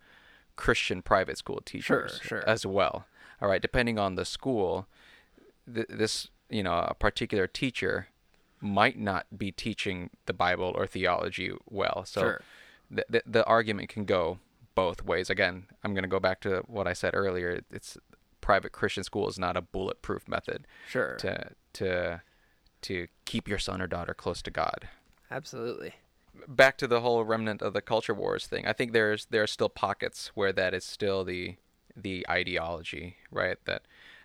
Christian 0.56 1.02
private 1.02 1.38
school 1.38 1.60
teachers 1.64 2.20
sure. 2.22 2.48
as 2.48 2.64
well. 2.66 3.06
All 3.40 3.48
right, 3.48 3.62
depending 3.62 3.98
on 3.98 4.14
the 4.14 4.24
school, 4.24 4.86
th- 5.72 5.86
this 5.88 6.28
you 6.48 6.62
know 6.62 6.74
a 6.88 6.94
particular 6.94 7.46
teacher 7.46 8.08
might 8.60 8.98
not 8.98 9.26
be 9.36 9.52
teaching 9.52 10.10
the 10.26 10.32
Bible 10.32 10.72
or 10.74 10.86
theology 10.86 11.52
well. 11.68 12.04
So 12.06 12.20
Sure. 12.20 12.40
the, 12.90 13.04
the 13.08 13.22
the 13.26 13.44
argument 13.46 13.88
can 13.88 14.04
go 14.04 14.38
both 14.74 15.04
ways. 15.04 15.30
Again, 15.30 15.66
I'm 15.82 15.92
going 15.94 16.02
to 16.04 16.08
go 16.08 16.20
back 16.20 16.40
to 16.40 16.62
what 16.66 16.86
I 16.86 16.92
said 16.92 17.14
earlier. 17.14 17.60
It's 17.70 17.96
private 18.40 18.72
Christian 18.72 19.04
school 19.04 19.28
is 19.28 19.38
not 19.38 19.56
a 19.56 19.62
bulletproof 19.62 20.28
method 20.28 20.66
Sure. 20.88 21.16
to 21.16 21.50
to 21.74 22.22
to 22.82 23.08
keep 23.24 23.48
your 23.48 23.58
son 23.58 23.80
or 23.80 23.86
daughter 23.86 24.14
close 24.14 24.42
to 24.42 24.50
God. 24.50 24.88
Absolutely. 25.30 25.94
Back 26.48 26.76
to 26.78 26.86
the 26.86 27.00
whole 27.00 27.24
remnant 27.24 27.62
of 27.62 27.72
the 27.72 27.80
culture 27.80 28.14
wars 28.14 28.46
thing. 28.46 28.66
I 28.66 28.72
think 28.72 28.92
there's 28.92 29.26
there 29.26 29.42
are 29.42 29.46
still 29.46 29.68
pockets 29.68 30.32
where 30.34 30.52
that 30.52 30.74
is 30.74 30.84
still 30.84 31.24
the 31.24 31.56
the 31.96 32.26
ideology, 32.28 33.16
right? 33.30 33.56
That 33.66 33.82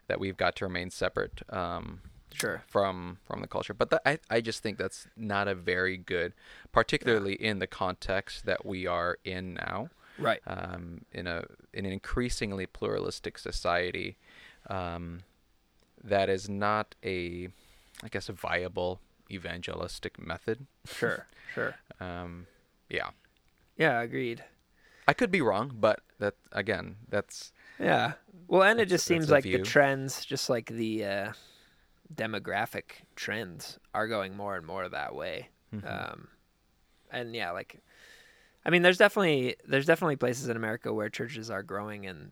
that 0.08 0.20
we've 0.20 0.38
got 0.38 0.56
to 0.58 0.66
remain 0.66 0.90
separate 0.90 1.42
um, 1.54 2.02
Sure. 2.34 2.64
from 2.68 3.20
from 3.26 3.42
the 3.42 3.48
culture. 3.48 3.74
But 3.74 3.90
that, 3.92 4.02
I 4.06 4.20
I 4.30 4.42
just 4.42 4.62
think 4.64 4.78
that's 4.78 5.08
not 5.16 5.48
a 5.48 5.56
very 5.56 5.98
good, 5.98 6.34
particularly 6.72 7.34
in 7.34 7.60
the 7.60 7.68
context 7.68 8.46
that 8.46 8.66
we 8.66 8.86
are 8.88 9.18
in 9.24 9.54
now 9.56 9.90
Right. 10.18 10.42
um, 10.48 11.06
in 11.12 11.28
a 11.28 11.44
in 11.74 11.86
an 11.86 11.92
increasingly 11.92 12.66
pluralistic 12.66 13.38
society 13.38 14.18
um, 14.70 15.22
that 16.04 16.30
is 16.30 16.50
not 16.50 16.96
a 17.04 17.50
I 18.04 18.08
guess 18.10 18.30
a 18.30 18.34
viable 18.34 19.00
evangelistic 19.32 20.20
method. 20.20 20.68
Sure. 20.86 21.28
Sure. 21.54 21.76
Um, 22.02 22.48
yeah, 22.90 23.10
Yeah, 23.76 24.00
agreed. 24.00 24.44
I 25.06 25.14
could 25.14 25.32
be 25.32 25.42
wrong, 25.42 25.74
but 25.78 26.00
that 26.20 26.36
again, 26.54 26.96
that's 27.10 27.52
Yeah. 27.78 28.14
Well, 28.48 28.64
and 28.64 28.80
it 28.80 28.86
just 28.88 29.06
seems 29.06 29.30
like 29.30 29.44
the 29.44 29.60
trends, 29.60 30.24
just 30.24 30.50
like 30.50 30.68
the 30.70 31.04
uh, 31.04 31.34
demographic 32.14 33.04
trends, 33.16 33.80
are 33.94 34.08
going 34.08 34.36
more 34.38 34.56
and 34.56 34.66
more 34.66 34.88
that 34.88 35.14
way. 35.14 35.50
Mm-hmm. 35.74 35.88
Um, 35.88 36.28
and 37.12 37.36
yeah, 37.36 37.52
like, 37.52 37.82
I 38.66 38.70
mean, 38.70 38.82
there's 38.82 38.98
definitely 38.98 39.56
there's 39.68 39.86
definitely 39.86 40.16
places 40.16 40.48
in 40.48 40.56
America 40.56 40.94
where 40.94 41.10
churches 41.10 41.50
are 41.52 41.64
growing, 41.64 42.06
and 42.06 42.32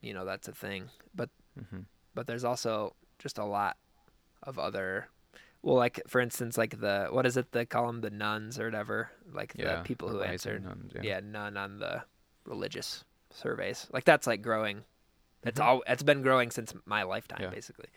you 0.00 0.14
know 0.14 0.24
that's 0.24 0.48
a 0.48 0.52
thing. 0.52 0.88
But 1.14 1.30
Mhm. 1.60 1.84
but 2.14 2.26
there's 2.26 2.44
also 2.44 2.94
just 3.18 3.38
a 3.38 3.44
lot 3.44 3.76
of 4.42 4.58
other 4.58 5.08
well 5.62 5.76
like 5.76 6.00
for 6.06 6.20
instance 6.20 6.56
like 6.56 6.80
the 6.80 7.08
what 7.10 7.26
is 7.26 7.36
it 7.36 7.50
they 7.52 7.66
call 7.66 7.86
them 7.86 8.00
the 8.00 8.10
nones 8.10 8.58
or 8.58 8.64
whatever 8.66 9.10
like 9.32 9.52
the 9.54 9.80
people 9.84 10.08
who 10.08 10.22
answered 10.22 10.64
nones, 10.64 10.92
yeah. 10.94 11.02
yeah. 11.02 11.20
none 11.22 11.56
on 11.56 11.78
the 11.78 12.02
religious 12.44 13.04
surveys 13.30 13.86
like 13.92 14.04
that's 14.04 14.26
like 14.26 14.40
growing 14.42 14.84
it's 15.44 15.60
Mhm. 15.60 15.64
all 15.64 15.82
it's 15.86 16.02
been 16.02 16.22
growing 16.22 16.50
since 16.50 16.72
my 16.84 17.02
lifetime 17.02 17.40
Yeah. 17.42 17.50
basically 17.50 17.88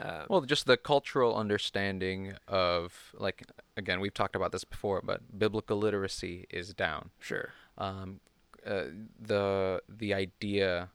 um, 0.00 0.26
Well, 0.30 0.40
just 0.42 0.64
the 0.66 0.76
cultural 0.78 1.36
understanding 1.36 2.34
of 2.48 3.12
like 3.18 3.44
again, 3.76 4.00
we've 4.00 4.14
talked 4.14 4.36
about 4.36 4.52
this 4.52 4.64
before, 4.64 5.02
but 5.02 5.36
biblical 5.38 5.76
literacy 5.78 6.46
is 6.48 6.72
down. 6.72 7.10
sure 7.18 7.50
Um, 7.76 8.20
uh, 8.64 8.84
the 9.20 9.82
the 9.88 10.14
idea 10.14 10.90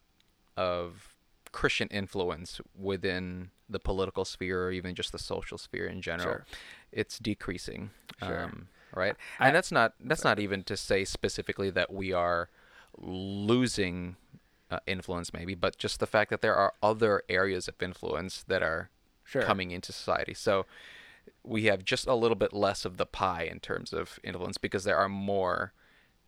of 0.58 1.16
Christian 1.51 1.88
influence 1.89 2.62
within 2.74 3.51
the 3.70 3.80
political 3.80 4.26
sphere 4.26 4.66
or 4.68 4.72
even 4.72 4.93
just 4.95 5.11
the 5.11 5.20
social 5.20 5.57
sphere 5.57 5.86
in 5.88 6.01
general, 6.01 6.36
Sure. 6.36 6.45
it's 6.91 7.18
decreasing. 7.20 7.89
Sure. 8.20 8.43
Um, 8.43 8.68
right, 8.93 9.16
I- 9.39 9.47
and 9.47 9.55
that's 9.55 9.72
not 9.72 9.93
that's 9.99 10.24
not 10.24 10.39
even 10.39 10.63
to 10.66 10.78
say 10.78 11.03
specifically 11.05 11.70
that 11.72 11.91
we 11.91 12.13
are 12.13 12.49
losing 12.97 14.16
uh, 14.72 14.80
influence, 14.88 15.34
maybe, 15.34 15.53
but 15.55 15.78
just 15.78 15.99
the 15.99 16.07
fact 16.07 16.30
that 16.32 16.41
there 16.41 16.55
are 16.55 16.74
other 16.82 17.22
areas 17.30 17.68
of 17.68 17.76
influence 17.82 18.43
that 18.47 18.63
are 18.63 18.89
sure 19.24 19.41
coming 19.43 19.72
into 19.72 19.91
society. 19.91 20.34
So 20.34 20.66
we 21.43 21.66
have 21.66 21.84
just 21.84 22.07
a 22.07 22.16
little 22.16 22.36
bit 22.36 22.53
less 22.53 22.86
of 22.86 22.97
the 22.97 23.05
pie 23.05 23.43
in 23.43 23.59
terms 23.59 23.93
of 23.93 24.20
influence 24.24 24.57
because 24.57 24.84
there 24.84 24.97
are 24.97 25.09
more, 25.09 25.74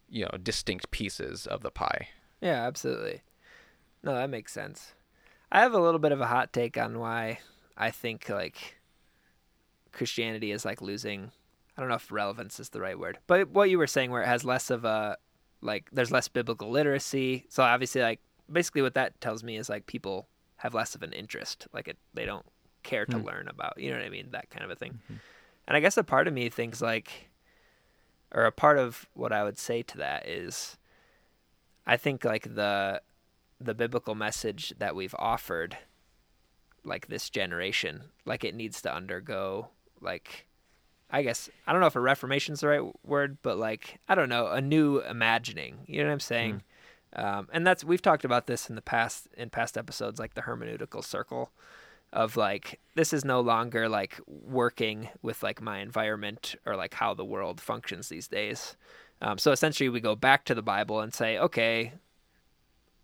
you 0.10 0.24
know, 0.26 0.38
distinct 0.42 0.92
pieces 0.92 1.48
of 1.48 1.62
the 1.62 1.72
pie. 1.72 2.10
Yeah, 2.42 2.66
absolutely. 2.68 3.22
No, 4.04 4.14
that 4.14 4.30
makes 4.30 4.52
sense. 4.54 4.94
I 5.52 5.62
have 5.62 5.74
a 5.74 5.80
little 5.80 6.00
bit 6.00 6.12
of 6.12 6.22
a 6.22 6.28
hot 6.28 6.52
take 6.54 6.78
on 6.78 7.00
why 7.00 7.40
I 7.78 7.92
think 7.92 8.30
like 8.30 8.78
Christianity 9.92 10.52
is 10.52 10.66
like 10.66 10.82
losing 10.82 11.32
I 11.78 11.82
don't 11.82 11.90
know 11.90 11.96
if 11.96 12.12
relevance 12.12 12.60
is 12.60 12.70
the 12.70 12.82
right 12.82 12.98
word. 12.98 13.20
But 13.28 13.50
what 13.50 13.70
you 13.70 13.78
were 13.78 13.86
saying 13.88 14.10
where 14.10 14.24
it 14.24 14.28
has 14.28 14.44
less 14.44 14.70
of 14.72 14.84
a 14.84 15.18
like 15.62 15.90
there's 15.92 16.12
less 16.12 16.28
biblical 16.28 16.70
literacy. 16.72 17.46
So 17.50 17.64
obviously 17.64 18.02
like 18.02 18.20
basically 18.52 18.82
what 18.82 18.96
that 18.96 19.20
tells 19.22 19.44
me 19.44 19.58
is 19.58 19.70
like 19.70 19.86
people 19.86 20.28
have 20.58 20.74
less 20.74 20.96
of 20.96 21.04
an 21.04 21.14
interest. 21.14 21.68
Like 21.74 21.88
it 21.88 21.98
they 22.14 22.26
don't 22.26 22.46
care 22.84 23.06
to 23.06 23.18
Hmm. 23.18 23.26
learn 23.26 23.48
about, 23.48 23.78
you 23.78 23.92
know 23.92 23.98
what 23.98 24.06
I 24.06 24.10
mean, 24.10 24.30
that 24.32 24.50
kind 24.50 24.64
of 24.66 24.72
a 24.72 24.76
thing. 24.76 25.00
And 25.68 25.78
I 25.78 25.80
guess 25.80 25.98
a 25.98 26.04
part 26.04 26.28
of 26.28 26.34
me 26.34 26.50
thinks 26.50 26.82
like 26.82 27.30
or 28.34 28.46
a 28.46 28.52
part 28.52 28.78
of 28.78 29.08
what 29.14 29.32
I 29.32 29.44
would 29.44 29.58
say 29.58 29.84
to 29.84 29.98
that 30.00 30.28
is 30.28 30.78
I 31.86 31.96
think 31.98 32.26
like 32.26 32.44
the 32.56 33.02
the 33.60 33.74
biblical 33.74 34.16
message 34.16 34.74
that 34.78 34.96
we've 34.96 35.16
offered 35.18 35.78
like 36.84 37.08
this 37.08 37.30
generation 37.30 38.04
like 38.26 38.44
it 38.44 38.56
needs 38.56 38.82
to 38.82 38.94
undergo 38.94 39.68
like 40.02 40.46
I 41.10 41.22
guess 41.22 41.50
I 41.66 41.72
don't 41.72 41.82
know 41.82 41.88
if 41.88 41.96
a 41.96 42.02
reformation 42.02 42.54
is 42.54 42.62
the 42.62 42.68
right 42.68 43.06
word 43.06 43.38
but 43.42 43.58
like 43.58 44.00
I 44.08 44.16
don't 44.16 44.30
know 44.30 44.48
a 44.48 44.62
new 44.62 45.00
imagining 45.00 45.80
you 45.86 46.02
know 46.02 46.08
what 46.08 46.14
I'm 46.14 46.20
saying? 46.20 46.64
Um, 47.16 47.48
and 47.52 47.66
that's 47.66 47.84
we've 47.84 48.02
talked 48.02 48.26
about 48.26 48.48
this 48.48 48.70
in 48.70 48.76
the 48.76 48.82
past 48.82 49.28
in 49.38 49.50
past 49.50 49.78
episodes 49.78 50.20
like 50.20 50.34
the 50.34 50.42
hermeneutical 50.42 51.04
circle 51.04 51.52
of 52.14 52.38
like 52.38 52.80
this 52.96 53.12
is 53.14 53.26
no 53.26 53.42
longer 53.42 53.90
like 53.90 54.20
working 54.28 55.10
with 55.22 55.44
like 55.44 55.62
my 55.62 55.80
environment 55.80 56.56
or 56.66 56.76
like 56.76 56.94
how 56.94 57.14
the 57.14 57.26
world 57.26 57.60
functions 57.60 58.10
these 58.10 58.28
days. 58.28 58.78
Um, 59.22 59.38
so 59.38 59.52
essentially 59.52 59.90
we 59.90 60.00
go 60.00 60.16
back 60.16 60.46
to 60.46 60.56
the 60.56 60.62
bible 60.62 61.00
and 61.00 61.14
say 61.14 61.38
okay 61.38 61.94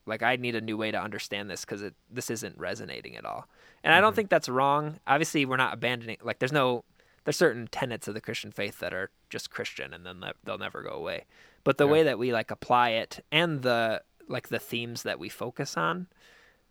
like 0.06 0.22
I 0.24 0.36
need 0.36 0.56
a 0.56 0.62
new 0.62 0.78
way 0.78 0.92
to 0.92 1.02
understand 1.02 1.50
this 1.50 1.62
because 1.66 1.82
it 1.82 1.94
this 2.12 2.30
isn't 2.30 2.58
resonating 2.58 3.16
at 3.16 3.26
all. 3.26 3.48
And 3.84 3.94
I 3.94 4.02
don't 4.02 4.16
think 4.16 4.30
that's 4.30 4.50
wrong. 4.50 5.00
Obviously, 5.08 5.46
we're 5.46 5.58
not 5.58 5.74
abandoning. 5.74 6.18
Like 6.22 6.40
there's 6.40 6.52
no 6.52 6.84
there's 7.26 7.38
certain 7.38 7.68
tenets 7.72 8.08
of 8.10 8.14
the 8.14 8.22
Christian 8.22 8.52
faith 8.52 8.80
that 8.80 8.94
are 8.94 9.10
just 9.30 9.50
Christian 9.50 9.94
and 9.94 10.06
then 10.06 10.20
they- 10.20 10.34
they'll 10.44 10.58
never 10.58 10.82
go 10.82 10.90
away. 10.92 11.24
But 11.64 11.78
the 11.78 11.86
Yeah. 11.86 11.92
way 11.94 12.04
that 12.04 12.20
we 12.20 12.34
like 12.34 12.52
apply 12.52 12.90
it 12.90 13.24
and 13.32 13.62
the 13.62 14.04
like 14.28 14.50
the 14.50 14.60
themes 14.60 15.04
that 15.04 15.20
we 15.20 15.30
focus 15.30 15.78
on, 15.78 16.08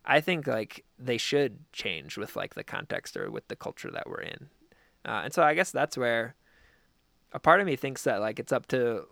I 0.05 0.21
think 0.21 0.47
like 0.47 0.85
they 0.99 1.17
should 1.19 1.71
change 1.73 2.19
with 2.19 2.37
like 2.37 2.55
the 2.55 2.65
context 2.65 3.17
or 3.17 3.31
with 3.31 3.49
the 3.49 3.57
culture 3.57 3.91
that 3.91 4.09
we're 4.09 4.21
in. 4.23 4.51
Uh, 5.07 5.23
and 5.25 5.33
so 5.33 5.43
I 5.43 5.55
guess 5.55 5.71
that's 5.71 5.97
where 5.97 6.35
a 7.33 7.39
part 7.39 7.61
of 7.61 7.67
me 7.67 7.77
thinks 7.77 8.05
that 8.05 8.21
like 8.21 8.39
it's 8.39 8.53
up 8.53 8.67
to 8.69 9.07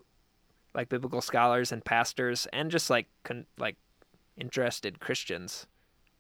like 0.75 0.89
biblical 0.91 1.21
scholars 1.23 1.73
and 1.73 1.85
pastors 1.85 2.47
and 2.53 2.71
just 2.71 2.91
like 2.91 3.07
con- 3.25 3.47
like 3.59 3.77
interested 4.41 5.01
Christians 5.01 5.67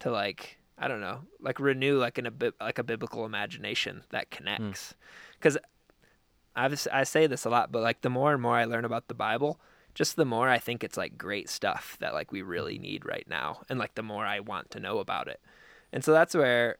to 0.01 0.11
like 0.11 0.59
I 0.79 0.89
don't 0.89 1.01
know 1.01 1.21
like 1.41 1.61
renew 1.61 1.99
like 1.99 2.19
an 2.19 2.27
a 2.27 2.33
like 2.61 2.79
a 2.79 2.85
biblical 2.85 3.25
imagination 3.25 4.03
that 4.11 4.31
connects. 4.31 4.91
Hmm. 4.91 4.97
Because 5.39 5.59
I 6.57 6.77
I 6.93 7.05
say 7.05 7.27
this 7.27 7.45
a 7.45 7.51
lot 7.51 7.73
but 7.73 7.83
like 7.83 8.01
the 8.01 8.11
more 8.11 8.33
and 8.33 8.43
more 8.43 8.57
I 8.57 8.65
learn 8.65 8.85
about 8.85 9.09
the 9.09 9.15
Bible 9.15 9.61
just 9.95 10.17
the 10.17 10.25
more 10.25 10.49
I 10.49 10.59
think 10.59 10.85
it's 10.85 10.97
like 10.97 11.19
great 11.19 11.49
stuff 11.49 11.97
that 12.01 12.15
like 12.15 12.33
we 12.33 12.43
really 12.43 12.79
need 12.79 13.05
right 13.05 13.27
now 13.29 13.63
and 13.69 13.79
like 13.79 13.95
the 13.95 14.03
more 14.03 14.25
I 14.25 14.41
want 14.41 14.71
to 14.71 14.81
know 14.81 14.99
about 14.99 15.29
it. 15.29 15.41
And 15.93 16.05
so 16.05 16.13
that's 16.13 16.35
where 16.35 16.77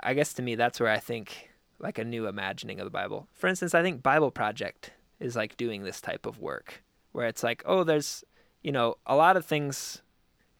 I 0.00 0.14
guess 0.14 0.34
to 0.34 0.42
me 0.42 0.54
that's 0.54 0.80
where 0.80 0.90
I 0.90 0.98
think 0.98 1.50
like 1.78 1.98
a 1.98 2.04
new 2.04 2.26
imagining 2.26 2.80
of 2.80 2.84
the 2.84 2.90
Bible. 2.90 3.28
For 3.32 3.48
instance 3.48 3.74
I 3.74 3.82
think 3.82 4.02
Bible 4.02 4.30
Project 4.30 4.92
is 5.20 5.36
like 5.36 5.56
doing 5.56 5.82
this 5.82 6.00
type 6.00 6.26
of 6.26 6.38
work 6.38 6.82
where 7.12 7.26
it's 7.26 7.42
like 7.42 7.62
oh 7.66 7.84
there's 7.84 8.24
you 8.64 8.72
know, 8.72 8.96
a 9.06 9.14
lot 9.14 9.36
of 9.36 9.44
things 9.44 10.02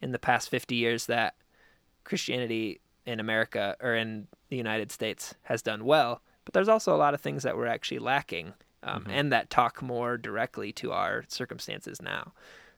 in 0.00 0.12
the 0.12 0.18
past 0.18 0.48
50 0.50 0.76
years 0.76 1.06
that 1.06 1.34
Christianity 2.04 2.80
in 3.06 3.18
America 3.18 3.76
or 3.80 3.94
in 3.94 4.28
the 4.50 4.56
United 4.56 4.92
States 4.92 5.34
has 5.42 5.62
done 5.62 5.84
well, 5.84 6.22
but 6.44 6.54
there's 6.54 6.68
also 6.68 6.94
a 6.94 6.98
lot 6.98 7.14
of 7.14 7.20
things 7.20 7.42
that 7.42 7.56
we're 7.56 7.66
actually 7.66 7.98
lacking 7.98 8.52
um, 8.82 9.06
and 9.08 9.32
that 9.32 9.48
talk 9.48 9.82
more 9.82 10.18
directly 10.18 10.70
to 10.72 10.92
our 10.92 11.24
circumstances 11.28 12.00
now. 12.02 12.32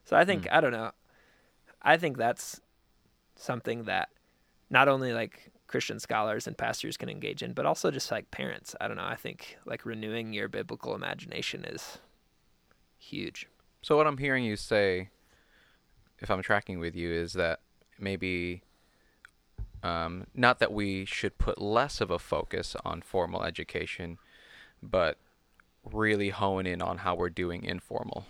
So 0.05 0.15
I 0.15 0.23
think, 0.23 0.47
I 0.49 0.61
don't 0.61 0.71
know, 0.71 0.91
I 1.81 1.97
think 1.97 2.17
that's 2.17 2.61
something 3.35 3.83
that 3.83 4.09
not 4.69 4.87
only 4.87 5.11
like 5.11 5.51
Christian 5.67 5.99
scholars 5.99 6.47
and 6.47 6.57
pastors 6.57 6.95
can 6.95 7.09
engage 7.09 7.43
in, 7.43 7.51
but 7.51 7.65
also 7.65 7.91
just 7.91 8.09
like 8.09 8.31
parents. 8.31 8.73
I 8.79 8.87
don't 8.87 8.95
know. 8.95 9.05
I 9.05 9.15
think 9.15 9.57
like 9.65 9.85
renewing 9.85 10.31
your 10.31 10.47
biblical 10.47 10.95
imagination 10.95 11.65
is 11.65 11.97
huge. 12.97 13.47
So 13.81 13.97
what 13.97 14.07
I'm 14.07 14.17
hearing 14.17 14.45
you 14.45 14.55
say, 14.55 15.09
if 16.19 16.29
I'm 16.31 16.41
tracking 16.41 16.79
with 16.79 16.95
you, 16.95 17.11
is 17.11 17.33
that 17.33 17.59
maybe 17.99 18.61
um, 19.83 20.25
not 20.33 20.59
that 20.59 20.71
we 20.73 21.05
should 21.05 21.37
put 21.37 21.61
less 21.61 22.01
of 22.01 22.11
a 22.11 22.19
focus 22.19 22.75
on 22.83 23.01
formal 23.01 23.43
education, 23.43 24.17
but 24.81 25.17
really 25.91 26.29
hone 26.29 26.65
in 26.65 26.81
on 26.81 26.99
how 26.99 27.15
we're 27.15 27.29
doing 27.29 27.63
informal 27.63 28.25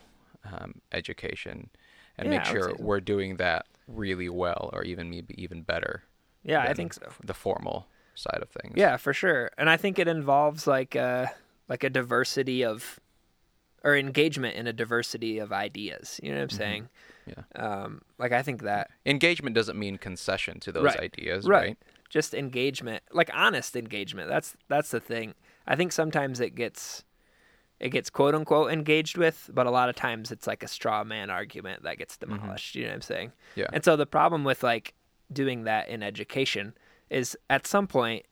um, 0.45 0.81
education 0.91 1.69
and 2.17 2.29
Yeah, 2.29 2.37
make 2.37 2.45
sure 2.45 2.69
so. 2.69 2.75
we're 2.79 2.99
doing 2.99 3.37
that 3.37 3.65
really 3.87 4.29
well 4.29 4.69
or 4.73 4.83
even 4.83 5.09
maybe 5.09 5.33
even 5.41 5.61
better 5.61 6.03
Yeah, 6.43 6.61
I 6.61 6.73
think 6.73 6.93
so. 6.93 7.07
the 7.23 7.33
formal 7.33 7.87
side 8.15 8.41
of 8.41 8.49
things. 8.49 8.77
Yeah, 8.77 8.97
for 8.97 9.13
sure. 9.13 9.51
And 9.57 9.69
I 9.69 9.77
think 9.77 9.97
it 9.99 10.07
involves 10.07 10.67
like 10.67 10.95
a 10.95 11.31
like 11.69 11.83
a 11.83 11.89
diversity 11.89 12.63
of 12.63 12.99
or 13.87 13.95
engagement 13.95 14.55
in 14.57 14.67
a 14.67 14.73
diversity 14.73 15.39
of 15.39 15.53
ideas. 15.53 16.19
You 16.21 16.31
know 16.31 16.37
what 16.39 16.43
I'm 16.43 16.49
saying? 16.49 16.89
Yeah. 17.25 17.43
Um, 17.55 18.01
like 18.19 18.33
I 18.33 18.41
think 18.41 18.63
that 18.63 18.89
Engagement 19.05 19.55
doesn't 19.55 19.79
mean 19.79 19.97
concession 19.97 20.59
to 20.59 20.71
those 20.73 20.83
Right. 20.83 20.99
ideas, 20.99 21.47
right. 21.47 21.67
right? 21.69 21.77
Just 22.09 22.33
engagement, 22.33 23.01
like 23.11 23.29
honest 23.33 23.75
engagement. 23.77 24.29
That's 24.29 24.55
that's 24.67 24.91
the 24.91 24.99
thing. 24.99 25.33
I 25.65 25.75
think 25.77 25.91
sometimes 25.93 26.39
it 26.41 26.53
gets 26.55 27.05
it 27.79 27.89
gets 27.89 28.09
quote 28.09 28.35
unquote 28.35 28.71
engaged 28.71 29.17
with, 29.17 29.49
but 29.53 29.67
a 29.67 29.71
lot 29.71 29.87
of 29.87 29.95
times 29.95 30.31
it's 30.31 30.47
like 30.47 30.63
a 30.63 30.67
straw 30.67 31.03
man 31.05 31.29
argument 31.29 31.83
that 31.83 31.97
gets 31.97 32.17
demolished. 32.17 32.75
You 32.75 32.83
know 32.83 32.89
what 32.89 32.95
I'm 32.95 33.01
saying? 33.01 33.31
Yeah. 33.55 33.67
And 33.71 33.85
so 33.85 33.95
the 33.95 34.05
problem 34.05 34.43
with 34.43 34.63
like 34.63 34.93
doing 35.31 35.63
that 35.63 35.87
in 35.87 36.03
education 36.03 36.73
is 37.09 37.37
at 37.49 37.65
some 37.67 37.87
point 37.87 38.25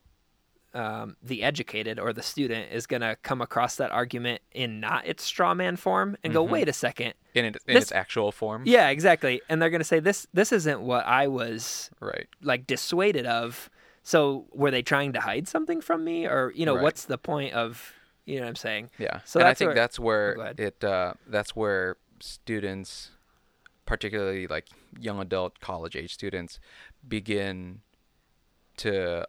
um, 0.76 1.16
the 1.22 1.42
educated 1.42 1.98
or 1.98 2.12
the 2.12 2.22
student 2.22 2.70
is 2.72 2.86
going 2.86 3.00
to 3.00 3.16
come 3.22 3.40
across 3.40 3.76
that 3.76 3.90
argument 3.90 4.42
in 4.52 4.78
not 4.80 5.06
its 5.06 5.24
straw 5.24 5.54
man 5.54 5.76
form 5.76 6.16
and 6.22 6.32
go, 6.32 6.42
wait 6.42 6.68
a 6.68 6.72
second. 6.72 7.14
in, 7.34 7.44
it, 7.46 7.56
in 7.66 7.74
This- 7.74 7.84
its 7.84 7.92
actual 7.92 8.30
form. 8.32 8.62
Yeah, 8.66 8.88
exactly. 8.90 9.40
And 9.48 9.60
they're 9.60 9.70
going 9.70 9.80
to 9.80 9.84
say 9.84 10.00
this 10.00 10.26
this 10.32 10.52
isn't 10.52 10.80
what 10.82 11.06
I 11.06 11.26
was 11.28 11.90
Right. 12.00 12.26
like 12.42 12.66
dissuaded 12.66 13.26
of. 13.26 13.70
So 14.02 14.46
were 14.52 14.70
they 14.70 14.82
trying 14.82 15.12
to 15.14 15.20
hide 15.20 15.48
something 15.48 15.80
from 15.80 16.04
me 16.04 16.26
or 16.26 16.52
you 16.54 16.64
know 16.66 16.74
Right. 16.74 16.82
what's 16.84 17.04
the 17.06 17.18
point 17.18 17.54
of 17.54 17.92
you 18.26 18.36
know 18.36 18.42
what 18.42 18.48
I'm 18.50 18.56
saying? 18.56 18.90
Yeah. 18.98 19.20
So 19.24 19.40
and 19.40 19.48
I 19.48 19.54
think 19.54 19.68
where- 19.68 19.74
that's 19.74 19.98
where 19.98 20.32
ahead. 20.34 20.60
it 20.60 20.84
uh, 20.84 21.14
that's 21.26 21.56
where 21.56 21.96
students, 22.20 23.10
particularly 23.86 24.46
like 24.46 24.66
young 24.98 25.20
adult 25.20 25.60
college 25.60 25.96
age 25.96 26.12
students, 26.14 26.58
begin 27.06 27.80
to 28.78 29.26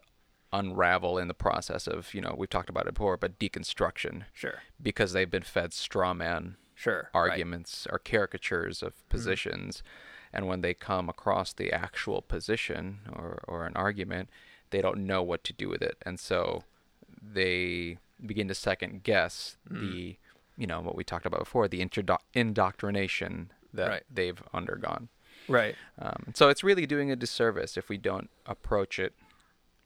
unravel 0.52 1.18
in 1.18 1.28
the 1.28 1.34
process 1.34 1.86
of 1.86 2.14
you 2.14 2.20
know 2.20 2.34
we've 2.38 2.48
talked 2.50 2.70
about 2.70 2.86
it 2.86 2.94
before, 2.94 3.16
but 3.16 3.38
deconstruction 3.38 4.24
Sure. 4.32 4.62
because 4.82 5.12
they've 5.12 5.30
been 5.30 5.42
fed 5.42 5.72
straw 5.72 6.14
man 6.14 6.56
Sure. 6.74 6.96
right. 6.96 7.20
Mm-hmm. 7.22 7.30
arguments 7.30 7.86
or 7.90 7.98
caricatures 7.98 8.82
of 8.82 9.08
positions, 9.08 9.82
and 10.32 10.46
when 10.46 10.60
they 10.60 10.74
come 10.74 11.08
across 11.08 11.52
the 11.52 11.72
actual 11.72 12.22
position 12.22 13.00
or 13.12 13.42
or 13.48 13.66
an 13.66 13.74
argument, 13.76 14.30
they 14.70 14.80
don't 14.80 15.06
know 15.06 15.22
what 15.22 15.42
to 15.44 15.52
do 15.52 15.68
with 15.68 15.82
it, 15.82 15.96
and 16.02 16.18
so 16.20 16.62
they 17.20 17.98
begin 18.24 18.48
to 18.48 18.54
second 18.54 19.02
guess 19.02 19.56
Mm. 19.70 19.80
the, 19.80 20.16
you 20.56 20.66
know, 20.66 20.80
what 20.80 20.94
we 20.96 21.04
talked 21.04 21.26
about 21.26 21.40
before, 21.40 21.68
the 21.68 21.84
introdo- 21.84 22.18
indoctrination 22.34 23.52
that 23.72 23.88
Right. 23.88 24.02
they've 24.10 24.42
undergone. 24.52 25.08
Right. 25.48 25.76
Um, 25.98 26.32
so 26.34 26.48
it's 26.48 26.64
really 26.64 26.86
doing 26.86 27.10
a 27.10 27.16
disservice 27.16 27.76
if 27.76 27.88
we 27.88 27.96
don't 27.96 28.28
approach 28.46 28.98
it, 28.98 29.14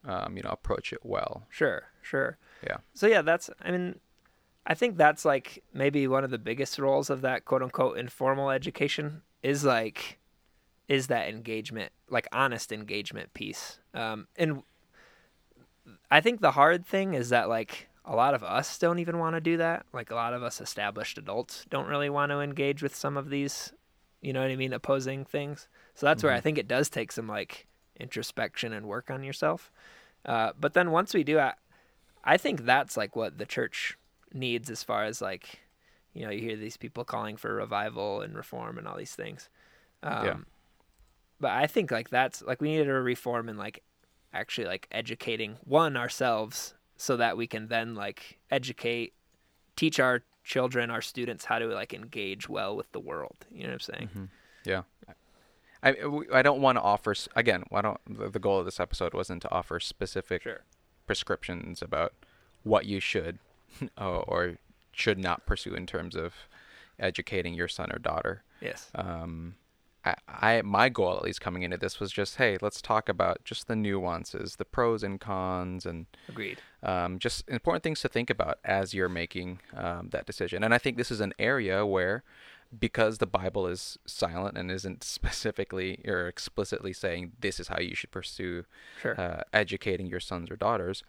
um, 0.05 0.37
you 0.37 0.43
know, 0.43 0.51
approach 0.51 0.93
it 0.93 1.01
well. 1.05 1.47
Sure. 1.49 1.85
Sure. 2.03 2.37
Yeah. 2.67 2.79
So 2.95 3.07
yeah, 3.07 3.23
that's 3.23 3.49
I 3.63 3.71
mean 3.71 4.01
I 4.67 4.75
think 4.75 4.97
that's 4.97 5.25
like 5.25 5.63
maybe 5.73 6.07
one 6.07 6.25
of 6.25 6.31
the 6.31 6.39
biggest 6.39 6.79
roles 6.79 7.11
of 7.11 7.21
that 7.23 7.45
quote 7.45 7.63
unquote 7.63 7.99
informal 7.99 8.51
education 8.51 9.23
is 9.43 9.65
like 9.65 10.19
is 10.89 11.07
that 11.07 11.29
engagement, 11.29 11.93
like 12.11 12.27
honest 12.33 12.73
engagement 12.73 13.33
piece. 13.35 13.79
Um 13.95 14.27
and 14.37 14.63
I 16.11 16.21
think 16.21 16.41
the 16.41 16.53
hard 16.53 16.87
thing 16.87 17.15
is 17.15 17.31
that 17.31 17.49
like 17.49 17.89
a 18.05 18.15
lot 18.15 18.35
of 18.35 18.43
us 18.43 18.79
don't 18.79 18.99
even 18.99 19.19
want 19.19 19.37
to 19.37 19.41
do 19.41 19.57
that. 19.57 19.87
Like 19.93 20.11
a 20.11 20.15
lot 20.15 20.35
of 20.35 20.43
us 20.43 20.61
established 20.61 21.19
adults 21.19 21.65
don't 21.71 21.87
really 21.89 22.11
want 22.11 22.31
to 22.31 22.41
engage 22.41 22.83
with 22.83 22.95
some 22.95 23.17
of 23.17 23.31
these, 23.31 23.73
you 24.21 24.33
know 24.33 24.43
what 24.43 24.51
I 24.51 24.57
mean, 24.57 24.73
opposing 24.73 25.25
things. 25.25 25.69
So 25.95 26.07
that's 26.07 26.23
where 26.23 26.33
I 26.33 26.39
Mhm. 26.39 26.43
think 26.43 26.59
it 26.59 26.69
does 26.69 26.89
take 26.89 27.13
some 27.13 27.29
like 27.29 27.67
introspection 27.99 28.73
and 28.73 28.87
work 28.87 29.11
on 29.11 29.23
yourself. 29.23 29.71
Uh, 30.25 30.53
but 30.59 30.75
then 30.75 30.91
once 30.91 31.15
we 31.15 31.25
do, 31.25 31.39
I, 31.39 31.55
I 32.25 32.37
think 32.37 32.65
that's 32.65 32.97
like 32.97 33.17
what 33.17 33.39
the 33.39 33.47
church 33.47 33.99
needs 34.33 34.71
as 34.71 34.83
far 34.83 35.05
as 35.05 35.21
like, 35.21 35.61
you 36.15 36.25
know, 36.25 36.31
you 36.31 36.41
hear 36.41 36.57
these 36.57 36.77
people 36.77 37.05
calling 37.05 37.37
for 37.37 37.55
revival 37.55 38.21
and 38.21 38.37
reform 38.37 38.79
and 38.79 38.87
all 38.87 38.97
these 38.97 39.15
things. 39.15 39.49
Um, 40.03 40.25
Yeah. 40.25 40.37
But 41.41 41.51
I 41.51 41.67
think 41.67 41.91
like 41.91 42.11
that's 42.11 42.41
like 42.43 42.61
we 42.61 42.77
need 42.77 42.85
to 42.85 42.93
reform 42.93 43.49
and 43.49 43.59
like 43.59 43.83
actually 44.33 44.69
like 44.69 44.87
educating 44.93 45.57
one 45.65 45.97
ourselves 45.97 46.75
so 46.97 47.17
that 47.17 47.37
we 47.37 47.49
can 47.49 47.67
then 47.67 47.97
like 47.97 48.39
educate, 48.51 49.13
teach 49.75 49.99
our 49.99 50.23
children, 50.45 50.89
our 50.89 51.03
students 51.03 51.47
how 51.47 51.59
to 51.59 51.67
like 51.67 51.93
engage 51.93 52.49
well 52.49 52.77
with 52.77 52.93
the 52.93 53.01
world. 53.01 53.45
You 53.51 53.65
know 53.65 53.71
what 53.71 53.73
I'm 53.75 53.81
saying? 53.81 54.11
Mhm. 54.15 54.29
Yeah. 54.65 54.83
I 55.83 55.95
I 56.33 56.43
don't 56.43 56.61
want 56.61 56.77
to 56.79 56.83
offer 56.83 57.15
again. 57.35 57.65
I 57.73 57.81
don't. 57.83 57.99
The 58.33 58.39
goal 58.39 58.59
of 58.61 58.65
this 58.65 58.79
episode 58.81 59.15
wasn't 59.15 59.43
to 59.43 59.51
offer 59.53 59.81
specific 59.81 60.43
Sure. 60.43 60.61
prescriptions 61.07 61.83
about 61.83 62.13
what 62.63 62.87
you 62.87 63.01
should 63.01 63.39
or, 63.99 64.23
or 64.29 64.59
should 64.93 65.19
not 65.19 65.47
pursue 65.47 65.75
in 65.75 65.87
terms 65.87 66.15
of 66.15 66.35
educating 66.99 67.55
your 67.55 67.69
son 67.69 67.91
or 67.93 67.99
daughter. 67.99 68.43
Yes. 68.61 68.91
Um, 68.95 69.57
I, 70.05 70.15
I 70.29 70.63
my 70.63 70.89
goal 70.89 71.17
at 71.17 71.23
least 71.23 71.41
coming 71.41 71.63
into 71.63 71.77
this 71.77 71.99
was 72.01 72.13
just 72.13 72.37
hey, 72.37 72.59
let's 72.61 72.81
talk 72.83 73.09
about 73.09 73.45
just 73.45 73.67
the 73.69 73.77
nuances, 73.77 74.57
the 74.57 74.65
pros 74.65 75.03
and 75.03 75.21
cons, 75.21 75.87
and 75.87 76.07
Agreed. 76.29 76.59
um, 76.83 77.19
just 77.19 77.49
important 77.49 77.83
things 77.83 78.01
to 78.01 78.09
think 78.09 78.31
about 78.31 78.59
as 78.65 78.95
you're 78.95 79.09
making 79.09 79.61
um, 79.77 80.09
that 80.13 80.27
decision. 80.27 80.63
And 80.65 80.75
I 80.75 80.79
think 80.79 80.97
this 80.97 81.11
is 81.11 81.21
an 81.21 81.33
area 81.39 81.85
where, 81.87 82.23
because 82.79 83.19
the 83.19 83.27
Bible 83.27 83.67
is 83.67 83.99
silent 84.07 84.57
and 84.57 84.71
isn't 84.71 85.05
specifically 85.17 86.01
or 86.07 86.27
explicitly 86.29 86.93
saying 86.93 87.33
this 87.41 87.61
is 87.61 87.69
how 87.69 87.79
you 87.81 87.95
should 87.95 88.11
pursue 88.11 88.65
Sure. 89.01 89.21
uh, 89.21 89.43
educating 89.53 90.07
your 90.07 90.21
sons 90.21 90.51
or 90.51 90.57
daughters, 90.57 91.03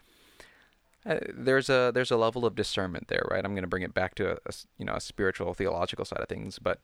uh, 1.06 1.20
there's 1.34 1.70
a 1.70 1.92
there's 1.94 2.12
a 2.12 2.18
level 2.18 2.46
of 2.46 2.56
discernment 2.56 3.08
there, 3.10 3.26
right? 3.30 3.44
I'm 3.44 3.54
going 3.54 3.64
to 3.64 3.68
bring 3.68 3.84
it 3.84 3.94
back 3.94 4.16
to 4.16 4.32
a, 4.32 4.38
a 4.46 4.54
you 4.78 4.86
know 4.86 4.94
a 4.94 5.02
spiritual 5.02 5.54
theological 5.54 6.06
side 6.06 6.20
of 6.20 6.30
things, 6.30 6.60
but 6.60 6.80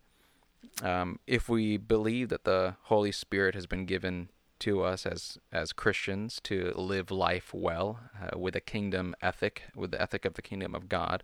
um, 0.83 1.19
if 1.25 1.47
we 1.47 1.77
believe 1.77 2.29
that 2.29 2.43
the 2.43 2.75
Holy 2.83 3.11
Spirit 3.11 3.55
has 3.55 3.65
been 3.65 3.85
given 3.85 4.29
to 4.59 4.83
us 4.83 5.05
as 5.05 5.37
as 5.53 5.71
Christians 5.71 6.41
to 6.43 6.73
live 6.75 7.11
life 7.11 7.53
well 7.53 7.99
uh, 8.21 8.37
with 8.37 8.55
a 8.57 8.61
kingdom 8.61 9.15
ethic, 9.21 9.63
with 9.73 9.91
the 9.91 10.01
ethic 10.01 10.25
of 10.25 10.33
the 10.33 10.41
kingdom 10.41 10.75
of 10.75 10.89
God, 10.89 11.23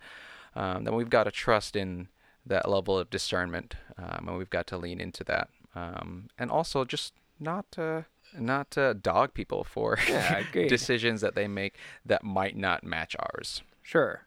um, 0.55 0.85
then 0.85 0.95
we've 0.95 1.09
got 1.09 1.25
to 1.25 1.31
trust 1.31 1.75
in 1.75 2.07
that 2.45 2.69
level 2.69 2.97
of 2.97 3.09
discernment, 3.09 3.75
um, 3.97 4.27
and 4.27 4.37
we've 4.37 4.49
got 4.49 4.67
to 4.67 4.77
lean 4.77 4.99
into 5.01 5.23
that, 5.23 5.49
um, 5.75 6.29
and 6.37 6.51
also 6.51 6.85
just 6.85 7.13
not 7.39 7.65
uh, 7.77 8.03
not 8.37 8.77
uh, 8.77 8.93
dog 8.93 9.33
people 9.33 9.63
for 9.63 9.97
Yeah, 10.07 10.43
decisions 10.51 11.21
that 11.21 11.35
they 11.35 11.47
make 11.47 11.75
that 12.05 12.23
might 12.23 12.55
not 12.55 12.83
match 12.83 13.15
ours. 13.19 13.61
Sure. 13.81 14.21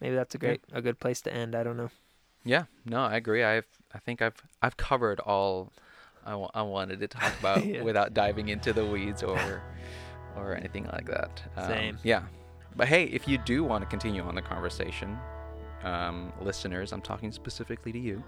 Maybe 0.00 0.14
that's 0.14 0.34
a 0.34 0.38
great, 0.38 0.60
a 0.72 0.80
good 0.80 1.00
place 1.00 1.20
to 1.22 1.34
end. 1.34 1.54
I 1.54 1.62
don't 1.64 1.76
know. 1.76 1.90
Yeah, 2.44 2.64
no, 2.84 3.00
I 3.00 3.16
agree. 3.16 3.42
I've 3.42 3.66
I 3.92 3.98
think 3.98 4.22
I've 4.22 4.40
I've 4.62 4.76
covered 4.76 5.18
all 5.20 5.72
I 6.24 6.32
I 6.54 6.62
wanted 6.62 7.00
to 7.00 7.08
talk 7.08 7.36
about 7.40 7.66
Yeah. 7.66 7.82
without 7.82 8.14
diving 8.14 8.48
into 8.48 8.72
the 8.72 8.86
weeds 8.86 9.22
or 9.22 9.62
or 10.36 10.54
anything 10.54 10.84
like 10.92 11.06
that. 11.06 11.42
Um, 11.56 11.66
Same. 11.66 11.98
Yeah, 12.04 12.22
but 12.76 12.86
hey, 12.86 13.04
if 13.04 13.26
you 13.26 13.38
do 13.38 13.64
want 13.64 13.82
to 13.82 13.90
continue 13.90 14.22
on 14.22 14.34
the 14.36 14.42
conversation, 14.42 15.18
um, 15.84 16.32
listeners, 16.40 16.92
I'm 16.92 17.02
talking 17.02 17.32
specifically 17.32 17.92
to 17.92 17.98
you. 17.98 18.22